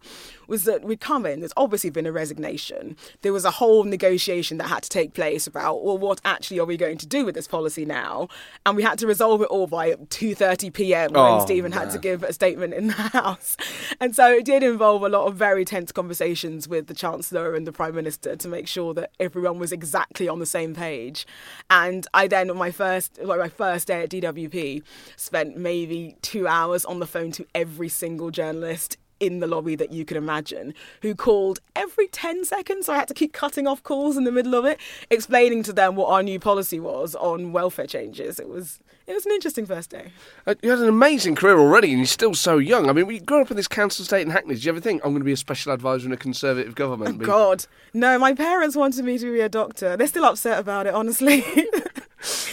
was 0.50 0.64
that 0.64 0.82
we'd 0.82 1.00
come 1.00 1.24
in, 1.24 1.40
there's 1.40 1.52
obviously 1.56 1.88
been 1.90 2.06
a 2.06 2.12
resignation. 2.12 2.96
There 3.22 3.32
was 3.32 3.44
a 3.44 3.52
whole 3.52 3.84
negotiation 3.84 4.58
that 4.58 4.66
had 4.68 4.82
to 4.82 4.88
take 4.88 5.14
place 5.14 5.46
about, 5.46 5.84
well, 5.84 5.96
what 5.96 6.20
actually 6.24 6.58
are 6.58 6.66
we 6.66 6.76
going 6.76 6.98
to 6.98 7.06
do 7.06 7.24
with 7.24 7.36
this 7.36 7.46
policy 7.46 7.84
now? 7.84 8.28
And 8.66 8.76
we 8.76 8.82
had 8.82 8.98
to 8.98 9.06
resolve 9.06 9.40
it 9.42 9.48
all 9.48 9.68
by 9.68 9.92
2.30 9.92 10.72
p.m. 10.72 11.12
when 11.12 11.22
Oh, 11.22 11.44
Stephen 11.44 11.72
had 11.72 11.90
to 11.92 11.98
give 11.98 12.22
a 12.24 12.32
statement 12.32 12.74
in 12.74 12.88
the 12.88 12.92
House. 13.20 13.56
And 14.00 14.14
so 14.14 14.32
it 14.32 14.44
did 14.44 14.62
involve 14.62 15.02
a 15.02 15.08
lot 15.08 15.26
of 15.26 15.36
very 15.36 15.64
tense 15.64 15.92
conversations 15.92 16.66
with 16.66 16.88
the 16.88 16.94
Chancellor 16.94 17.54
and 17.54 17.66
the 17.66 17.72
Prime 17.72 17.94
Minister 17.94 18.34
to 18.36 18.48
make 18.48 18.66
sure 18.66 18.92
that 18.94 19.12
everyone 19.20 19.58
was 19.58 19.70
exactly 19.72 20.28
on 20.28 20.40
the 20.40 20.46
same 20.46 20.74
page. 20.74 21.26
And 21.70 22.06
I 22.12 22.26
then, 22.26 22.50
on 22.50 22.56
my 22.56 22.72
first, 22.72 23.18
like 23.22 23.38
my 23.38 23.48
first 23.48 23.86
day 23.86 24.02
at 24.02 24.10
DWP, 24.10 24.82
spent 25.16 25.56
maybe 25.56 26.16
two 26.22 26.48
hours 26.48 26.84
on 26.84 26.98
the 26.98 27.06
phone 27.06 27.30
to 27.32 27.46
every 27.54 27.88
single 27.88 28.30
journalist 28.30 28.96
in 29.20 29.38
the 29.40 29.46
lobby 29.46 29.76
that 29.76 29.92
you 29.92 30.04
could 30.04 30.16
imagine 30.16 30.74
who 31.02 31.14
called 31.14 31.60
every 31.76 32.08
10 32.08 32.44
seconds 32.44 32.86
so 32.86 32.92
i 32.94 32.96
had 32.96 33.06
to 33.06 33.14
keep 33.14 33.32
cutting 33.32 33.66
off 33.66 33.82
calls 33.82 34.16
in 34.16 34.24
the 34.24 34.32
middle 34.32 34.54
of 34.54 34.64
it 34.64 34.78
explaining 35.10 35.62
to 35.62 35.72
them 35.72 35.94
what 35.94 36.08
our 36.10 36.22
new 36.22 36.40
policy 36.40 36.80
was 36.80 37.14
on 37.14 37.52
welfare 37.52 37.86
changes 37.86 38.40
it 38.40 38.48
was 38.48 38.78
it 39.06 39.12
was 39.12 39.26
an 39.26 39.32
interesting 39.32 39.66
first 39.66 39.90
day 39.90 40.10
Uh, 40.46 40.54
You 40.62 40.70
had 40.70 40.78
an 40.78 40.88
amazing 40.88 41.34
career 41.34 41.58
already, 41.58 41.88
and 41.90 41.98
you're 41.98 42.06
still 42.06 42.32
so 42.34 42.58
young. 42.58 42.88
I 42.88 42.92
mean, 42.92 43.08
we 43.08 43.18
grew 43.18 43.40
up 43.42 43.50
in 43.50 43.56
this 43.56 43.66
council 43.66 44.04
estate 44.04 44.22
in 44.22 44.30
Hackney. 44.30 44.54
Did 44.54 44.64
you 44.64 44.70
ever 44.70 44.78
think 44.80 45.02
I'm 45.04 45.10
going 45.10 45.20
to 45.20 45.24
be 45.24 45.32
a 45.32 45.36
special 45.36 45.72
advisor 45.72 46.06
in 46.06 46.12
a 46.12 46.16
Conservative 46.16 46.76
government? 46.76 47.18
Be- 47.18 47.24
god 47.24 47.66
no 47.92 48.18
my 48.20 48.32
parents 48.34 48.76
wanted 48.76 49.04
me 49.04 49.18
to 49.18 49.32
be 49.32 49.40
a 49.40 49.48
doctor 49.48 49.96
they're 49.96 50.06
still 50.06 50.24
upset 50.24 50.58
about 50.60 50.86
it 50.86 50.94
honestly 50.94 51.44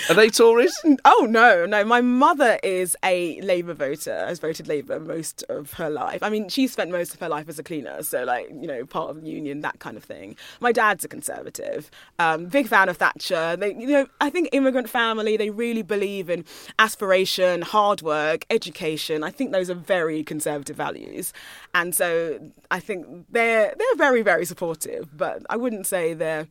Are 0.10 0.13
they 0.13 0.30
Tories? 0.30 0.73
Oh 1.03 1.27
no, 1.30 1.65
no. 1.65 1.84
My 1.84 1.99
mother 2.01 2.60
is 2.63 2.95
a 3.03 3.41
Labour 3.41 3.73
voter. 3.73 4.25
Has 4.25 4.39
voted 4.39 4.67
Labour 4.67 4.99
most 4.99 5.43
of 5.49 5.73
her 5.73 5.89
life. 5.89 6.23
I 6.23 6.30
mean, 6.30 6.47
she 6.47 6.67
spent 6.67 6.91
most 6.91 7.13
of 7.13 7.19
her 7.19 7.27
life 7.27 7.49
as 7.49 7.60
a 7.60 7.63
cleaner, 7.63 8.01
so 8.03 8.23
like 8.23 8.49
you 8.49 8.67
know, 8.67 8.86
part 8.86 9.10
of 9.10 9.21
the 9.21 9.30
union, 9.30 9.62
that 9.62 9.80
kind 9.80 9.97
of 9.97 10.03
thing. 10.03 10.36
My 10.62 10.71
dad's 10.71 11.03
a 11.03 11.08
Conservative. 11.08 11.91
Um, 12.19 12.45
big 12.45 12.67
fan 12.67 12.89
of 12.89 12.97
Thatcher. 12.97 13.58
They, 13.58 13.73
you 13.73 13.88
know, 13.88 14.08
I 14.21 14.30
think 14.30 14.49
immigrant 14.51 14.89
family. 14.89 15.36
They 15.36 15.49
really 15.49 15.82
believe 15.82 16.30
in 16.30 16.45
aspiration, 16.80 17.62
hard 17.62 18.01
work, 18.01 18.45
education. 18.49 19.23
I 19.23 19.32
think 19.32 19.51
those 19.51 19.69
are 19.69 19.75
very 19.75 20.23
Conservative 20.23 20.75
values, 20.77 21.34
and 21.73 21.93
so 21.93 22.39
I 22.71 22.80
think 22.80 23.25
they're 23.30 23.73
they're 23.77 23.95
very 23.97 24.21
very 24.21 24.45
supportive. 24.45 25.17
But 25.17 25.43
I 25.49 25.58
wouldn't 25.58 25.88
say 25.88 26.13
they're 26.13 26.47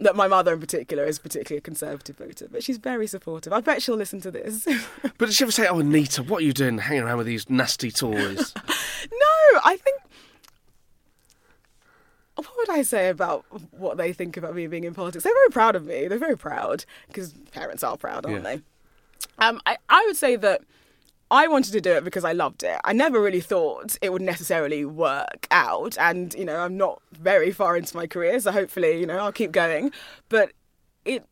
that 0.00 0.14
my 0.16 0.28
mother 0.28 0.52
in 0.52 0.60
particular 0.60 1.04
is 1.04 1.18
particularly 1.18 1.58
a 1.58 1.62
conservative 1.62 2.16
voter, 2.16 2.48
but 2.50 2.62
she's 2.62 2.76
very 2.76 3.06
supportive. 3.06 3.52
I 3.52 3.60
bet 3.60 3.82
she'll 3.82 3.96
listen 3.96 4.20
to 4.22 4.30
this. 4.30 4.66
But 5.18 5.26
did 5.26 5.34
she 5.34 5.44
ever 5.44 5.50
say, 5.52 5.66
"Oh, 5.66 5.78
Anita, 5.80 6.22
what 6.22 6.42
are 6.42 6.44
you 6.44 6.52
doing, 6.52 6.76
hanging 6.78 7.04
around 7.04 7.16
with 7.18 7.26
these 7.26 7.48
nasty 7.48 7.90
Tories"? 7.90 8.52
no, 9.10 9.60
I 9.64 9.78
think. 9.82 10.00
What 12.34 12.46
would 12.58 12.68
I 12.70 12.82
say 12.82 13.08
about 13.08 13.46
what 13.70 13.96
they 13.96 14.12
think 14.12 14.36
about 14.36 14.54
me 14.54 14.66
being 14.66 14.84
in 14.84 14.92
politics? 14.92 15.24
They're 15.24 15.32
very 15.32 15.50
proud 15.50 15.74
of 15.74 15.86
me. 15.86 16.06
They're 16.06 16.18
very 16.18 16.36
proud 16.36 16.84
because 17.08 17.32
parents 17.52 17.82
are 17.82 17.96
proud, 17.96 18.26
aren't 18.26 18.44
Yeah. 18.44 18.56
they? 18.56 18.62
Um, 19.38 19.60
I, 19.64 19.78
I 19.88 20.04
would 20.06 20.16
say 20.18 20.36
that 20.36 20.60
I 21.30 21.48
wanted 21.48 21.72
to 21.72 21.80
do 21.80 21.92
it 21.92 22.04
because 22.04 22.24
I 22.24 22.32
loved 22.32 22.62
it. 22.62 22.78
I 22.84 22.92
never 22.92 23.20
really 23.20 23.40
thought 23.40 23.96
it 24.00 24.12
would 24.12 24.22
necessarily 24.22 24.84
work 24.84 25.48
out. 25.50 25.98
And, 25.98 26.32
you 26.34 26.44
know, 26.44 26.60
I'm 26.60 26.76
not 26.76 27.02
very 27.12 27.50
far 27.50 27.76
into 27.76 27.96
my 27.96 28.06
career, 28.06 28.38
so 28.38 28.52
hopefully, 28.52 29.00
you 29.00 29.06
know, 29.06 29.18
I'll 29.18 29.32
keep 29.32 29.52
going. 29.52 29.90
But 30.28 30.52
it 31.04 31.24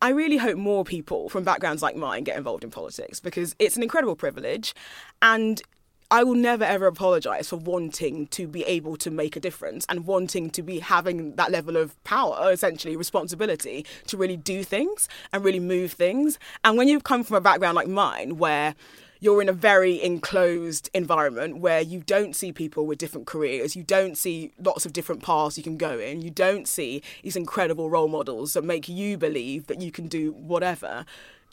I 0.00 0.10
really 0.10 0.36
hope 0.36 0.58
more 0.58 0.84
people 0.84 1.30
from 1.30 1.44
backgrounds 1.44 1.82
like 1.82 1.96
mine 1.96 2.24
get 2.24 2.36
involved 2.36 2.64
in 2.64 2.70
politics 2.70 3.18
because 3.18 3.56
it's 3.58 3.76
an 3.76 3.82
incredible 3.82 4.14
privilege 4.14 4.74
and 5.22 5.62
I 6.10 6.22
will 6.22 6.34
never 6.34 6.64
ever 6.64 6.86
apologize 6.86 7.48
for 7.48 7.56
wanting 7.56 8.26
to 8.28 8.46
be 8.46 8.62
able 8.64 8.96
to 8.98 9.10
make 9.10 9.36
a 9.36 9.40
difference 9.40 9.86
and 9.88 10.06
wanting 10.06 10.50
to 10.50 10.62
be 10.62 10.80
having 10.80 11.34
that 11.36 11.50
level 11.50 11.76
of 11.76 12.02
power, 12.04 12.52
essentially 12.52 12.94
responsibility 12.94 13.86
to 14.06 14.16
really 14.16 14.36
do 14.36 14.62
things 14.62 15.08
and 15.32 15.42
really 15.42 15.60
move 15.60 15.92
things. 15.92 16.38
And 16.62 16.76
when 16.76 16.88
you've 16.88 17.04
come 17.04 17.24
from 17.24 17.36
a 17.36 17.40
background 17.40 17.74
like 17.74 17.88
mine 17.88 18.36
where 18.36 18.74
you're 19.20 19.40
in 19.42 19.48
a 19.48 19.52
very 19.52 20.02
enclosed 20.02 20.90
environment 20.94 21.58
where 21.58 21.80
you 21.80 22.00
don't 22.00 22.34
see 22.36 22.52
people 22.52 22.86
with 22.86 22.98
different 22.98 23.26
careers, 23.26 23.76
you 23.76 23.82
don't 23.82 24.16
see 24.16 24.52
lots 24.58 24.86
of 24.86 24.92
different 24.92 25.22
paths 25.22 25.56
you 25.56 25.64
can 25.64 25.76
go 25.76 25.98
in, 25.98 26.20
you 26.22 26.30
don't 26.30 26.68
see 26.68 27.02
these 27.22 27.36
incredible 27.36 27.90
role 27.90 28.08
models 28.08 28.52
that 28.54 28.64
make 28.64 28.88
you 28.88 29.16
believe 29.16 29.66
that 29.66 29.80
you 29.80 29.90
can 29.90 30.06
do 30.08 30.32
whatever 30.32 31.04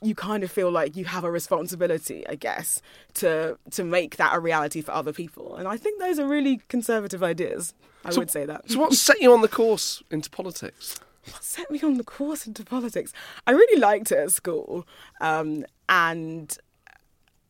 you 0.02 0.14
kind 0.14 0.42
of 0.42 0.50
feel 0.50 0.70
like 0.70 0.96
you 0.96 1.04
have 1.06 1.24
a 1.24 1.30
responsibility, 1.30 2.26
I 2.28 2.34
guess, 2.34 2.82
to 3.14 3.56
to 3.70 3.84
make 3.84 4.16
that 4.16 4.34
a 4.34 4.40
reality 4.40 4.82
for 4.82 4.92
other 4.92 5.12
people. 5.14 5.56
And 5.56 5.66
I 5.66 5.78
think 5.78 5.98
those 5.98 6.18
are 6.18 6.26
really 6.26 6.60
conservative 6.68 7.22
ideas. 7.22 7.72
I 8.04 8.10
So- 8.10 8.18
would 8.20 8.30
say 8.30 8.44
that. 8.44 8.70
So, 8.70 8.80
what 8.80 8.92
set 8.92 9.20
you 9.22 9.32
on 9.32 9.40
the 9.40 9.48
course 9.48 10.02
into 10.10 10.28
politics? 10.28 10.96
What 11.32 11.42
set 11.42 11.70
me 11.70 11.80
on 11.82 11.96
the 11.96 12.04
course 12.04 12.46
into 12.46 12.64
politics? 12.64 13.14
I 13.46 13.52
really 13.52 13.80
liked 13.80 14.12
it 14.12 14.18
at 14.18 14.30
school, 14.32 14.86
um, 15.22 15.64
and 15.88 16.58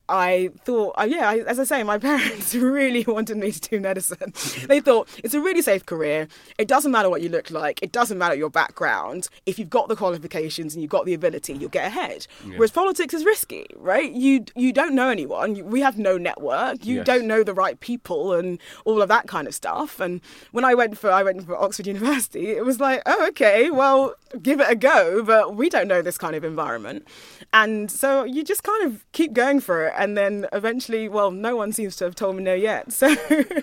I 0.09 0.51
thought, 0.65 0.95
uh, 0.99 1.07
yeah, 1.09 1.29
I, 1.31 1.39
as 1.39 1.59
I 1.59 1.65
say, 1.65 1.83
my 1.83 1.99
parents 2.11 2.55
really 2.55 3.05
wanted 3.07 3.37
me 3.39 3.53
to 3.53 3.61
do 3.61 3.81
medicine. 3.81 4.33
they 4.67 4.81
thought 4.81 5.09
it's 5.25 5.33
a 5.35 5.41
really 5.41 5.63
safe 5.63 5.87
career. 5.87 6.29
It 6.59 6.69
doesn't 6.69 6.93
matter 6.93 7.09
what 7.09 7.23
you 7.23 7.29
look 7.31 7.51
like. 7.51 7.81
It 7.83 7.91
doesn't 7.93 8.19
matter 8.19 8.35
your 8.35 8.51
background. 8.51 9.29
If 9.47 9.59
you've 9.59 9.71
got 9.71 9.89
the 9.89 9.97
qualifications 9.97 10.75
and 10.75 10.83
you've 10.83 10.91
got 10.91 11.07
the 11.07 11.15
ability, 11.15 11.55
you'll 11.55 11.71
get 11.71 11.87
ahead. 11.87 12.27
Whereas 12.57 12.71
politics 12.71 13.15
is 13.15 13.25
risky, 13.25 13.67
right? 13.77 14.13
You 14.13 14.45
you 14.55 14.73
don't 14.73 14.95
know 14.95 15.09
anyone. 15.09 15.57
You- 15.57 15.65
We 15.65 15.81
have 15.81 15.97
no 15.99 16.19
network. 16.19 16.85
You 16.85 16.97
Yes. 16.97 17.07
don't 17.07 17.27
know 17.27 17.43
the 17.43 17.55
right 17.55 17.81
people 17.81 18.35
and 18.35 18.59
all 18.85 19.01
of 19.01 19.09
that 19.09 19.27
kind 19.27 19.49
of 19.49 19.55
stuff. 19.55 20.01
And 20.01 20.21
when 20.53 20.65
I 20.65 20.75
went 20.75 20.99
for 20.99 21.11
I 21.11 21.23
went 21.23 21.47
for 21.47 21.57
Oxford 21.57 21.87
University, 21.87 22.49
it 22.51 22.65
was 22.65 22.79
like, 22.79 23.01
oh, 23.07 23.27
okay, 23.29 23.71
well, 23.71 24.15
give 24.43 24.61
it 24.61 24.67
a 24.71 24.77
go. 24.77 25.23
But 25.23 25.57
we 25.57 25.71
don't 25.71 25.89
know 25.89 26.03
this 26.03 26.19
kind 26.19 26.37
of 26.37 26.45
environment, 26.45 27.07
and 27.53 27.91
so 27.91 28.25
you 28.25 28.45
just 28.45 28.63
kind 28.63 28.85
of 28.87 29.05
keep 29.13 29.33
going 29.33 29.61
for 29.61 29.87
it. 29.87 29.94
And 29.97 30.17
then 30.17 30.47
eventually, 30.53 31.09
well, 31.09 31.31
no 31.31 31.57
one 31.57 31.73
seems 31.73 31.97
to 31.97 32.05
have 32.05 32.15
told 32.15 32.37
me 32.37 32.43
no 32.43 32.55
yet. 32.55 32.93
So 32.93 33.15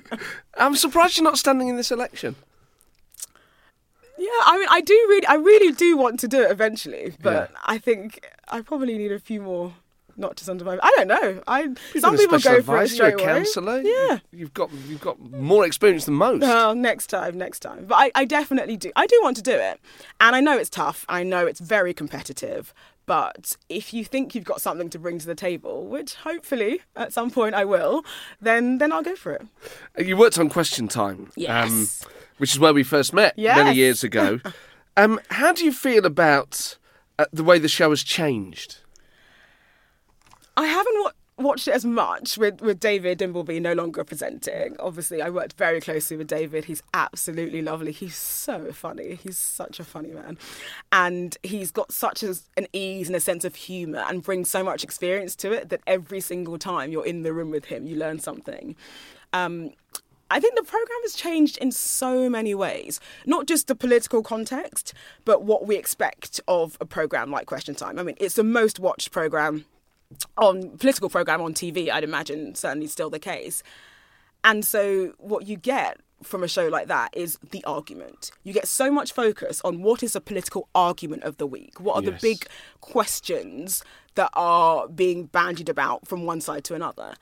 I'm 0.58 0.76
surprised 0.76 1.18
you're 1.18 1.24
not 1.24 1.38
standing 1.38 1.68
in 1.68 1.76
this 1.78 1.92
election. 1.92 2.36
yeah, 4.18 4.28
I 4.46 4.58
mean, 4.58 4.68
I 4.70 4.82
do 4.82 4.94
really, 5.10 5.28
I 5.28 5.36
really 5.36 5.72
do 5.74 5.98
want 5.98 6.20
to 6.22 6.28
do 6.28 6.42
it 6.44 6.52
eventually, 6.52 7.14
but 7.22 7.50
Yeah. 7.52 7.58
I 7.66 7.78
think 7.78 8.28
I 8.50 8.62
probably 8.62 8.98
need 8.98 9.12
a 9.12 9.20
few 9.20 9.42
more 9.42 9.74
notches 10.18 10.50
under 10.50 10.64
my. 10.64 10.78
I 10.84 10.92
don't 10.98 11.08
know. 11.08 11.42
I 11.48 11.62
You've 11.62 12.02
some 12.02 12.18
people 12.18 12.38
go 12.38 12.40
for 12.40 12.56
it 12.56 12.60
advisor, 12.60 12.96
you're 12.96 13.18
straight 13.18 13.58
a 13.58 13.60
away. 13.62 13.84
Yeah. 13.86 14.20
You've 14.32 14.54
got 14.54 14.70
you've 14.88 15.02
got 15.02 15.20
more 15.20 15.66
experience 15.66 16.06
than 16.06 16.16
most. 16.16 16.42
Well, 16.42 16.76
next 16.76 17.08
time, 17.08 17.38
next 17.38 17.60
time. 17.62 17.86
But 17.88 17.96
I, 17.96 18.12
I 18.14 18.26
definitely 18.26 18.78
do. 18.78 18.92
I 18.96 19.08
do 19.08 19.20
want 19.24 19.38
to 19.38 19.42
do 19.44 19.54
it. 19.54 19.80
And 20.20 20.36
I 20.36 20.42
know 20.42 20.58
it's 20.58 20.70
tough. 20.70 21.06
I 21.10 21.24
know 21.24 21.48
it's 21.48 21.60
very 21.62 21.94
competitive. 21.94 22.74
But 23.06 23.58
if 23.68 23.94
you 23.94 24.06
think 24.06 24.36
you've 24.36 24.44
got 24.46 24.62
something 24.62 24.90
to 24.92 25.00
bring 25.00 25.18
to 25.20 25.26
the 25.26 25.36
table, 25.36 25.86
which 25.88 26.16
hopefully 26.16 26.82
at 26.96 27.12
some 27.14 27.32
point 27.32 27.56
I 27.56 27.66
will, 27.66 28.06
then 28.40 28.78
then 28.78 28.92
I'll 28.94 29.04
go 29.04 29.16
for 29.16 29.34
it. 29.34 29.46
You 29.98 30.16
worked 30.18 30.38
on 30.40 30.50
Question 30.50 30.88
Time, 30.88 31.20
um, 31.26 31.32
Yes. 31.36 32.06
which 32.38 32.54
is 32.54 32.60
where 32.60 32.74
we 32.74 32.84
first 32.84 33.14
met 33.14 33.38
many 33.38 33.76
years 33.76 34.04
ago. 34.04 34.40
um, 34.98 35.20
how 35.30 35.52
do 35.52 35.66
you 35.66 35.72
feel 35.74 36.06
about 36.06 36.78
uh, 37.20 37.26
the 37.34 37.44
way 37.44 37.60
the 37.60 37.68
show 37.68 37.90
has 37.90 38.04
changed? 38.04 38.78
I 40.56 40.68
haven't 40.68 40.96
wa- 41.02 41.12
watched 41.42 41.68
it 41.68 41.74
as 41.74 41.86
much 41.86 42.38
with, 42.38 42.62
with 42.62 42.80
David 42.80 43.20
Dimbleby 43.20 43.62
no 43.62 43.74
longer 43.74 44.04
presenting. 44.04 44.76
Obviously, 44.80 45.22
I 45.22 45.30
worked 45.30 45.54
very 45.54 45.82
closely 45.82 46.16
with 46.18 46.28
David. 46.28 46.66
He's 46.66 46.82
absolutely 46.94 47.62
lovely. 47.62 47.92
He's 47.92 48.16
so 48.16 48.72
funny. 48.72 49.16
He's 49.16 49.38
such 49.38 49.80
a 49.80 49.84
funny 49.84 50.12
man. 50.12 50.38
And 50.92 51.38
he's 51.44 51.72
got 51.72 51.92
such 51.92 52.24
a, 52.24 52.36
an 52.58 52.68
ease 52.74 53.08
and 53.08 53.16
a 53.16 53.20
sense 53.20 53.44
of 53.44 53.56
humour 53.56 54.04
and 54.08 54.24
brings 54.24 54.50
so 54.50 54.64
much 54.64 54.84
experience 54.84 55.36
to 55.38 55.52
it 55.52 55.70
that 55.70 55.82
every 55.86 56.22
single 56.22 56.58
time 56.58 56.92
you're 56.92 57.06
in 57.06 57.24
the 57.24 57.34
room 57.34 57.52
with 57.52 57.66
him, 57.66 57.86
you 57.86 57.96
learn 57.96 58.20
something. 58.20 58.76
Um, 59.34 59.72
I 60.32 60.40
think 60.40 60.56
the 60.56 60.64
program 60.64 61.00
has 61.04 61.14
changed 61.14 61.58
in 61.58 61.74
so 61.74 62.30
many 62.30 62.56
ways. 62.56 63.02
Not 63.26 63.48
just 63.48 63.68
the 63.68 63.76
political 63.76 64.24
context, 64.24 64.94
but 65.26 65.44
what 65.44 65.68
we 65.68 65.76
expect 65.76 66.40
of 66.48 66.78
a 66.80 66.86
program 66.86 67.32
like 67.32 67.48
Question 67.48 67.76
Time. 67.76 68.00
I 68.00 68.04
mean, 68.04 68.16
it's 68.18 68.36
the 68.36 68.44
most 68.44 68.80
watched 68.80 69.12
program 69.12 69.66
on 70.38 70.78
political 70.78 71.10
program 71.10 71.42
on 71.42 71.54
TV. 71.54 71.90
I'd 71.90 72.04
imagine 72.04 72.56
certainly 72.56 72.88
still 72.88 73.10
the 73.10 73.20
case. 73.20 73.64
And 74.44 74.66
so 74.66 75.14
what 75.18 75.48
you 75.48 75.58
get 75.58 75.98
from 76.24 76.44
a 76.44 76.48
show 76.48 76.68
like 76.68 76.88
that 76.88 77.10
is 77.16 77.38
the 77.52 77.64
argument. 77.66 78.32
You 78.44 78.54
get 78.54 78.68
so 78.68 78.92
much 78.92 79.12
focus 79.12 79.62
on 79.64 79.82
what 79.82 80.04
is 80.04 80.14
the 80.14 80.22
political 80.22 80.68
argument 80.76 81.24
of 81.24 81.38
the 81.38 81.48
week. 81.48 81.80
What 81.80 81.96
are 81.96 82.04
Yes. 82.04 82.22
the 82.22 82.28
big 82.30 82.46
questions 82.80 83.84
that 84.16 84.30
are 84.34 84.88
being 84.88 85.26
bandied 85.26 85.70
about 85.70 86.08
from 86.08 86.26
one 86.26 86.42
side 86.42 86.64
to 86.66 86.76
another? 86.76 87.16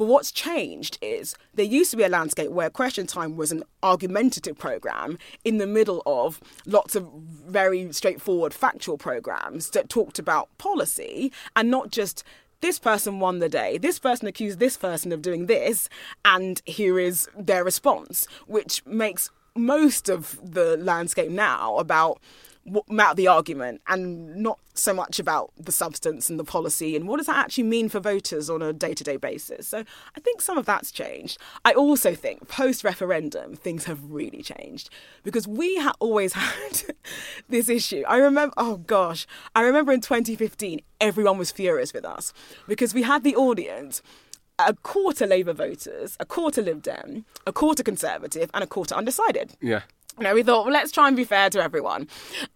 But 0.00 0.06
what's 0.06 0.32
changed 0.32 0.96
is 1.02 1.34
there 1.52 1.66
used 1.66 1.90
to 1.90 1.96
be 1.98 2.04
a 2.04 2.08
landscape 2.08 2.50
where 2.50 2.70
Question 2.70 3.06
Time 3.06 3.36
was 3.36 3.52
an 3.52 3.64
argumentative 3.82 4.56
program 4.56 5.18
in 5.44 5.58
the 5.58 5.66
middle 5.66 6.02
of 6.06 6.40
lots 6.64 6.96
of 6.96 7.06
very 7.46 7.92
straightforward 7.92 8.54
factual 8.54 8.96
programs 8.96 9.68
that 9.72 9.90
talked 9.90 10.18
about 10.18 10.48
policy 10.56 11.30
and 11.54 11.70
not 11.70 11.90
just 11.90 12.24
this 12.62 12.78
person 12.78 13.20
won 13.20 13.40
the 13.40 13.50
day, 13.50 13.76
this 13.76 13.98
person 13.98 14.26
accused 14.26 14.58
this 14.58 14.78
person 14.78 15.12
of 15.12 15.20
doing 15.20 15.44
this, 15.44 15.90
and 16.24 16.62
here 16.64 16.98
is 16.98 17.28
their 17.36 17.62
response, 17.62 18.26
which 18.46 18.82
makes 18.86 19.28
most 19.54 20.08
of 20.08 20.40
the 20.42 20.78
landscape 20.78 21.30
now 21.30 21.76
about 21.76 22.22
about 22.88 23.16
the 23.16 23.26
argument 23.26 23.80
and 23.88 24.36
not 24.36 24.58
so 24.74 24.92
much 24.94 25.18
about 25.18 25.52
the 25.58 25.72
substance 25.72 26.30
and 26.30 26.38
the 26.38 26.44
policy 26.44 26.94
and 26.94 27.08
what 27.08 27.16
does 27.16 27.26
that 27.26 27.36
actually 27.36 27.64
mean 27.64 27.88
for 27.88 28.00
voters 28.00 28.48
on 28.48 28.62
a 28.62 28.72
day-to-day 28.72 29.16
basis. 29.16 29.66
So 29.66 29.84
I 30.16 30.20
think 30.20 30.40
some 30.40 30.58
of 30.58 30.66
that's 30.66 30.90
changed. 30.90 31.38
I 31.64 31.72
also 31.72 32.14
think 32.14 32.48
post-referendum 32.48 33.56
things 33.56 33.84
have 33.84 34.10
really 34.10 34.42
changed 34.42 34.90
because 35.22 35.48
we 35.48 35.76
ha- 35.78 35.94
always 35.98 36.32
had 36.34 36.82
this 37.48 37.68
issue. 37.68 38.04
I 38.06 38.18
remember, 38.18 38.54
oh 38.56 38.76
gosh, 38.78 39.26
I 39.54 39.62
remember 39.62 39.92
in 39.92 40.00
2015 40.00 40.80
everyone 41.00 41.38
was 41.38 41.50
furious 41.50 41.92
with 41.92 42.04
us 42.04 42.32
because 42.68 42.94
we 42.94 43.02
had 43.02 43.24
the 43.24 43.36
audience 43.36 44.02
a 44.66 44.74
quarter 44.74 45.26
Labour 45.26 45.52
voters, 45.52 46.16
a 46.20 46.26
quarter 46.26 46.62
Lib 46.62 46.82
Dem, 46.82 47.24
a 47.46 47.52
quarter 47.52 47.82
Conservative, 47.82 48.50
and 48.52 48.62
a 48.62 48.66
quarter 48.66 48.94
undecided. 48.94 49.56
Yeah. 49.60 49.82
You 50.20 50.24
know, 50.24 50.34
we 50.34 50.42
thought, 50.42 50.66
well, 50.66 50.74
let's 50.74 50.92
try 50.92 51.08
and 51.08 51.16
be 51.16 51.24
fair 51.24 51.48
to 51.48 51.62
everyone. 51.62 52.06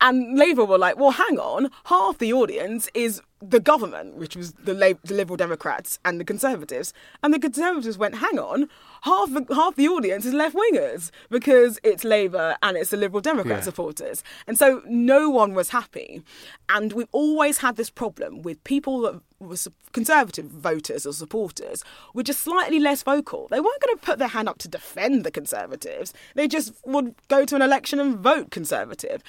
And 0.02 0.38
Labour 0.38 0.66
were 0.66 0.76
like, 0.76 0.98
well, 0.98 1.12
hang 1.12 1.38
on, 1.38 1.70
half 1.86 2.18
the 2.18 2.30
audience 2.30 2.90
is 2.92 3.22
the 3.42 3.60
government, 3.60 4.16
which 4.16 4.36
was 4.36 4.52
the, 4.52 4.72
Lab- 4.72 5.00
the 5.04 5.12
Liberal 5.14 5.36
Democrats 5.36 5.98
and 6.04 6.18
the 6.18 6.24
Conservatives. 6.24 6.94
And 7.22 7.34
the 7.34 7.38
Conservatives 7.38 7.98
went, 7.98 8.16
hang 8.16 8.38
on, 8.38 8.68
half 9.02 9.30
the, 9.32 9.44
half 9.54 9.76
the 9.76 9.88
audience 9.88 10.24
is 10.24 10.32
left 10.32 10.56
wingers 10.56 11.10
because 11.30 11.78
it's 11.82 12.04
Labour 12.04 12.56
and 12.62 12.76
it's 12.76 12.90
the 12.90 12.96
Liberal 12.96 13.20
Democrat 13.20 13.58
Yeah. 13.58 13.62
supporters. 13.62 14.24
And 14.46 14.56
so 14.58 14.82
no 14.86 15.28
one 15.28 15.52
was 15.52 15.70
happy. 15.70 16.22
And 16.70 16.92
we've 16.94 17.08
always 17.12 17.58
had 17.58 17.76
this 17.76 17.90
problem 17.90 18.40
with 18.42 18.62
people 18.64 19.00
that 19.02 19.20
were 19.40 19.56
Conservative 19.92 20.46
voters 20.46 21.04
or 21.04 21.12
supporters 21.12 21.84
were 22.14 22.22
just 22.22 22.40
slightly 22.40 22.78
less 22.80 23.02
vocal. 23.02 23.48
They 23.50 23.60
weren't 23.60 23.82
going 23.82 23.96
to 23.98 24.02
put 24.04 24.18
their 24.18 24.28
hand 24.28 24.48
up 24.48 24.58
to 24.58 24.68
defend 24.68 25.22
the 25.22 25.30
Conservatives. 25.30 26.14
They 26.34 26.48
just 26.48 26.72
would 26.86 27.14
go 27.28 27.44
to 27.44 27.56
an 27.56 27.62
election 27.62 28.00
and 28.00 28.16
vote 28.18 28.50
Conservative. 28.50 29.22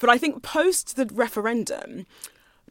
But 0.00 0.08
I 0.10 0.16
think 0.16 0.42
post 0.42 0.96
the 0.96 1.06
referendum, 1.12 2.06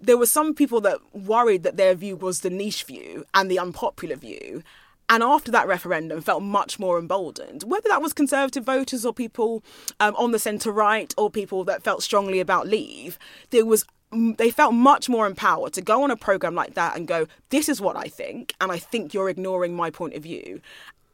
there 0.02 0.18
were 0.18 0.26
some 0.26 0.54
people 0.54 0.82
that 0.82 1.00
worried 1.14 1.64
that 1.64 1.78
their 1.78 1.96
view 1.96 2.16
was 2.16 2.42
the 2.42 2.50
niche 2.50 2.84
view 2.84 3.26
and 3.34 3.50
the 3.50 3.60
unpopular 3.60 4.16
view. 4.16 4.64
And 5.10 5.24
after 5.24 5.52
that 5.52 5.68
referendum, 5.68 6.22
felt 6.22 6.44
much 6.44 6.80
more 6.80 7.00
emboldened. 7.00 7.64
Whether 7.64 7.88
that 7.88 8.02
was 8.02 8.12
Conservative 8.12 8.66
voters 8.66 9.06
or 9.06 9.14
people 9.14 9.64
um, 10.02 10.16
on 10.16 10.32
the 10.32 10.40
centre 10.40 10.72
right 10.72 11.14
or 11.18 11.30
people 11.30 11.64
that 11.64 11.84
felt 11.84 12.04
strongly 12.04 12.42
about 12.42 12.68
Leave, 12.68 13.18
there 13.52 13.66
was 13.66 13.86
they 14.12 14.52
felt 14.52 14.74
much 14.74 15.10
more 15.10 15.28
empowered 15.28 15.74
to 15.74 15.82
go 15.82 16.02
on 16.02 16.12
a 16.12 16.16
program 16.16 16.56
like 16.56 16.76
that 16.76 16.96
and 16.96 17.08
go, 17.08 17.28
"This 17.50 17.68
is 17.68 17.82
what 17.82 17.98
I 17.98 18.08
think, 18.08 18.54
and 18.62 18.72
I 18.72 18.78
think 18.78 19.14
you're 19.14 19.30
ignoring 19.30 19.76
my 19.76 19.90
point 19.90 20.14
of 20.14 20.24
view." 20.24 20.62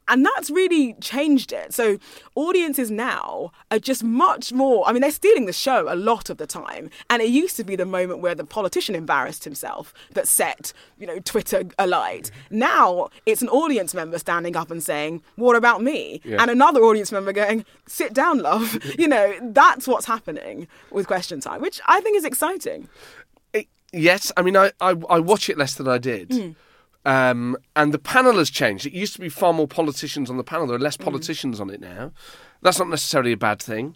And 0.08 0.24
that's 0.24 0.50
really 0.50 0.94
changed 1.00 1.52
it. 1.52 1.72
So 1.74 1.98
audiences 2.34 2.90
now 2.90 3.52
are 3.70 3.78
just 3.78 4.04
much 4.04 4.52
more. 4.52 4.86
I 4.86 4.92
mean, 4.92 5.02
they're 5.02 5.10
stealing 5.10 5.46
the 5.46 5.52
show 5.52 5.92
a 5.92 5.96
lot 5.96 6.30
of 6.30 6.36
the 6.38 6.46
time, 6.46 6.90
and 7.10 7.22
it 7.22 7.28
used 7.28 7.56
to 7.56 7.64
be 7.64 7.76
the 7.76 7.86
moment 7.86 8.20
where 8.20 8.34
the 8.34 8.44
politician 8.44 8.94
embarrassed 8.94 9.44
himself 9.44 9.92
that 10.12 10.28
set 10.28 10.72
you 10.98 11.06
know 11.06 11.18
Twitter 11.20 11.62
alight. 11.78 12.30
Now 12.50 13.08
it's 13.26 13.42
an 13.42 13.48
audience 13.48 13.94
member 13.94 14.18
standing 14.18 14.56
up 14.56 14.70
and 14.70 14.82
saying, 14.82 15.22
"What 15.36 15.56
about 15.56 15.82
me?" 15.82 16.20
Yeah. 16.24 16.40
and 16.42 16.50
another 16.50 16.80
audience 16.82 17.10
member 17.12 17.32
going, 17.32 17.64
"Sit 17.86 18.12
down, 18.12 18.38
love." 18.40 18.78
you 18.98 19.08
know, 19.08 19.34
that's 19.42 19.86
what's 19.88 20.06
happening 20.06 20.68
with 20.90 21.06
Question 21.06 21.40
Time, 21.40 21.60
which 21.60 21.80
I 21.86 22.00
think 22.00 22.16
is 22.16 22.24
exciting. 22.24 22.88
It- 23.52 23.68
yes, 23.92 24.32
I 24.36 24.42
mean, 24.42 24.56
I, 24.56 24.72
I, 24.80 24.94
I 25.08 25.18
watch 25.20 25.48
it 25.48 25.56
less 25.58 25.74
than 25.74 25.88
I 25.88 25.98
did. 25.98 26.32
Hmm. 26.32 26.50
Um, 27.04 27.56
and 27.76 27.92
the 27.92 27.98
panel 27.98 28.38
has 28.38 28.48
changed. 28.50 28.86
It 28.86 28.92
used 28.92 29.12
to 29.14 29.20
be 29.20 29.28
far 29.28 29.52
more 29.52 29.68
politicians 29.68 30.30
on 30.30 30.36
the 30.38 30.44
panel. 30.44 30.66
There 30.66 30.76
are 30.76 30.80
less 30.80 30.96
politicians 30.96 31.60
on 31.60 31.68
it 31.70 31.80
now. 31.80 32.12
That's 32.62 32.78
not 32.78 32.88
necessarily 32.88 33.32
a 33.32 33.36
bad 33.36 33.60
thing. 33.60 33.94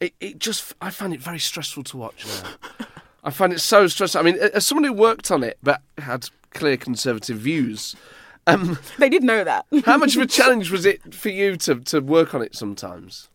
It, 0.00 0.14
it 0.20 0.38
just, 0.38 0.74
I 0.80 0.90
find 0.90 1.12
it 1.12 1.20
very 1.20 1.38
stressful 1.40 1.84
to 1.84 1.96
watch 1.96 2.24
now. 2.26 2.86
I 3.24 3.30
find 3.30 3.52
it 3.52 3.58
so 3.60 3.86
stressful. 3.86 4.20
I 4.20 4.24
mean, 4.24 4.36
as 4.38 4.64
someone 4.64 4.84
who 4.84 4.92
worked 4.92 5.30
on 5.30 5.42
it 5.42 5.58
but 5.62 5.82
had 5.98 6.30
clear 6.54 6.76
conservative 6.78 7.36
views, 7.36 7.94
um, 8.46 8.78
They 8.98 9.10
did 9.10 9.22
know 9.24 9.44
that. 9.44 9.66
how 9.84 9.98
much 9.98 10.16
of 10.16 10.22
a 10.22 10.26
challenge 10.38 10.70
was 10.70 10.86
it 10.86 11.14
for 11.14 11.28
you 11.28 11.56
to, 11.58 11.80
to 11.80 12.00
work 12.00 12.34
on 12.34 12.40
it 12.40 12.54
sometimes? 12.56 13.28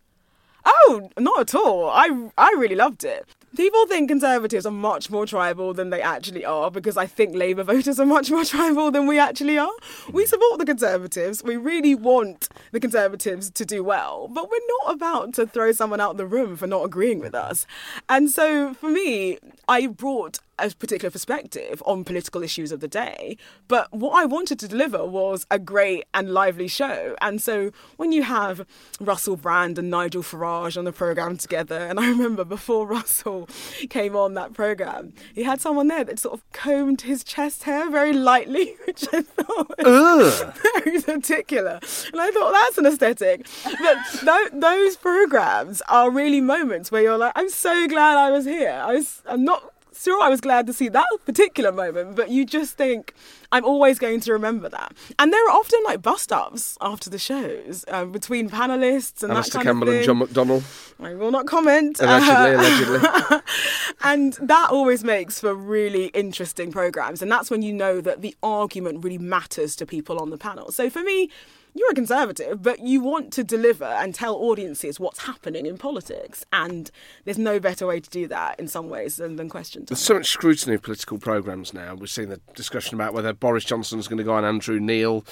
Oh, 0.86 1.10
not 1.18 1.40
at 1.40 1.54
all. 1.54 1.88
I 1.88 2.30
I 2.36 2.54
really 2.58 2.74
loved 2.74 3.04
it. 3.04 3.26
People 3.56 3.86
think 3.86 4.08
conservatives 4.08 4.66
are 4.66 4.72
much 4.72 5.10
more 5.10 5.26
tribal 5.26 5.72
than 5.74 5.90
they 5.90 6.02
actually 6.02 6.44
are 6.44 6.72
because 6.72 6.96
I 6.96 7.06
think 7.06 7.36
Labour 7.36 7.62
voters 7.72 8.00
are 8.00 8.06
much 8.06 8.28
more 8.28 8.44
tribal 8.44 8.90
than 8.90 9.06
we 9.06 9.16
actually 9.18 9.56
are. 9.58 9.70
We 10.10 10.24
mm. 10.24 10.28
support 10.28 10.58
the 10.58 10.66
Conservatives. 10.66 11.44
We 11.44 11.56
really 11.56 11.94
want 11.94 12.48
the 12.72 12.80
Conservatives 12.80 13.50
to 13.50 13.64
do 13.64 13.84
well, 13.84 14.28
but 14.28 14.50
we're 14.50 14.58
not 14.82 14.94
about 14.96 15.34
to 15.34 15.46
throw 15.46 15.70
someone 15.70 16.00
out 16.00 16.12
of 16.12 16.16
the 16.16 16.26
room 16.26 16.56
for 16.56 16.66
not 16.66 16.84
agreeing 16.84 17.20
with 17.20 17.34
us. 17.34 17.64
And 18.08 18.28
so 18.28 18.74
for 18.74 18.88
me, 18.88 19.38
I 19.68 19.86
brought 19.86 20.40
a 20.58 20.70
particular 20.70 21.10
perspective 21.10 21.82
on 21.86 22.04
political 22.04 22.42
issues 22.42 22.72
of 22.72 22.80
the 22.80 22.88
day. 22.88 23.36
But 23.68 23.92
what 23.92 24.12
I 24.12 24.24
wanted 24.24 24.58
to 24.60 24.68
deliver 24.68 25.04
was 25.04 25.46
a 25.50 25.58
great 25.58 26.04
and 26.12 26.32
lively 26.32 26.68
show. 26.68 27.16
And 27.20 27.40
so 27.40 27.70
when 27.96 28.12
you 28.12 28.22
have 28.22 28.66
Russell 29.00 29.36
Brand 29.36 29.78
and 29.78 29.90
Nigel 29.90 30.22
Farage 30.22 30.76
on 30.76 30.84
the 30.84 30.92
programme 30.92 31.36
together, 31.36 31.78
and 31.78 31.98
I 31.98 32.08
remember 32.08 32.44
before 32.44 32.86
Russell 32.86 33.48
came 33.90 34.16
on 34.16 34.34
that 34.34 34.52
programme, 34.52 35.12
he 35.34 35.42
had 35.42 35.60
someone 35.60 35.88
there 35.88 36.04
that 36.04 36.18
sort 36.18 36.34
of 36.34 36.52
combed 36.52 37.02
his 37.02 37.24
chest 37.24 37.64
hair 37.64 37.90
very 37.90 38.12
lightly, 38.12 38.76
which 38.86 39.06
I 39.12 39.22
thought 39.22 39.74
was 39.78 40.42
very 40.84 41.00
particular. 41.00 41.80
And 42.12 42.20
I 42.20 42.30
thought 42.30 42.52
that's 42.52 42.78
an 42.78 42.86
aesthetic. 42.86 43.46
But 43.64 43.96
th- 44.20 44.50
those 44.52 44.96
programmes 44.96 45.82
are 45.88 46.10
really 46.10 46.40
moments 46.40 46.90
where 46.90 47.02
you're 47.02 47.18
like, 47.18 47.32
I'm 47.34 47.50
so 47.50 47.86
glad 47.88 48.16
I 48.16 48.30
was 48.30 48.44
here. 48.44 48.70
I 48.70 48.94
was, 48.94 49.22
I'm 49.26 49.44
not 49.44 49.73
sure 49.96 50.22
I 50.22 50.28
was 50.28 50.40
glad 50.40 50.66
to 50.66 50.72
see 50.72 50.88
that 50.88 51.06
particular 51.24 51.72
moment, 51.72 52.16
but 52.16 52.30
you 52.30 52.44
just 52.44 52.76
think 52.76 53.14
I'm 53.52 53.64
always 53.64 53.98
going 53.98 54.20
to 54.20 54.32
remember 54.32 54.68
that. 54.68 54.92
And 55.18 55.32
there 55.32 55.46
are 55.46 55.50
often 55.50 55.80
like 55.84 56.02
bust 56.02 56.32
ups 56.32 56.76
after 56.80 57.08
the 57.10 57.18
shows 57.18 57.84
um, 57.88 58.12
between 58.12 58.50
panelists 58.50 59.22
and 59.22 59.32
Alastair 59.32 59.62
that 59.62 59.64
kind 59.64 59.66
Campbell 59.66 59.88
of 59.88 59.94
and. 59.94 60.04
John 60.04 60.20
McDonnell, 60.20 60.62
I 61.00 61.14
will 61.14 61.30
not 61.30 61.46
comment. 61.46 62.00
allegedly, 62.00 62.34
Uh, 62.34 63.00
allegedly. 63.00 63.38
and 64.02 64.32
that 64.34 64.70
always 64.70 65.04
makes 65.04 65.40
for 65.40 65.54
really 65.54 66.06
interesting 66.06 66.72
programs. 66.72 67.22
And 67.22 67.30
that's 67.30 67.50
when 67.50 67.62
you 67.62 67.72
know 67.72 68.00
that 68.00 68.22
the 68.22 68.34
argument 68.42 69.04
really 69.04 69.18
matters 69.18 69.76
to 69.76 69.86
people 69.86 70.18
on 70.18 70.30
the 70.30 70.38
panel. 70.38 70.72
So 70.72 70.90
for 70.90 71.02
me, 71.02 71.30
you're 71.74 71.90
a 71.90 71.94
conservative, 71.94 72.62
but 72.62 72.80
you 72.80 73.00
want 73.00 73.32
to 73.32 73.42
deliver 73.42 73.84
and 73.84 74.14
tell 74.14 74.36
audiences 74.36 75.00
what's 75.00 75.24
happening 75.24 75.66
in 75.66 75.76
politics. 75.76 76.44
And 76.52 76.88
there's 77.24 77.36
no 77.38 77.58
better 77.58 77.84
way 77.86 77.98
to 77.98 78.08
do 78.08 78.28
that 78.28 78.60
in 78.60 78.68
some 78.68 78.88
ways 78.88 79.16
than, 79.16 79.34
than 79.34 79.48
question 79.48 79.82
time. 79.82 79.86
There's 79.86 80.00
so 80.00 80.14
much 80.14 80.30
scrutiny 80.30 80.76
of 80.76 80.82
political 80.82 81.18
programmes 81.18 81.74
now. 81.74 81.96
We're 81.96 82.06
seeing 82.06 82.28
the 82.28 82.40
discussion 82.54 82.94
about 82.94 83.12
whether 83.12 83.32
Boris 83.32 83.64
Johnson's 83.64 84.06
going 84.06 84.18
to 84.18 84.24
go 84.24 84.34
on 84.34 84.44
Andrew 84.44 84.78
Neil, 84.78 85.24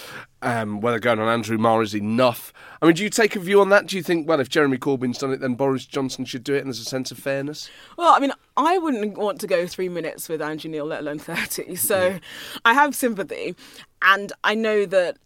um, 0.42 0.80
whether 0.80 0.98
going 0.98 1.20
on 1.20 1.28
Andrew 1.28 1.58
Marr 1.58 1.80
is 1.80 1.94
enough. 1.94 2.52
I 2.80 2.86
mean, 2.86 2.96
do 2.96 3.04
you 3.04 3.10
take 3.10 3.36
a 3.36 3.40
view 3.40 3.60
on 3.60 3.68
that? 3.68 3.86
Do 3.86 3.96
you 3.96 4.02
think, 4.02 4.28
well, 4.28 4.40
if 4.40 4.48
Jeremy 4.48 4.78
Corbyn's 4.78 5.18
done 5.18 5.32
it, 5.32 5.40
then 5.40 5.54
Boris 5.54 5.86
Johnson 5.86 6.24
should 6.24 6.42
do 6.42 6.54
it 6.54 6.58
and 6.58 6.66
there's 6.66 6.80
a 6.80 6.84
sense 6.84 7.12
of 7.12 7.18
fairness? 7.18 7.70
Well, 7.96 8.12
I 8.12 8.18
mean, 8.18 8.32
I 8.56 8.78
wouldn't 8.78 9.16
want 9.16 9.40
to 9.42 9.46
go 9.46 9.68
three 9.68 9.88
minutes 9.88 10.28
with 10.28 10.42
Andrew 10.42 10.70
Neil, 10.70 10.86
let 10.86 11.00
alone 11.00 11.20
30. 11.20 11.76
So 11.76 12.18
I 12.64 12.74
have 12.74 12.96
sympathy. 12.96 13.54
And 14.02 14.32
I 14.42 14.56
know 14.56 14.84
that 14.86 15.18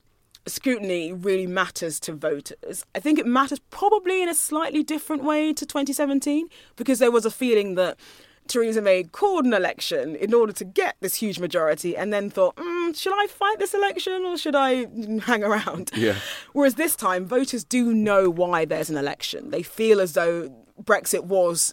scrutiny 0.47 1.13
really 1.13 1.47
matters 1.47 1.99
to 2.01 2.13
voters. 2.13 2.85
I 2.95 3.01
think 3.01 3.19
it 3.19 3.27
matters 3.27 3.61
probably 3.71 4.23
in 4.23 4.29
a 4.29 4.35
slightly 4.35 4.83
different 4.83 5.25
way 5.25 5.53
to 5.53 5.67
2017 5.67 6.49
because 6.77 6.99
there 6.99 7.11
was 7.11 7.25
a 7.25 7.31
feeling 7.31 7.75
that 7.75 7.99
Theresa 8.47 8.81
May 8.81 9.03
called 9.05 9.45
an 9.45 9.53
election 9.53 10.15
in 10.17 10.33
order 10.33 10.53
to 10.53 10.65
get 10.65 10.97
this 11.01 11.17
huge 11.17 11.39
majority 11.39 11.97
and 11.97 12.13
then 12.13 12.31
thought, 12.31 12.57
mm, 12.57 12.97
should 12.97 13.13
I 13.13 13.27
fight 13.27 13.59
this 13.59 13.75
election 13.75 14.25
or 14.25 14.37
should 14.37 14.55
I 14.55 14.87
hang 15.23 15.43
around? 15.43 15.91
Yeah. 15.95 16.17
Whereas 16.53 16.75
this 16.75 16.97
time, 16.97 17.27
voters 17.27 17.65
do 17.65 17.93
know 17.93 18.31
why 18.31 18.65
there's 18.65 18.91
an 18.91 18.97
election. 18.97 19.51
They 19.51 19.63
feel 19.63 20.01
as 20.01 20.13
though 20.13 20.51
Brexit 20.83 21.25
was 21.25 21.73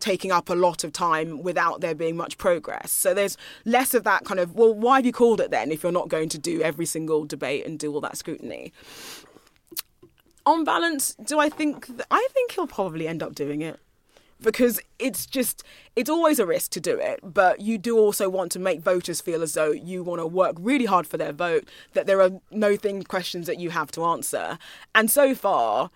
taking 0.00 0.30
up 0.30 0.50
a 0.50 0.54
lot 0.54 0.84
of 0.84 0.92
time 0.92 1.42
without 1.42 1.80
there 1.80 1.94
being 1.94 2.16
much 2.16 2.36
progress. 2.38 2.90
So 2.90 3.14
there's 3.14 3.36
less 3.64 3.94
of 3.94 4.04
that 4.04 4.24
kind 4.24 4.40
of, 4.40 4.54
well, 4.54 4.74
why 4.74 4.96
have 4.96 5.06
you 5.06 5.12
called 5.12 5.40
it 5.40 5.50
then 5.50 5.72
if 5.72 5.82
you're 5.82 5.92
not 5.92 6.08
going 6.08 6.28
to 6.30 6.38
do 6.38 6.60
every 6.62 6.86
single 6.86 7.24
debate 7.24 7.64
and 7.66 7.78
do 7.78 7.92
all 7.92 8.00
that 8.02 8.16
scrutiny? 8.16 8.72
On 10.46 10.62
balance, 10.62 11.14
do 11.24 11.38
I 11.38 11.48
think, 11.48 11.86
th- 11.86 12.02
I 12.10 12.28
think 12.32 12.52
he'll 12.52 12.66
probably 12.66 13.08
end 13.08 13.22
up 13.22 13.34
doing 13.34 13.62
it 13.62 13.80
because 14.40 14.80
it's 14.98 15.26
just 15.26 15.62
it's 15.96 16.10
always 16.10 16.38
a 16.38 16.46
risk 16.46 16.70
to 16.72 16.80
do 16.80 16.98
it 16.98 17.20
but 17.22 17.60
you 17.60 17.78
do 17.78 17.96
also 17.96 18.28
want 18.28 18.52
to 18.52 18.58
make 18.58 18.80
voters 18.80 19.20
feel 19.20 19.42
as 19.42 19.54
though 19.54 19.70
you 19.70 20.02
want 20.02 20.20
to 20.20 20.26
work 20.26 20.56
really 20.58 20.84
hard 20.84 21.06
for 21.06 21.16
their 21.16 21.32
vote 21.32 21.68
that 21.94 22.06
there 22.06 22.20
are 22.20 22.30
no 22.50 22.76
thing 22.76 23.02
questions 23.02 23.46
that 23.46 23.58
you 23.58 23.70
have 23.70 23.90
to 23.90 24.04
answer 24.04 24.58
and 24.94 25.10
so 25.10 25.34
far 25.34 25.90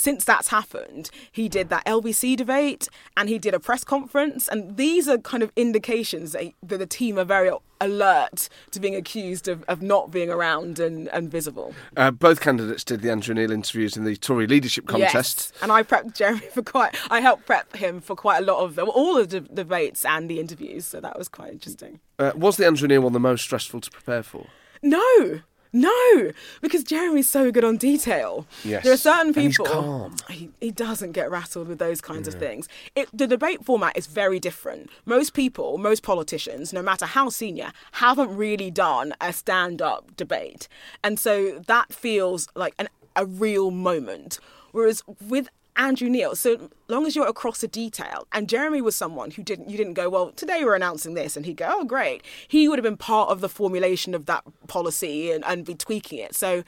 since 0.00 0.24
that's 0.24 0.48
happened, 0.48 1.10
he 1.30 1.48
did 1.48 1.68
that 1.68 1.84
LBC 1.84 2.36
debate 2.36 2.88
and 3.16 3.28
he 3.28 3.38
did 3.38 3.54
a 3.54 3.60
press 3.60 3.84
conference. 3.84 4.48
And 4.48 4.76
these 4.76 5.08
are 5.08 5.18
kind 5.18 5.42
of 5.42 5.52
indications 5.56 6.32
that, 6.32 6.52
that 6.62 6.78
the 6.78 6.86
team 6.86 7.18
are 7.18 7.24
very 7.24 7.50
alert 7.80 8.48
to 8.70 8.80
being 8.80 8.94
accused 8.94 9.48
of, 9.48 9.64
of 9.64 9.80
not 9.82 10.10
being 10.10 10.30
around 10.30 10.78
and, 10.78 11.08
and 11.08 11.30
visible. 11.30 11.74
Uh, 11.96 12.10
both 12.10 12.40
candidates 12.40 12.84
did 12.84 13.00
the 13.00 13.10
Andrew 13.10 13.34
Neil 13.34 13.50
interviews 13.50 13.96
in 13.96 14.04
the 14.04 14.16
Tory 14.16 14.46
leadership 14.46 14.86
contest. 14.86 15.52
Yes. 15.54 15.62
And 15.62 15.72
I 15.72 15.82
prepped 15.82 16.14
Jeremy 16.14 16.40
for 16.52 16.62
quite, 16.62 16.94
I 17.10 17.20
helped 17.20 17.46
prep 17.46 17.76
him 17.76 18.00
for 18.00 18.14
quite 18.14 18.42
a 18.42 18.44
lot 18.44 18.62
of 18.62 18.74
them, 18.74 18.88
all 18.90 19.16
of 19.16 19.30
the 19.30 19.40
debates 19.40 20.04
and 20.04 20.28
the 20.28 20.38
interviews. 20.38 20.86
So 20.86 21.00
that 21.00 21.18
was 21.18 21.28
quite 21.28 21.52
interesting. 21.52 22.00
Uh, 22.18 22.32
was 22.34 22.56
the 22.56 22.66
Andrew 22.66 22.86
Neil 22.86 23.00
one 23.00 23.12
the 23.12 23.20
most 23.20 23.42
stressful 23.42 23.80
to 23.80 23.90
prepare 23.90 24.22
for? 24.22 24.46
No, 24.82 25.40
no, 25.72 26.32
because 26.60 26.82
Jeremy's 26.84 27.28
so 27.30 27.50
good 27.50 27.64
on 27.64 27.76
detail. 27.76 28.46
Yes. 28.64 28.84
There 28.84 28.92
are 28.92 28.96
certain 28.96 29.32
people. 29.34 29.66
calm. 29.66 30.16
He, 30.30 30.50
he 30.60 30.70
doesn't 30.70 31.12
get 31.12 31.30
rattled 31.30 31.68
with 31.68 31.78
those 31.78 32.00
kinds 32.00 32.28
of 32.28 32.34
things. 32.34 32.68
It, 32.94 33.08
the 33.12 33.26
debate 33.26 33.64
format 33.64 33.96
is 33.96 34.06
very 34.06 34.38
different. 34.38 34.88
Most 35.04 35.34
people, 35.34 35.76
most 35.76 36.02
politicians, 36.02 36.72
no 36.72 36.82
matter 36.82 37.04
how 37.04 37.28
senior, 37.30 37.72
haven't 37.92 38.34
really 38.34 38.70
done 38.70 39.12
a 39.20 39.32
stand 39.32 39.82
up 39.82 40.16
debate. 40.16 40.68
And 41.02 41.18
so 41.18 41.62
that 41.66 41.92
feels 41.92 42.48
like 42.54 42.74
an, 42.78 42.88
a 43.16 43.26
real 43.26 43.70
moment. 43.70 44.38
Whereas 44.72 45.02
with 45.20 45.48
Andrew 45.80 46.10
Neil, 46.10 46.36
so 46.36 46.68
long 46.88 47.06
as 47.06 47.16
you're 47.16 47.26
across 47.26 47.62
a 47.62 47.68
detail, 47.68 48.26
and 48.32 48.50
Jeremy 48.50 48.82
was 48.82 48.94
someone 48.94 49.30
who 49.30 49.42
didn't, 49.42 49.70
you 49.70 49.78
didn't 49.78 49.94
go, 49.94 50.10
well, 50.10 50.30
today 50.30 50.62
we're 50.62 50.74
announcing 50.74 51.14
this, 51.14 51.38
and 51.38 51.46
he'd 51.46 51.56
go, 51.56 51.68
oh, 51.70 51.84
great. 51.84 52.22
He 52.46 52.68
would 52.68 52.78
have 52.78 52.84
been 52.84 52.98
part 52.98 53.30
of 53.30 53.40
the 53.40 53.48
formulation 53.48 54.14
of 54.14 54.26
that 54.26 54.44
policy 54.66 55.32
and, 55.32 55.42
and 55.46 55.64
be 55.64 55.74
tweaking 55.74 56.18
it. 56.18 56.34
So 56.34 56.64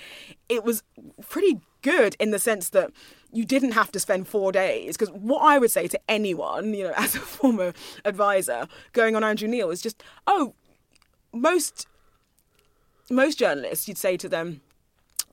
it 0.48 0.64
was 0.64 0.82
pretty 1.28 1.60
good 1.82 2.16
in 2.18 2.30
the 2.30 2.38
sense 2.38 2.70
that 2.70 2.90
you 3.30 3.44
didn't 3.44 3.72
have 3.72 3.92
to 3.92 4.00
spend 4.00 4.28
four 4.28 4.50
days. 4.50 4.96
Because 4.96 5.12
what 5.14 5.40
I 5.40 5.58
would 5.58 5.70
say 5.70 5.88
to 5.88 6.00
anyone, 6.08 6.72
you 6.72 6.84
know, 6.84 6.94
as 6.96 7.14
a 7.14 7.18
former 7.20 7.74
advisor, 8.06 8.66
going 8.94 9.14
on 9.14 9.22
Andrew 9.22 9.46
Neil 9.48 9.70
is 9.70 9.82
just, 9.82 10.02
oh, 10.26 10.54
most 11.34 11.86
most 13.10 13.38
journalists, 13.38 13.86
you'd 13.86 13.98
say 13.98 14.16
to 14.16 14.28
them, 14.28 14.62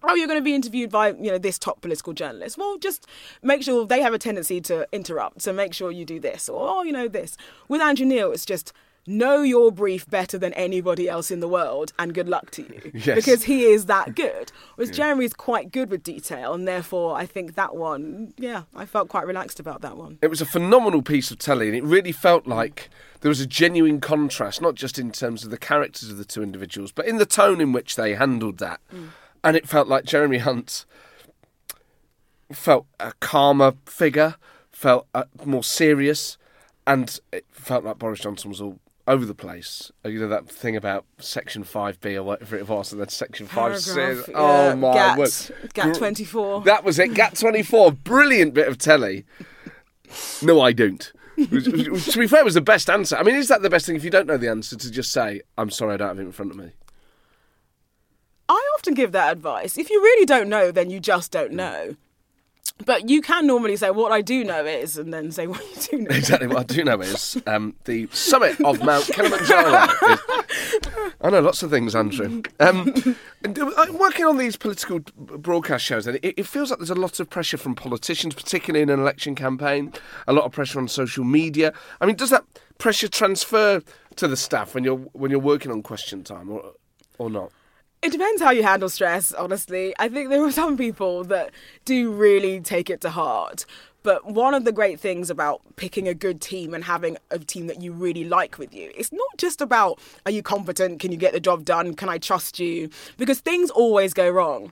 oh, 0.03 0.15
you're 0.15 0.27
going 0.27 0.39
to 0.39 0.43
be 0.43 0.55
interviewed 0.55 0.89
by 0.89 1.09
you 1.09 1.31
know 1.31 1.37
this 1.37 1.57
top 1.59 1.81
political 1.81 2.13
journalist. 2.13 2.57
Well, 2.57 2.77
just 2.77 3.05
make 3.43 3.63
sure 3.63 3.85
they 3.85 4.01
have 4.01 4.13
a 4.13 4.19
tendency 4.19 4.61
to 4.61 4.87
interrupt. 4.91 5.41
So 5.41 5.53
make 5.53 5.73
sure 5.73 5.91
you 5.91 6.05
do 6.05 6.19
this, 6.19 6.49
or 6.49 6.67
oh, 6.69 6.83
you 6.83 6.91
know 6.91 7.07
this. 7.07 7.37
With 7.67 7.81
Andrew 7.81 8.05
Neil, 8.05 8.31
it's 8.31 8.45
just 8.45 8.73
know 9.07 9.41
your 9.41 9.71
brief 9.71 10.07
better 10.07 10.37
than 10.37 10.53
anybody 10.53 11.09
else 11.09 11.31
in 11.31 11.39
the 11.39 11.47
world, 11.47 11.93
and 11.97 12.13
good 12.13 12.29
luck 12.29 12.51
to 12.51 12.61
you, 12.61 12.91
Yes. 12.93 13.15
because 13.15 13.43
he 13.43 13.63
is 13.63 13.87
that 13.87 14.13
good. 14.15 14.51
Whereas 14.75 14.95
Jeremy's 14.95 15.33
quite 15.33 15.71
good 15.71 15.89
with 15.89 16.03
detail, 16.03 16.53
and 16.53 16.67
therefore 16.67 17.15
I 17.15 17.25
think 17.25 17.55
that 17.55 17.75
one, 17.75 18.33
yeah, 18.37 18.63
I 18.75 18.85
felt 18.85 19.09
quite 19.09 19.25
relaxed 19.25 19.59
about 19.59 19.81
that 19.81 19.97
one. 19.97 20.19
It 20.21 20.29
was 20.29 20.41
a 20.41 20.45
phenomenal 20.45 21.01
piece 21.01 21.31
of 21.31 21.39
telly, 21.39 21.67
and 21.67 21.75
it 21.75 21.83
really 21.83 22.11
felt 22.11 22.45
like 22.45 22.89
there 23.21 23.29
was 23.29 23.39
a 23.39 23.47
genuine 23.47 23.99
contrast, 23.99 24.61
not 24.61 24.75
just 24.75 24.99
in 24.99 25.11
terms 25.11 25.43
of 25.43 25.49
the 25.49 25.57
characters 25.57 26.09
of 26.11 26.17
the 26.17 26.25
two 26.25 26.43
individuals, 26.43 26.91
but 26.91 27.07
in 27.07 27.17
the 27.17 27.25
tone 27.25 27.59
in 27.61 27.71
which 27.71 27.95
they 27.95 28.13
handled 28.13 28.59
that. 28.59 28.79
Mm. 28.93 29.09
And 29.43 29.55
it 29.55 29.67
felt 29.67 29.87
like 29.87 30.03
Jeremy 30.05 30.39
Hunt 30.39 30.85
felt 32.51 32.85
a 32.99 33.13
calmer 33.19 33.73
figure, 33.85 34.35
felt 34.71 35.07
uh, 35.13 35.23
more 35.45 35.63
serious, 35.63 36.37
and 36.87 37.19
it 37.31 37.45
felt 37.51 37.83
like 37.83 37.99
Boris 37.99 38.19
Johnson 38.21 38.49
was 38.49 38.59
all 38.61 38.79
over 39.07 39.25
the 39.25 39.35
place. 39.35 39.91
Uh, 40.05 40.09
You 40.09 40.19
know 40.19 40.27
that 40.27 40.47
thing 40.49 40.75
about 40.75 41.05
Section 41.19 41.63
Five 41.63 41.99
B 42.01 42.15
or 42.17 42.23
whatever 42.23 42.55
it 42.57 42.67
was, 42.67 42.91
and 42.91 42.99
then 43.01 43.09
Section 43.09 43.47
Five 43.47 43.79
C. 43.79 43.91
Oh 44.35 44.69
yeah, 44.69 44.75
my 44.75 44.93
GAT, 44.93 45.17
word! 45.17 45.31
GATT 45.73 45.93
Gr- 45.93 45.99
24. 45.99 46.61
That 46.61 46.83
was 46.83 46.99
it. 46.99 47.13
GATT 47.13 47.39
twenty 47.39 47.63
four. 47.63 47.91
Brilliant 47.91 48.53
bit 48.53 48.67
of 48.67 48.77
telly. 48.77 49.25
No, 50.41 50.59
I 50.61 50.73
don't. 50.73 51.11
Which, 51.37 51.65
to 51.65 52.19
be 52.19 52.27
fair, 52.27 52.43
was 52.43 52.55
the 52.55 52.61
best 52.61 52.89
answer. 52.89 53.15
I 53.15 53.23
mean, 53.23 53.35
is 53.35 53.47
that 53.47 53.61
the 53.61 53.69
best 53.69 53.85
thing 53.85 53.95
if 53.95 54.03
you 54.03 54.09
don't 54.09 54.27
know 54.27 54.37
the 54.37 54.49
answer 54.49 54.75
to 54.75 54.91
just 54.91 55.11
say, 55.11 55.41
"I'm 55.57 55.69
sorry, 55.69 55.93
I 55.93 55.97
don't 55.97 56.07
have 56.09 56.19
it 56.19 56.23
in 56.23 56.31
front 56.31 56.51
of 56.51 56.57
me." 56.57 56.71
Often 58.79 58.93
give 58.93 59.11
that 59.11 59.33
advice. 59.33 59.77
If 59.77 59.89
you 59.89 60.01
really 60.01 60.25
don't 60.25 60.47
know, 60.47 60.71
then 60.71 60.89
you 60.89 61.01
just 61.01 61.31
don't 61.33 61.51
know. 61.51 61.97
But 62.85 63.09
you 63.09 63.21
can 63.21 63.45
normally 63.45 63.75
say, 63.75 63.91
what 63.91 64.13
I 64.13 64.21
do 64.21 64.45
know 64.45 64.65
is, 64.65 64.97
and 64.97 65.13
then 65.13 65.33
say 65.33 65.47
what 65.53 65.59
you 65.59 65.97
do 65.97 66.03
know. 66.03 66.15
Exactly 66.15 66.47
what 66.47 66.59
I 66.59 66.63
do 66.63 66.85
know 66.85 67.01
is 67.01 67.37
um, 67.45 67.75
the 67.83 68.07
summit 68.13 68.57
of 68.61 68.81
Mount 68.81 69.03
Kilimanjaro. 69.07 69.83
is- 69.83 70.19
I 71.21 71.29
know 71.29 71.41
lots 71.41 71.61
of 71.61 71.71
things, 71.71 71.93
Andrew. 71.93 72.41
Um, 72.61 73.17
and, 73.43 73.59
uh, 73.59 73.85
working 73.91 74.25
on 74.25 74.37
these 74.37 74.55
political 74.55 74.99
b- 74.99 75.09
broadcast 75.17 75.83
shows, 75.83 76.07
and 76.07 76.17
it, 76.23 76.35
it 76.37 76.47
feels 76.47 76.69
like 76.69 76.79
there's 76.79 76.89
a 76.89 76.95
lot 76.95 77.19
of 77.19 77.29
pressure 77.29 77.57
from 77.57 77.75
politicians, 77.75 78.33
particularly 78.33 78.81
in 78.81 78.89
an 78.89 79.01
election 79.01 79.35
campaign. 79.35 79.91
A 80.25 80.31
lot 80.31 80.45
of 80.45 80.53
pressure 80.53 80.79
on 80.79 80.87
social 80.87 81.25
media. 81.25 81.73
I 81.99 82.05
mean, 82.05 82.15
does 82.15 82.29
that 82.29 82.45
pressure 82.77 83.09
transfer 83.09 83.81
to 84.15 84.27
the 84.29 84.37
staff 84.37 84.73
when 84.73 84.85
you're 84.85 84.95
when 85.11 85.31
you're 85.31 85.41
working 85.41 85.69
on 85.69 85.83
Question 85.83 86.23
Time, 86.23 86.49
or 86.49 86.63
or 87.17 87.29
not? 87.29 87.51
It 88.01 88.13
depends 88.13 88.41
how 88.41 88.51
you 88.51 88.63
handle 88.63 88.87
stress, 88.87 89.33
honestly. 89.33 89.93
I 89.99 90.07
think 90.07 90.29
there 90.29 90.41
are 90.45 90.51
some 90.51 90.77
people 90.77 91.25
that 91.25 91.51
do 91.83 92.13
really 92.13 92.61
take 92.61 92.89
it 92.89 93.01
to 93.01 93.09
heart. 93.09 93.65
But 94.03 94.25
one 94.25 94.53
of 94.53 94.63
the 94.63 94.71
great 94.71 95.01
things 95.01 95.29
about 95.29 95.61
picking 95.75 96.07
a 96.07 96.13
good 96.13 96.39
team 96.39 96.73
and 96.73 96.85
having 96.85 97.17
a 97.29 97.39
team 97.39 97.67
that 97.67 97.81
you 97.81 97.91
really 97.91 98.23
like 98.23 98.57
with 98.57 98.73
you, 98.73 98.89
it's 98.95 99.11
not 99.11 99.37
just 99.37 99.59
about 99.59 99.99
are 100.25 100.31
you 100.31 100.41
competent? 100.41 101.01
Can 101.01 101.11
you 101.11 101.17
get 101.17 101.33
the 101.33 101.41
job 101.41 101.65
done? 101.65 101.93
Can 101.93 102.07
I 102.07 102.19
trust 102.19 102.57
you? 102.57 102.89
Because 103.17 103.41
things 103.41 103.69
always 103.69 104.13
go 104.13 104.29
wrong. 104.29 104.71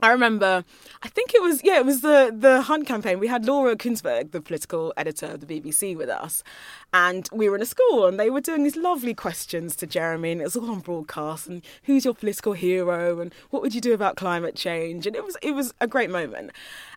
I 0.00 0.12
remember, 0.12 0.64
I 1.02 1.08
think 1.08 1.34
it 1.34 1.42
was, 1.42 1.60
yeah, 1.64 1.78
it 1.78 1.84
was 1.84 2.02
the, 2.02 2.32
the 2.36 2.62
Hunt 2.62 2.86
campaign. 2.86 3.18
We 3.18 3.26
had 3.26 3.46
Laura 3.46 3.74
Kuenssberg, 3.74 4.30
the 4.30 4.40
political 4.40 4.94
editor 4.96 5.26
of 5.26 5.40
the 5.40 5.46
BBC, 5.60 5.96
with 5.96 6.08
us. 6.08 6.44
And 6.94 7.28
we 7.32 7.48
were 7.48 7.56
in 7.56 7.62
a 7.62 7.66
school 7.66 8.06
and 8.06 8.18
they 8.18 8.30
were 8.30 8.40
doing 8.40 8.62
these 8.62 8.76
lovely 8.76 9.12
questions 9.12 9.74
to 9.76 9.88
Jeremy 9.88 10.30
and 10.32 10.40
it 10.40 10.44
was 10.44 10.56
all 10.56 10.70
on 10.70 10.80
broadcast 10.80 11.48
and 11.48 11.62
who's 11.82 12.04
your 12.04 12.14
political 12.14 12.52
hero 12.52 13.18
and 13.18 13.34
what 13.50 13.60
would 13.60 13.74
you 13.74 13.80
do 13.80 13.92
about 13.92 14.16
climate 14.16 14.54
change? 14.54 15.04
And 15.04 15.16
it 15.16 15.24
was, 15.24 15.36
it 15.42 15.52
was 15.52 15.74
a 15.80 15.88
great 15.88 16.10
moment. 16.10 16.52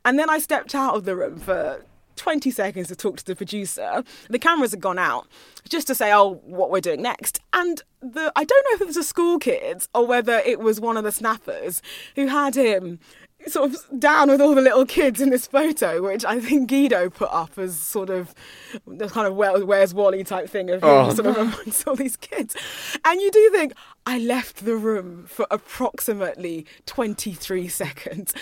And 0.05 0.19
then 0.19 0.29
I 0.29 0.37
stepped 0.37 0.75
out 0.75 0.95
of 0.95 1.05
the 1.05 1.15
room 1.15 1.39
for 1.39 1.83
20 2.15 2.51
seconds 2.51 2.87
to 2.89 2.95
talk 2.95 3.17
to 3.17 3.25
the 3.25 3.35
producer. 3.35 4.03
The 4.29 4.39
cameras 4.39 4.71
had 4.71 4.81
gone 4.81 4.99
out 4.99 5.27
just 5.69 5.87
to 5.87 5.95
say, 5.95 6.13
oh, 6.13 6.41
what 6.45 6.71
we're 6.71 6.81
doing 6.81 7.01
next. 7.01 7.39
And 7.53 7.81
the 8.01 8.31
I 8.35 8.43
don't 8.43 8.65
know 8.69 8.75
if 8.75 8.81
it 8.81 8.87
was 8.87 8.97
a 8.97 9.03
school 9.03 9.39
kid 9.39 9.83
or 9.93 10.05
whether 10.05 10.39
it 10.39 10.59
was 10.59 10.79
one 10.79 10.97
of 10.97 11.03
the 11.03 11.11
snappers 11.11 11.81
who 12.15 12.27
had 12.27 12.55
him 12.55 12.99
sort 13.47 13.71
of 13.73 13.99
down 13.99 14.29
with 14.29 14.39
all 14.39 14.53
the 14.53 14.61
little 14.61 14.85
kids 14.85 15.19
in 15.19 15.31
this 15.31 15.47
photo, 15.47 15.99
which 16.03 16.23
I 16.23 16.39
think 16.39 16.69
Guido 16.69 17.09
put 17.09 17.29
up 17.31 17.57
as 17.57 17.75
sort 17.75 18.11
of 18.11 18.35
the 18.85 19.09
kind 19.09 19.25
of 19.25 19.35
where, 19.35 19.65
where's 19.65 19.95
Wally 19.95 20.23
type 20.23 20.47
thing 20.47 20.69
of 20.69 20.83
him 20.83 20.89
Oh. 20.89 21.11
sort 21.11 21.25
of 21.25 21.37
amongst 21.37 21.87
all 21.87 21.95
these 21.95 22.15
kids. 22.17 22.55
And 23.03 23.19
you 23.19 23.31
do 23.31 23.49
think, 23.49 23.73
I 24.05 24.19
left 24.19 24.63
the 24.63 24.75
room 24.75 25.25
for 25.27 25.47
approximately 25.49 26.67
23 26.85 27.67
seconds. 27.67 28.33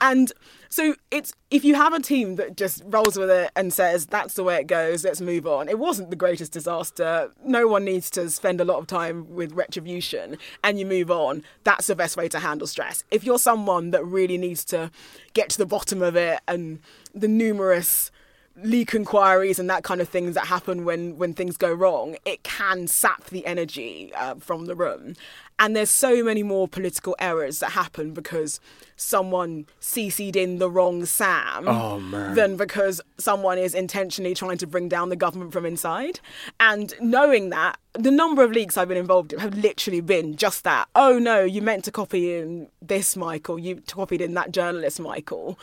And 0.00 0.32
so 0.74 0.96
it's 1.12 1.32
if 1.52 1.64
you 1.64 1.76
have 1.76 1.92
a 1.92 2.00
team 2.00 2.34
that 2.34 2.56
just 2.56 2.82
rolls 2.84 3.16
with 3.16 3.30
it 3.30 3.52
and 3.54 3.72
says 3.72 4.06
that's 4.06 4.34
the 4.34 4.42
way 4.42 4.56
it 4.56 4.66
goes, 4.66 5.04
let's 5.04 5.20
move 5.20 5.46
on. 5.46 5.68
It 5.68 5.78
wasn't 5.78 6.10
the 6.10 6.16
greatest 6.16 6.50
disaster. 6.50 7.30
No 7.44 7.68
one 7.68 7.84
needs 7.84 8.10
to 8.10 8.28
spend 8.28 8.60
a 8.60 8.64
lot 8.64 8.78
of 8.78 8.88
time 8.88 9.36
with 9.36 9.52
retribution 9.52 10.36
and 10.64 10.80
you 10.80 10.84
move 10.84 11.12
on. 11.12 11.44
That's 11.62 11.86
the 11.86 11.94
best 11.94 12.16
way 12.16 12.28
to 12.28 12.40
handle 12.40 12.66
stress. 12.66 13.04
If 13.12 13.22
you're 13.22 13.38
someone 13.38 13.92
that 13.92 14.04
really 14.04 14.36
needs 14.36 14.64
to 14.64 14.90
get 15.32 15.48
to 15.50 15.58
the 15.58 15.66
bottom 15.66 16.02
of 16.02 16.16
it 16.16 16.40
and 16.48 16.80
the 17.14 17.28
numerous 17.28 18.10
leak 18.56 18.94
inquiries 18.94 19.60
and 19.60 19.70
that 19.70 19.84
kind 19.84 20.00
of 20.00 20.08
things 20.08 20.34
that 20.34 20.46
happen 20.46 20.84
when 20.84 21.18
when 21.18 21.34
things 21.34 21.56
go 21.56 21.72
wrong 21.72 22.16
it 22.24 22.44
can 22.44 22.86
sap 22.86 23.24
the 23.24 23.44
energy 23.46 24.12
uh, 24.14 24.36
from 24.36 24.66
the 24.66 24.76
room 24.76 25.14
and 25.58 25.76
there's 25.76 25.90
so 25.90 26.22
many 26.24 26.42
more 26.42 26.66
political 26.66 27.14
errors 27.18 27.60
that 27.60 27.72
happen 27.72 28.12
because 28.12 28.60
someone 28.96 29.66
cc'd 29.80 30.36
in 30.36 30.58
the 30.58 30.70
wrong 30.70 31.04
sam 31.04 31.66
Oh, 31.68 32.00
than 32.34 32.56
because 32.56 33.00
someone 33.18 33.58
is 33.58 33.74
intentionally 33.74 34.34
trying 34.34 34.58
to 34.58 34.66
bring 34.66 34.88
down 34.88 35.08
the 35.08 35.16
government 35.16 35.52
from 35.52 35.66
inside. 35.66 36.20
And 36.60 36.94
knowing 37.00 37.50
that 37.50 37.78
the 37.92 38.10
number 38.10 38.42
of 38.42 38.50
leaks 38.52 38.76
I've 38.76 38.88
been 38.88 38.96
involved 38.96 39.32
in 39.32 39.38
have 39.40 39.54
literally 39.56 40.00
been 40.00 40.36
just 40.36 40.64
that. 40.64 40.88
Oh 40.94 41.18
no, 41.18 41.42
you 41.42 41.62
meant 41.62 41.84
to 41.84 41.92
copy 41.92 42.36
in 42.36 42.68
this 42.82 43.16
Michael, 43.16 43.58
you 43.58 43.82
copied 43.88 44.20
in 44.20 44.34
that 44.34 44.52
journalist 44.52 45.00
Michael 45.00 45.58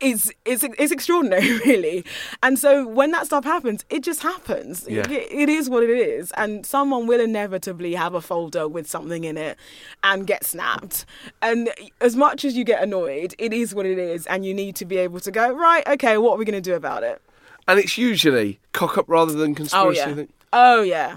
is 0.00 0.32
is 0.44 0.64
is 0.78 0.90
extraordinary, 0.90 1.58
really. 1.66 2.04
And 2.42 2.58
so 2.58 2.86
when 2.86 3.10
that 3.12 3.26
stuff 3.26 3.44
happens, 3.44 3.84
it 3.90 4.02
just 4.02 4.22
happens. 4.22 4.86
Yeah. 4.88 5.08
It, 5.10 5.30
it 5.30 5.48
is 5.48 5.68
what 5.70 5.82
it 5.82 5.90
is, 5.90 6.32
and 6.32 6.64
someone 6.64 7.06
will 7.06 7.20
inevitably 7.20 7.94
have 7.94 8.14
a 8.14 8.20
folder 8.20 8.66
with 8.68 8.88
something 8.88 9.24
in 9.24 9.36
it 9.36 9.56
and 10.02 10.26
get 10.26 10.44
snapped. 10.44 11.04
And 11.42 11.70
as 12.00 12.16
much 12.16 12.44
as 12.44 12.56
you 12.56 12.64
get 12.64 12.82
annoyed, 12.82 13.34
it 13.38 13.52
is 13.52 13.74
what 13.74 13.86
it 13.86 13.98
is, 13.98 14.26
and 14.26 14.44
you 14.44 14.54
need 14.54 14.76
to 14.76 14.84
be 14.84 14.96
able 14.96 15.20
to 15.20 15.30
go 15.30 15.52
right. 15.52 15.86
Okay, 15.86 16.18
what 16.18 16.32
are 16.34 16.38
we 16.38 16.44
going 16.44 16.60
to 16.60 16.60
do 16.60 16.74
about 16.74 17.02
it? 17.02 17.20
And 17.68 17.78
it's 17.78 17.96
usually 17.96 18.58
cock 18.72 18.98
up 18.98 19.04
rather 19.08 19.32
than 19.32 19.52
Oh 19.52 19.54
conspiracy. 19.54 20.00
I 20.00 20.08
yeah. 20.08 20.24
Oh 20.52 20.82
yeah. 20.82 21.16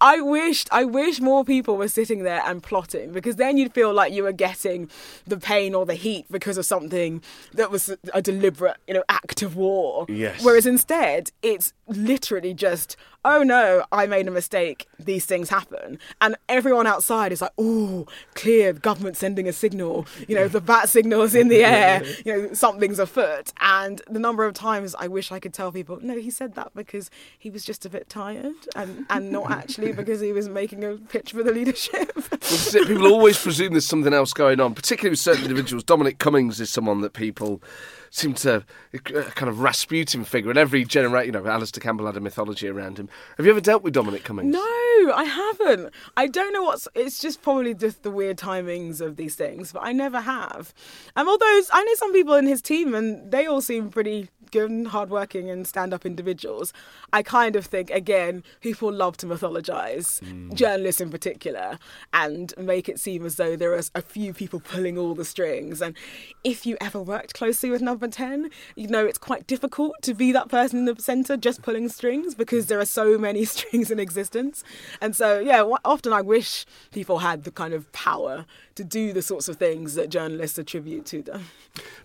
I 0.00 0.20
wished 0.20 0.68
I 0.72 0.84
wish 0.84 1.20
more 1.20 1.44
people 1.44 1.76
were 1.76 1.88
sitting 1.88 2.22
there 2.22 2.42
and 2.46 2.62
plotting 2.62 3.12
because 3.12 3.36
then 3.36 3.56
you'd 3.56 3.74
feel 3.74 3.92
like 3.92 4.12
you 4.12 4.22
were 4.22 4.32
getting 4.32 4.88
the 5.26 5.36
pain 5.36 5.74
or 5.74 5.84
the 5.84 5.94
heat 5.94 6.26
because 6.30 6.56
of 6.56 6.64
something 6.64 7.22
that 7.52 7.70
was 7.70 7.94
a 8.14 8.22
deliberate, 8.22 8.78
you 8.86 8.94
know, 8.94 9.04
act 9.08 9.42
of 9.42 9.54
war. 9.54 10.06
Yes. 10.08 10.42
Whereas 10.42 10.66
instead, 10.66 11.30
it's 11.42 11.74
literally 11.86 12.54
just, 12.54 12.96
oh 13.28 13.42
no, 13.42 13.84
I 13.92 14.06
made 14.06 14.26
a 14.26 14.30
mistake. 14.30 14.88
These 14.98 15.26
things 15.26 15.50
happen, 15.50 15.98
and 16.20 16.36
everyone 16.48 16.86
outside 16.86 17.30
is 17.30 17.42
like, 17.42 17.52
oh, 17.58 18.06
clear, 18.34 18.72
government 18.72 19.16
sending 19.16 19.46
a 19.46 19.52
signal. 19.52 20.06
You 20.26 20.34
know, 20.34 20.48
the 20.48 20.62
bat 20.62 20.88
signal's 20.88 21.34
in 21.34 21.48
the 21.48 21.62
air. 21.64 22.02
You 22.24 22.32
know, 22.32 22.52
something's 22.54 22.98
afoot. 22.98 23.52
And 23.60 24.00
the 24.08 24.18
number 24.18 24.44
of 24.46 24.54
times 24.54 24.94
I 24.98 25.08
wish 25.08 25.30
I 25.30 25.38
could 25.38 25.52
tell 25.52 25.70
people, 25.70 25.98
no, 26.00 26.16
he 26.18 26.30
said 26.30 26.54
that 26.54 26.72
because 26.74 27.10
he 27.38 27.50
was 27.50 27.64
just 27.64 27.84
a 27.84 27.90
bit 27.90 28.08
tired, 28.08 28.54
and 28.74 29.04
and 29.10 29.30
not 29.30 29.50
actually 29.60 29.92
because 29.92 30.20
he 30.20 30.32
was 30.32 30.48
making 30.48 30.82
a 30.82 30.94
pitch 30.94 31.32
for 31.32 31.42
the 31.42 31.52
leadership. 31.52 32.12
It. 32.16 32.88
People 32.88 33.08
always 33.08 33.38
presume 33.38 33.72
there's 33.72 33.86
something 33.86 34.14
else 34.14 34.32
going 34.32 34.58
on, 34.58 34.74
particularly 34.74 35.10
with 35.10 35.18
certain 35.18 35.42
individuals. 35.42 35.84
Dominic 35.84 36.18
Cummings 36.18 36.60
is 36.60 36.70
someone 36.70 37.02
that 37.02 37.12
people 37.12 37.62
seem 38.10 38.34
to 38.34 38.64
a 38.92 38.98
kind 38.98 39.48
of 39.48 39.60
Rasputin 39.60 40.24
figure, 40.24 40.50
and 40.50 40.58
every 40.58 40.84
generation, 40.84 41.34
you 41.34 41.40
know, 41.40 41.48
Alastair 41.48 41.80
Campbell 41.80 42.06
had 42.06 42.16
a 42.16 42.20
mythology 42.20 42.68
around 42.68 42.98
him. 42.98 43.08
Have 43.36 43.46
you 43.46 43.52
ever 43.52 43.60
dealt 43.60 43.82
with 43.82 43.94
Dominic 43.94 44.24
Cummings? 44.24 44.52
No, 44.52 45.12
I 45.14 45.24
haven't. 45.24 45.92
I 46.16 46.26
don't 46.26 46.52
know 46.52 46.62
what's. 46.62 46.88
It's 46.94 47.20
just 47.20 47.42
probably 47.42 47.74
just 47.74 48.02
the 48.02 48.10
weird 48.10 48.38
timings 48.38 49.00
of 49.00 49.16
these 49.16 49.34
things, 49.34 49.72
but 49.72 49.80
I 49.82 49.92
never 49.92 50.20
have. 50.20 50.74
Um, 51.16 51.28
although 51.28 51.60
I 51.72 51.84
know 51.84 51.94
some 51.94 52.12
people 52.12 52.34
in 52.34 52.46
his 52.46 52.62
team, 52.62 52.94
and 52.94 53.30
they 53.30 53.46
all 53.46 53.60
seem 53.60 53.90
pretty 53.90 54.28
good 54.50 54.70
and 54.70 54.88
hardworking 54.88 55.50
and 55.50 55.66
stand-up 55.66 56.04
individuals. 56.04 56.72
I 57.12 57.22
kind 57.22 57.56
of 57.56 57.66
think 57.66 57.90
again, 57.90 58.42
people 58.60 58.92
love 58.92 59.16
to 59.18 59.26
mythologize 59.26 60.20
mm. 60.20 60.52
journalists 60.54 61.00
in 61.00 61.10
particular, 61.10 61.78
and 62.12 62.54
make 62.58 62.88
it 62.88 62.98
seem 63.00 63.24
as 63.24 63.36
though 63.36 63.56
there 63.56 63.72
are 63.72 63.82
a 63.94 64.02
few 64.02 64.32
people 64.32 64.60
pulling 64.60 64.98
all 64.98 65.14
the 65.14 65.24
strings. 65.24 65.80
And 65.80 65.96
if 66.44 66.66
you 66.66 66.76
ever 66.80 67.00
worked 67.00 67.34
closely 67.34 67.70
with 67.70 67.82
Number 67.82 68.08
Ten, 68.08 68.50
you 68.76 68.88
know 68.88 69.04
it's 69.04 69.18
quite 69.18 69.46
difficult 69.46 69.96
to 70.02 70.14
be 70.14 70.32
that 70.32 70.48
person 70.48 70.80
in 70.80 70.84
the 70.84 71.00
centre 71.00 71.36
just 71.36 71.62
pulling 71.62 71.88
strings 71.88 72.34
because 72.34 72.66
there 72.66 72.80
are 72.80 72.84
so 72.84 73.18
many 73.18 73.44
strings 73.54 73.90
in 73.90 73.98
existence. 73.98 74.64
And 75.00 75.14
so, 75.14 75.38
yeah, 75.38 75.62
often 75.84 76.12
I 76.12 76.20
wish 76.20 76.66
people 76.92 77.18
had 77.18 77.44
the 77.44 77.50
kind 77.50 77.74
of 77.74 77.90
power 77.92 78.46
to 78.74 78.84
do 78.84 79.12
the 79.12 79.22
sorts 79.22 79.48
of 79.48 79.56
things 79.56 79.94
that 79.94 80.08
journalists 80.08 80.58
attribute 80.58 81.04
to 81.06 81.22
them. 81.22 81.46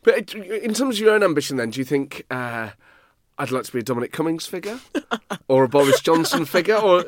But 0.01 0.35
uh, 0.35 0.39
in 0.39 0.73
terms 0.73 0.95
of 0.95 1.01
your 1.01 1.13
own 1.13 1.23
ambition, 1.23 1.57
then, 1.57 1.69
do 1.69 1.79
you 1.79 1.85
think 1.85 2.25
uh, 2.33 2.71
I'd 3.37 3.51
like 3.51 3.63
to 3.63 3.73
be 3.73 3.79
a 3.79 3.83
Dominic 3.83 4.11
Cummings 4.11 4.45
figure, 4.45 4.79
or 5.47 5.63
a 5.63 5.67
Boris 5.67 6.01
Johnson 6.01 6.45
figure, 6.45 6.75
or 6.75 6.99
uh, 6.99 7.03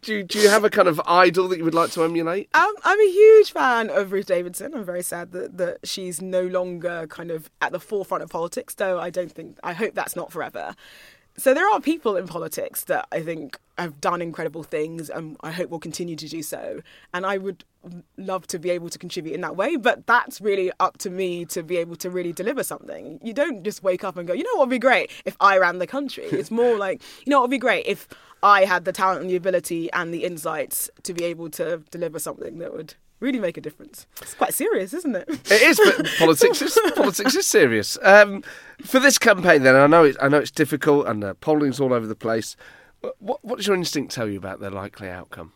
do 0.00 0.22
do 0.22 0.38
you 0.38 0.48
have 0.48 0.64
a 0.64 0.70
kind 0.70 0.86
of 0.86 1.00
idol 1.06 1.48
that 1.48 1.58
you 1.58 1.64
would 1.64 1.74
like 1.74 1.90
to 1.92 2.04
emulate? 2.04 2.48
Um, 2.54 2.72
I'm 2.84 3.00
a 3.00 3.10
huge 3.10 3.52
fan 3.52 3.90
of 3.90 4.12
Ruth 4.12 4.26
Davidson. 4.26 4.74
I'm 4.74 4.84
very 4.84 5.02
sad 5.02 5.32
that, 5.32 5.56
that 5.58 5.78
she's 5.84 6.22
no 6.22 6.42
longer 6.42 7.06
kind 7.08 7.30
of 7.30 7.50
at 7.60 7.72
the 7.72 7.80
forefront 7.80 8.22
of 8.22 8.30
politics, 8.30 8.74
though 8.74 9.00
I 9.00 9.10
don't 9.10 9.32
think, 9.32 9.58
I 9.64 9.72
hope 9.72 9.94
that's 9.94 10.14
not 10.14 10.30
forever. 10.30 10.76
So 11.38 11.52
there 11.54 11.70
are 11.70 11.80
people 11.80 12.16
in 12.16 12.26
politics 12.26 12.84
that 12.84 13.06
I 13.12 13.20
think 13.22 13.58
have 13.78 14.00
done 14.00 14.22
incredible 14.22 14.62
things 14.62 15.10
and 15.10 15.36
I 15.42 15.50
hope 15.50 15.70
will 15.70 15.78
continue 15.78 16.16
to 16.16 16.28
do 16.28 16.42
so. 16.42 16.80
And 17.12 17.26
I 17.26 17.36
would 17.36 17.64
love 18.16 18.46
to 18.48 18.58
be 18.58 18.70
able 18.70 18.88
to 18.88 18.98
contribute 18.98 19.34
in 19.34 19.42
that 19.42 19.54
way, 19.54 19.76
but 19.76 20.06
that's 20.06 20.40
really 20.40 20.72
up 20.80 20.96
to 20.98 21.10
me 21.10 21.44
to 21.46 21.62
be 21.62 21.76
able 21.76 21.96
to 21.96 22.10
really 22.10 22.32
deliver 22.32 22.62
something. 22.62 23.20
You 23.22 23.34
don't 23.34 23.62
just 23.62 23.82
wake 23.82 24.02
up 24.02 24.16
and 24.16 24.26
go, 24.26 24.32
you 24.32 24.44
know 24.44 24.54
what 24.54 24.68
would 24.68 24.70
be 24.70 24.78
great 24.78 25.10
if 25.24 25.36
I 25.40 25.58
ran 25.58 25.78
the 25.78 25.86
country. 25.86 26.24
It's 26.24 26.50
more 26.50 26.76
like, 26.78 27.02
you 27.24 27.30
know 27.30 27.40
what 27.40 27.44
would 27.44 27.50
be 27.50 27.58
great 27.58 27.86
if 27.86 28.08
I 28.42 28.64
had 28.64 28.84
the 28.84 28.92
talent 28.92 29.20
and 29.20 29.30
the 29.30 29.36
ability 29.36 29.92
and 29.92 30.12
the 30.12 30.24
insights 30.24 30.90
to 31.02 31.12
be 31.12 31.24
able 31.24 31.50
to 31.50 31.78
deliver 31.90 32.18
something 32.18 32.58
that 32.58 32.72
would 32.72 32.94
really 33.20 33.40
make 33.40 33.56
a 33.56 33.60
difference. 33.60 34.06
It's 34.20 34.34
quite 34.34 34.54
serious, 34.54 34.92
isn't 34.94 35.16
it? 35.16 35.28
It 35.28 35.62
is, 35.62 35.80
but 35.82 36.06
politics 36.18 36.62
is 36.62 36.78
politics 36.94 37.34
is 37.34 37.46
serious. 37.46 37.98
Um, 38.02 38.42
for 38.82 39.00
this 39.00 39.18
campaign, 39.18 39.62
then 39.62 39.76
I 39.76 39.86
know 39.86 40.04
it, 40.04 40.16
I 40.20 40.28
know 40.28 40.38
it's 40.38 40.50
difficult 40.50 41.06
and 41.06 41.24
uh, 41.24 41.34
polling's 41.34 41.80
all 41.80 41.92
over 41.92 42.06
the 42.06 42.14
place. 42.14 42.56
What, 43.18 43.44
what 43.44 43.56
does 43.56 43.66
your 43.66 43.76
instinct 43.76 44.12
tell 44.12 44.28
you 44.28 44.38
about 44.38 44.60
the 44.60 44.70
likely 44.70 45.08
outcome? 45.08 45.52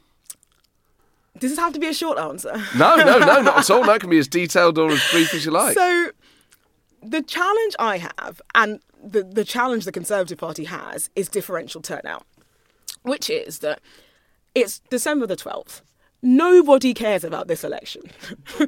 Does 1.38 1.52
this 1.52 1.58
have 1.58 1.72
to 1.72 1.80
be 1.80 1.88
a 1.88 1.94
short 1.94 2.18
answer? 2.18 2.52
No, 2.76 2.96
no, 2.96 3.18
no, 3.18 3.40
not 3.40 3.58
at 3.58 3.70
all. 3.70 3.84
No, 3.84 3.92
it 3.94 4.00
can 4.00 4.10
be 4.10 4.18
as 4.18 4.28
detailed 4.28 4.78
or 4.78 4.90
as 4.90 5.02
brief 5.10 5.32
as 5.32 5.44
you 5.44 5.50
like. 5.50 5.74
So, 5.74 6.10
the 7.02 7.22
challenge 7.22 7.74
I 7.78 7.98
have, 7.98 8.42
and 8.54 8.80
the, 9.02 9.22
the 9.22 9.44
challenge 9.44 9.84
the 9.84 9.92
Conservative 9.92 10.38
Party 10.38 10.64
has, 10.64 11.08
is 11.16 11.28
differential 11.28 11.80
turnout, 11.80 12.26
which 13.02 13.30
is 13.30 13.60
that 13.60 13.80
it's 14.54 14.80
December 14.90 15.26
the 15.26 15.36
12th. 15.36 15.82
Nobody 16.22 16.92
cares 16.92 17.24
about 17.24 17.48
this 17.48 17.64
election. 17.64 18.02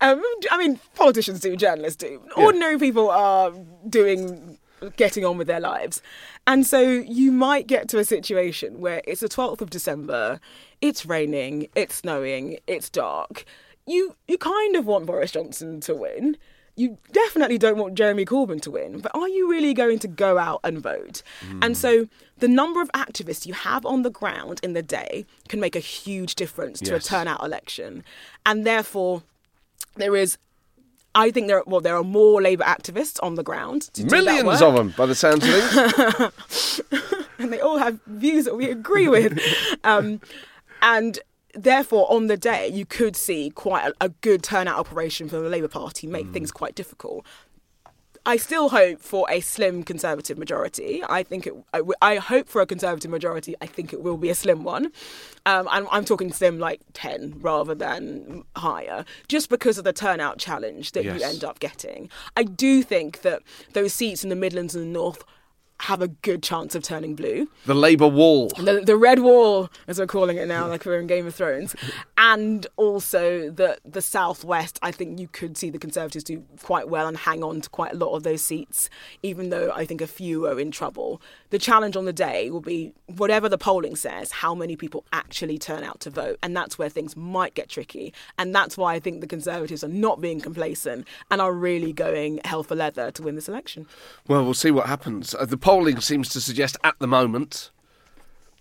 um, 0.00 0.22
I 0.50 0.58
mean, 0.58 0.80
politicians 0.94 1.40
do, 1.40 1.56
journalists 1.56 1.96
do. 1.96 2.22
Ordinary 2.36 2.78
people 2.78 3.10
are 3.10 3.52
doing, 3.88 4.58
getting 4.96 5.24
on 5.24 5.38
with 5.38 5.46
their 5.46 5.60
lives. 5.60 6.02
And 6.46 6.66
so 6.66 6.80
you 6.80 7.30
might 7.30 7.66
get 7.66 7.88
to 7.90 7.98
a 7.98 8.04
situation 8.04 8.80
where 8.80 9.02
it's 9.06 9.20
the 9.20 9.28
12th 9.28 9.60
of 9.60 9.70
December, 9.70 10.40
it's 10.80 11.06
raining, 11.06 11.68
it's 11.74 11.96
snowing, 11.96 12.58
it's 12.66 12.90
dark. 12.90 13.44
You, 13.86 14.16
you 14.26 14.36
kind 14.36 14.74
of 14.74 14.86
want 14.86 15.06
Boris 15.06 15.30
Johnson 15.30 15.80
to 15.82 15.94
win 15.94 16.36
you 16.76 16.98
definitely 17.12 17.58
don't 17.58 17.78
want 17.78 17.94
Jeremy 17.94 18.24
Corbyn 18.24 18.60
to 18.62 18.70
win, 18.70 19.00
but 19.00 19.14
are 19.14 19.28
you 19.28 19.50
really 19.50 19.72
going 19.72 19.98
to 20.00 20.08
go 20.08 20.38
out 20.38 20.60
and 20.62 20.78
vote? 20.78 21.22
Mm. 21.48 21.64
And 21.64 21.76
so 21.76 22.08
the 22.38 22.48
number 22.48 22.82
of 22.82 22.90
activists 22.92 23.46
you 23.46 23.54
have 23.54 23.86
on 23.86 24.02
the 24.02 24.10
ground 24.10 24.60
in 24.62 24.74
the 24.74 24.82
day 24.82 25.24
can 25.48 25.58
make 25.58 25.74
a 25.74 25.80
huge 25.80 26.34
difference 26.34 26.78
to 26.80 26.92
yes. 26.92 27.06
a 27.06 27.08
turnout 27.08 27.42
election. 27.42 28.04
And 28.44 28.66
therefore, 28.66 29.22
there 29.94 30.14
is 30.14 30.36
I 31.14 31.30
think 31.30 31.46
there, 31.46 31.62
well, 31.66 31.80
there 31.80 31.96
are 31.96 32.04
more 32.04 32.42
Labour 32.42 32.64
activists 32.64 33.18
on 33.22 33.36
the 33.36 33.42
ground. 33.42 33.88
Millions 33.98 34.60
of 34.60 34.74
them, 34.74 34.92
by 34.98 35.06
the 35.06 35.14
sounds 35.14 35.48
of 35.48 35.94
things. 35.94 36.80
and 37.38 37.50
they 37.50 37.58
all 37.58 37.78
have 37.78 37.98
views 38.06 38.44
that 38.44 38.54
we 38.54 38.70
agree 38.70 39.08
with. 39.08 39.40
Um, 39.84 40.20
and 40.82 41.20
therefore, 41.56 42.10
on 42.12 42.26
the 42.26 42.36
day, 42.36 42.68
you 42.68 42.86
could 42.86 43.16
see 43.16 43.50
quite 43.50 43.88
a, 43.88 43.94
a 44.06 44.08
good 44.08 44.42
turnout 44.42 44.78
operation 44.78 45.28
for 45.28 45.36
the 45.36 45.48
Labour 45.48 45.68
Party, 45.68 46.06
make 46.06 46.26
mm. 46.26 46.32
things 46.32 46.50
quite 46.50 46.74
difficult. 46.74 47.24
I 48.26 48.38
still 48.38 48.70
hope 48.70 49.00
for 49.00 49.24
a 49.30 49.38
slim 49.38 49.84
Conservative 49.84 50.36
majority. 50.36 51.00
I 51.08 51.22
think 51.22 51.46
it. 51.46 51.54
I, 51.72 51.82
I 52.02 52.16
hope 52.16 52.48
for 52.48 52.60
a 52.60 52.66
Conservative 52.66 53.08
majority. 53.08 53.54
I 53.60 53.66
think 53.66 53.92
it 53.92 54.02
will 54.02 54.16
be 54.16 54.30
a 54.30 54.34
slim 54.34 54.64
one. 54.64 54.90
Um, 55.46 55.68
I'm, 55.70 55.86
I'm 55.92 56.04
talking 56.04 56.32
slim 56.32 56.58
like 56.58 56.80
ten 56.92 57.34
rather 57.40 57.72
than 57.72 58.42
higher, 58.56 59.04
just 59.28 59.48
because 59.48 59.78
of 59.78 59.84
the 59.84 59.92
turnout 59.92 60.38
challenge 60.38 60.90
that 60.92 61.04
yes. 61.04 61.20
you 61.20 61.24
end 61.24 61.44
up 61.44 61.60
getting. 61.60 62.10
I 62.36 62.42
do 62.42 62.82
think 62.82 63.22
that 63.22 63.42
those 63.74 63.92
seats 63.92 64.24
in 64.24 64.30
the 64.30 64.36
Midlands 64.36 64.74
and 64.74 64.82
the 64.84 64.90
North 64.90 65.22
have 65.80 66.00
a 66.00 66.08
good 66.08 66.42
chance 66.42 66.74
of 66.74 66.82
turning 66.82 67.14
blue. 67.14 67.48
The 67.66 67.74
Labour 67.74 68.08
wall. 68.08 68.48
The, 68.48 68.80
the, 68.80 68.96
red 68.96 69.20
wall, 69.20 69.68
as 69.86 69.98
we're 69.98 70.06
calling 70.06 70.38
it 70.38 70.48
now, 70.48 70.66
like 70.68 70.86
we're 70.86 70.98
in 70.98 71.06
Game 71.06 71.26
of 71.26 71.34
Thrones. 71.34 71.76
And 72.16 72.66
also 72.76 73.50
the, 73.50 73.78
the 73.84 74.00
Southwest, 74.00 74.78
I 74.82 74.90
think 74.90 75.20
you 75.20 75.28
could 75.28 75.56
see 75.56 75.68
the 75.68 75.78
Conservatives 75.78 76.24
do 76.24 76.42
quite 76.62 76.88
well 76.88 77.06
and 77.06 77.16
hang 77.16 77.44
on 77.44 77.60
to 77.60 77.68
quite 77.68 77.92
a 77.92 77.96
lot 77.96 78.14
of 78.14 78.22
those 78.22 78.42
seats, 78.42 78.88
even 79.22 79.50
though 79.50 79.70
I 79.70 79.84
think 79.84 80.00
a 80.00 80.06
few 80.06 80.46
are 80.46 80.58
in 80.58 80.70
trouble. 80.70 81.20
The 81.50 81.58
challenge 81.58 81.96
on 81.96 82.04
the 82.04 82.12
day 82.12 82.50
will 82.50 82.60
be 82.60 82.92
whatever 83.06 83.48
the 83.48 83.58
polling 83.58 83.94
says, 83.94 84.32
how 84.32 84.54
many 84.54 84.74
people 84.76 85.04
actually 85.12 85.58
turn 85.58 85.84
out 85.84 86.00
to 86.00 86.10
vote. 86.10 86.38
And 86.42 86.56
that's 86.56 86.78
where 86.78 86.88
things 86.88 87.16
might 87.16 87.54
get 87.54 87.68
tricky. 87.68 88.12
And 88.38 88.54
that's 88.54 88.76
why 88.76 88.94
I 88.94 89.00
think 89.00 89.20
the 89.20 89.26
Conservatives 89.26 89.84
are 89.84 89.88
not 89.88 90.20
being 90.20 90.40
complacent 90.40 91.06
and 91.30 91.40
are 91.40 91.52
really 91.52 91.92
going 91.92 92.40
hell 92.44 92.62
for 92.62 92.74
leather 92.74 93.10
to 93.12 93.22
win 93.22 93.36
this 93.36 93.48
election. 93.48 93.86
Well, 94.26 94.44
we'll 94.44 94.54
see 94.54 94.70
what 94.70 94.86
happens. 94.86 95.34
Uh, 95.34 95.44
the 95.44 95.56
polling 95.56 96.00
seems 96.00 96.28
to 96.30 96.40
suggest 96.40 96.76
at 96.82 96.98
the 96.98 97.06
moment 97.06 97.70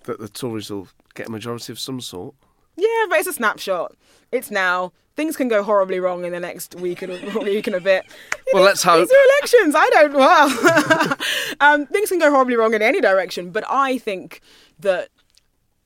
that 0.03 0.19
the 0.19 0.29
Tories 0.29 0.69
will 0.69 0.87
get 1.15 1.27
a 1.27 1.31
majority 1.31 1.71
of 1.71 1.79
some 1.79 2.01
sort. 2.01 2.35
Yeah, 2.77 3.05
but 3.09 3.19
it's 3.19 3.27
a 3.27 3.33
snapshot. 3.33 3.95
It's 4.35 4.51
now. 4.51 4.91
Things 5.15 5.37
can 5.37 5.47
go 5.47 5.63
horribly 5.63 6.01
wrong 6.01 6.25
in 6.25 6.33
the 6.33 6.41
next 6.41 6.75
week 6.75 7.01
and 7.01 7.13
a 7.13 7.39
week 7.43 7.67
and 7.67 7.75
a 7.75 7.79
bit. 7.79 8.05
Well, 8.53 8.63
let's 8.63 8.83
hope. 8.83 9.07
These 9.07 9.17
are 9.17 9.25
elections. 9.39 9.75
I 9.77 9.89
don't. 9.89 10.13
Well, 10.13 11.17
um, 11.61 11.85
things 11.87 12.09
can 12.09 12.19
go 12.19 12.29
horribly 12.29 12.57
wrong 12.57 12.73
in 12.73 12.81
any 12.81 12.99
direction, 12.99 13.51
but 13.51 13.63
I 13.69 13.97
think 13.97 14.41
that 14.79 15.09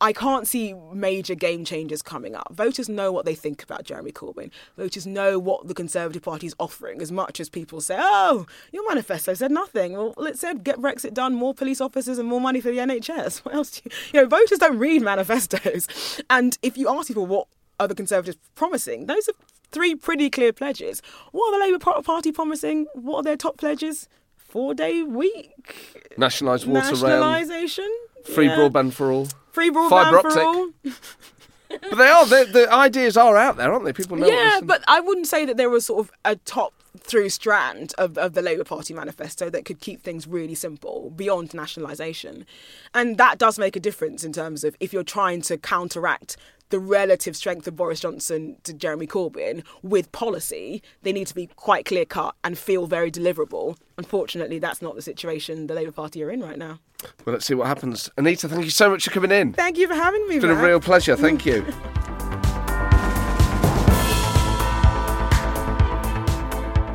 I 0.02 0.14
can't 0.14 0.47
see 0.47 0.74
major 0.93 1.36
game 1.36 1.66
changers 1.66 2.02
coming 2.02 2.34
up. 2.34 2.47
Voters 2.52 2.88
know 2.88 3.12
what 3.12 3.26
they 3.26 3.36
think 3.36 3.62
about 3.62 3.84
Jeremy 3.84 4.14
Corbyn. 4.14 4.50
Voters 4.78 5.06
know 5.06 5.38
what 5.38 5.68
the 5.68 5.74
Conservative 5.74 6.24
Party 6.24 6.47
is 6.47 6.56
offering, 6.58 7.02
as 7.02 7.12
much 7.12 7.41
as 7.41 7.50
people 7.50 7.82
say, 7.82 7.97
oh, 8.00 8.45
your 8.72 8.88
manifesto 8.88 9.34
said 9.34 9.52
nothing. 9.52 9.93
Well, 9.93 10.14
it 10.26 10.39
said 10.39 10.64
get 10.64 10.80
Brexit 10.80 11.14
done, 11.14 11.36
more 11.36 11.54
police 11.54 11.82
officers, 11.82 12.18
and 12.18 12.30
more 12.30 12.39
money 12.39 12.62
for 12.62 12.72
the 12.72 12.78
NHS. 12.78 13.39
What 13.50 13.56
else 13.56 13.72
do 13.72 13.82
you. 13.86 13.91
You 14.14 14.22
know, 14.22 14.28
voters 14.28 14.60
don't 14.60 14.78
read 14.78 15.02
manifestos. 15.02 16.22
And 16.30 16.58
if 16.62 16.78
you 16.78 16.89
ask 16.89 17.08
people 17.08 17.26
what 17.26 17.47
the 17.88 17.95
Conservatives 17.95 18.38
promising, 18.55 19.05
those 19.05 19.27
are 19.30 19.34
three 19.71 19.95
pretty 19.95 20.30
clear 20.30 20.53
pledges. 20.53 21.01
What 21.32 21.53
are 21.53 21.59
the 21.59 21.65
Labour 21.65 22.01
Party 22.01 22.32
promising? 22.32 22.88
What 22.93 23.19
are 23.19 23.23
their 23.23 23.38
top 23.38 23.57
pledges? 23.57 24.07
Four 24.38 24.73
day 24.73 25.03
week? 25.03 25.95
Nationalised 26.17 26.65
water 26.65 26.91
Nationalisation? 26.91 27.89
Free 28.34 28.47
yeah. 28.47 28.57
broadband 28.57 28.93
for 28.93 29.11
all. 29.11 29.27
Free 29.51 29.69
broadband 29.69 29.89
Fibre 29.89 30.17
optic. 30.17 30.34
for 30.34 30.39
all. 30.39 30.69
but 31.69 31.97
they 31.97 32.07
are. 32.07 32.25
The 32.25 32.67
ideas 32.71 33.15
are 33.15 33.38
out 33.38 33.57
there, 33.57 33.71
aren't 33.71 33.86
they? 33.86 33.93
People 33.93 34.17
know. 34.17 34.27
Yeah, 34.27 34.61
but 34.63 34.84
I 34.88 34.99
wouldn't 34.99 35.27
say 35.27 35.45
that 35.45 35.57
there 35.57 35.69
was 35.69 35.86
sort 35.86 35.99
of 35.99 36.11
a 36.25 36.36
top 36.36 36.73
through 36.97 37.30
strand 37.30 37.93
of, 37.97 38.17
of 38.17 38.34
the 38.34 38.41
Labour 38.41 38.63
Party 38.63 38.93
manifesto 38.93 39.49
that 39.49 39.65
could 39.65 39.80
keep 39.80 40.01
things 40.01 40.27
really 40.27 40.55
simple 40.55 41.11
beyond 41.15 41.53
nationalisation. 41.53 42.45
And 42.93 43.17
that 43.17 43.38
does 43.38 43.59
make 43.59 43.75
a 43.75 43.80
difference 43.80 44.23
in 44.23 44.34
terms 44.34 44.63
of 44.63 44.75
if 44.80 44.91
you're 44.91 45.03
trying 45.03 45.41
to 45.43 45.57
counteract 45.57 46.38
the 46.70 46.80
relative 46.80 47.36
strength 47.36 47.67
of 47.67 47.76
Boris 47.76 47.99
Johnson 47.99 48.57
to 48.63 48.74
Jeremy 48.74 49.07
Corbyn 49.07 49.63
with 49.82 50.11
policy, 50.11 50.82
they 51.03 51.11
need 51.11 51.28
to 51.28 51.36
be 51.36 51.47
quite 51.47 51.86
clear 51.86 52.05
cut 52.05 52.36
and 52.43 52.57
feel 52.57 52.88
very 52.88 53.11
deliverable. 53.11 53.78
Unfortunately, 53.97 54.59
that's 54.59 54.82
not 54.82 54.95
the 54.95 55.01
situation 55.01 55.67
the 55.67 55.74
Labour 55.76 55.91
Party 55.91 56.24
are 56.24 56.30
in 56.30 56.41
right 56.41 56.57
now. 56.57 56.80
Well, 57.26 57.34
let's 57.34 57.45
see 57.45 57.53
what 57.53 57.67
happens. 57.67 58.09
Anita, 58.17 58.47
thank 58.49 58.65
you 58.65 58.72
so 58.72 58.89
much 58.89 59.05
for 59.05 59.11
coming 59.11 59.32
in. 59.32 59.53
Thank 59.53 59.78
you 59.78 59.88
for 59.88 59.95
having 59.95 60.28
me. 60.28 60.36
It's 60.36 60.41
been 60.43 60.53
Matt. 60.53 60.63
a 60.63 60.67
real 60.67 60.80
pleasure. 60.80 61.15
Thank 61.15 61.45
you. 61.45 61.65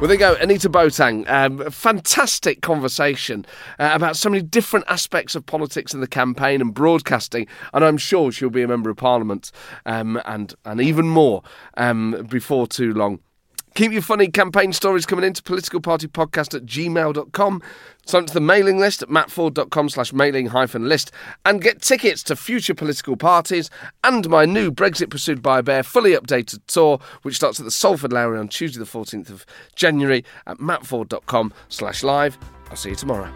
Well, 0.01 0.09
there 0.09 0.15
you 0.15 0.19
go, 0.19 0.35
Anita 0.35 0.69
Boateng. 0.69 1.25
Um, 1.31 1.71
fantastic 1.71 2.61
conversation 2.61 3.47
uh, 3.79 3.93
about 3.95 4.17
so 4.17 4.29
many 4.29 4.43
different 4.43 4.85
aspects 4.89 5.35
of 5.35 5.47
politics 5.47 5.95
in 5.95 6.01
the 6.01 6.07
campaign 6.07 6.61
and 6.61 6.75
broadcasting, 6.75 7.47
and 7.73 7.83
I'm 7.83 7.97
sure 7.97 8.31
she'll 8.31 8.51
be 8.51 8.63
a 8.63 8.69
member 8.69 8.91
of 8.91 8.99
Parliament 8.99 9.51
um, 9.87 10.21
and 10.27 10.53
and 10.67 10.81
even 10.81 11.09
more 11.09 11.43
um, 11.79 12.27
before 12.29 12.67
too 12.67 12.93
long. 12.93 13.21
Keep 13.75 13.91
your 13.91 14.03
funny 14.03 14.29
campaign 14.29 14.73
stories 14.73 15.05
coming 15.05 15.25
into 15.25 15.43
politicalpartypodcast 15.43 16.55
at 16.55 16.65
gmail.com. 16.65 17.63
Sign 18.07 18.23
up 18.23 18.29
to 18.29 18.35
the 18.35 18.41
mailing 18.41 18.79
list 18.79 19.03
at 19.03 19.09
mattforde.com 19.09 19.89
slash 19.89 20.13
mailing 20.13 20.47
hyphen 20.47 20.89
list 20.89 21.11
and 21.45 21.61
get 21.61 21.83
tickets 21.83 22.23
to 22.25 22.37
future 22.37 22.75
political 22.75 23.17
parties 23.17 23.71
and 24.05 24.29
my 24.29 24.45
new 24.45 24.71
Brexit 24.71 25.11
Pursued 25.11 25.43
by 25.43 25.59
a 25.59 25.63
Bear 25.63 25.83
fully 25.83 26.13
updated 26.13 26.61
tour, 26.69 27.01
which 27.23 27.37
starts 27.37 27.59
at 27.59 27.65
the 27.65 27.73
Salford 27.73 28.13
Lowry 28.13 28.39
on 28.39 28.49
Tuesday 28.49 28.79
the 28.79 28.85
14th 28.85 29.31
of 29.31 29.45
January 29.75 30.25
at 30.47 30.59
mattforde.com 30.59 31.53
slash 31.69 32.05
live. 32.05 32.39
I'll 32.71 32.77
see 32.77 32.91
you 32.91 32.97
tomorrow. 32.97 33.33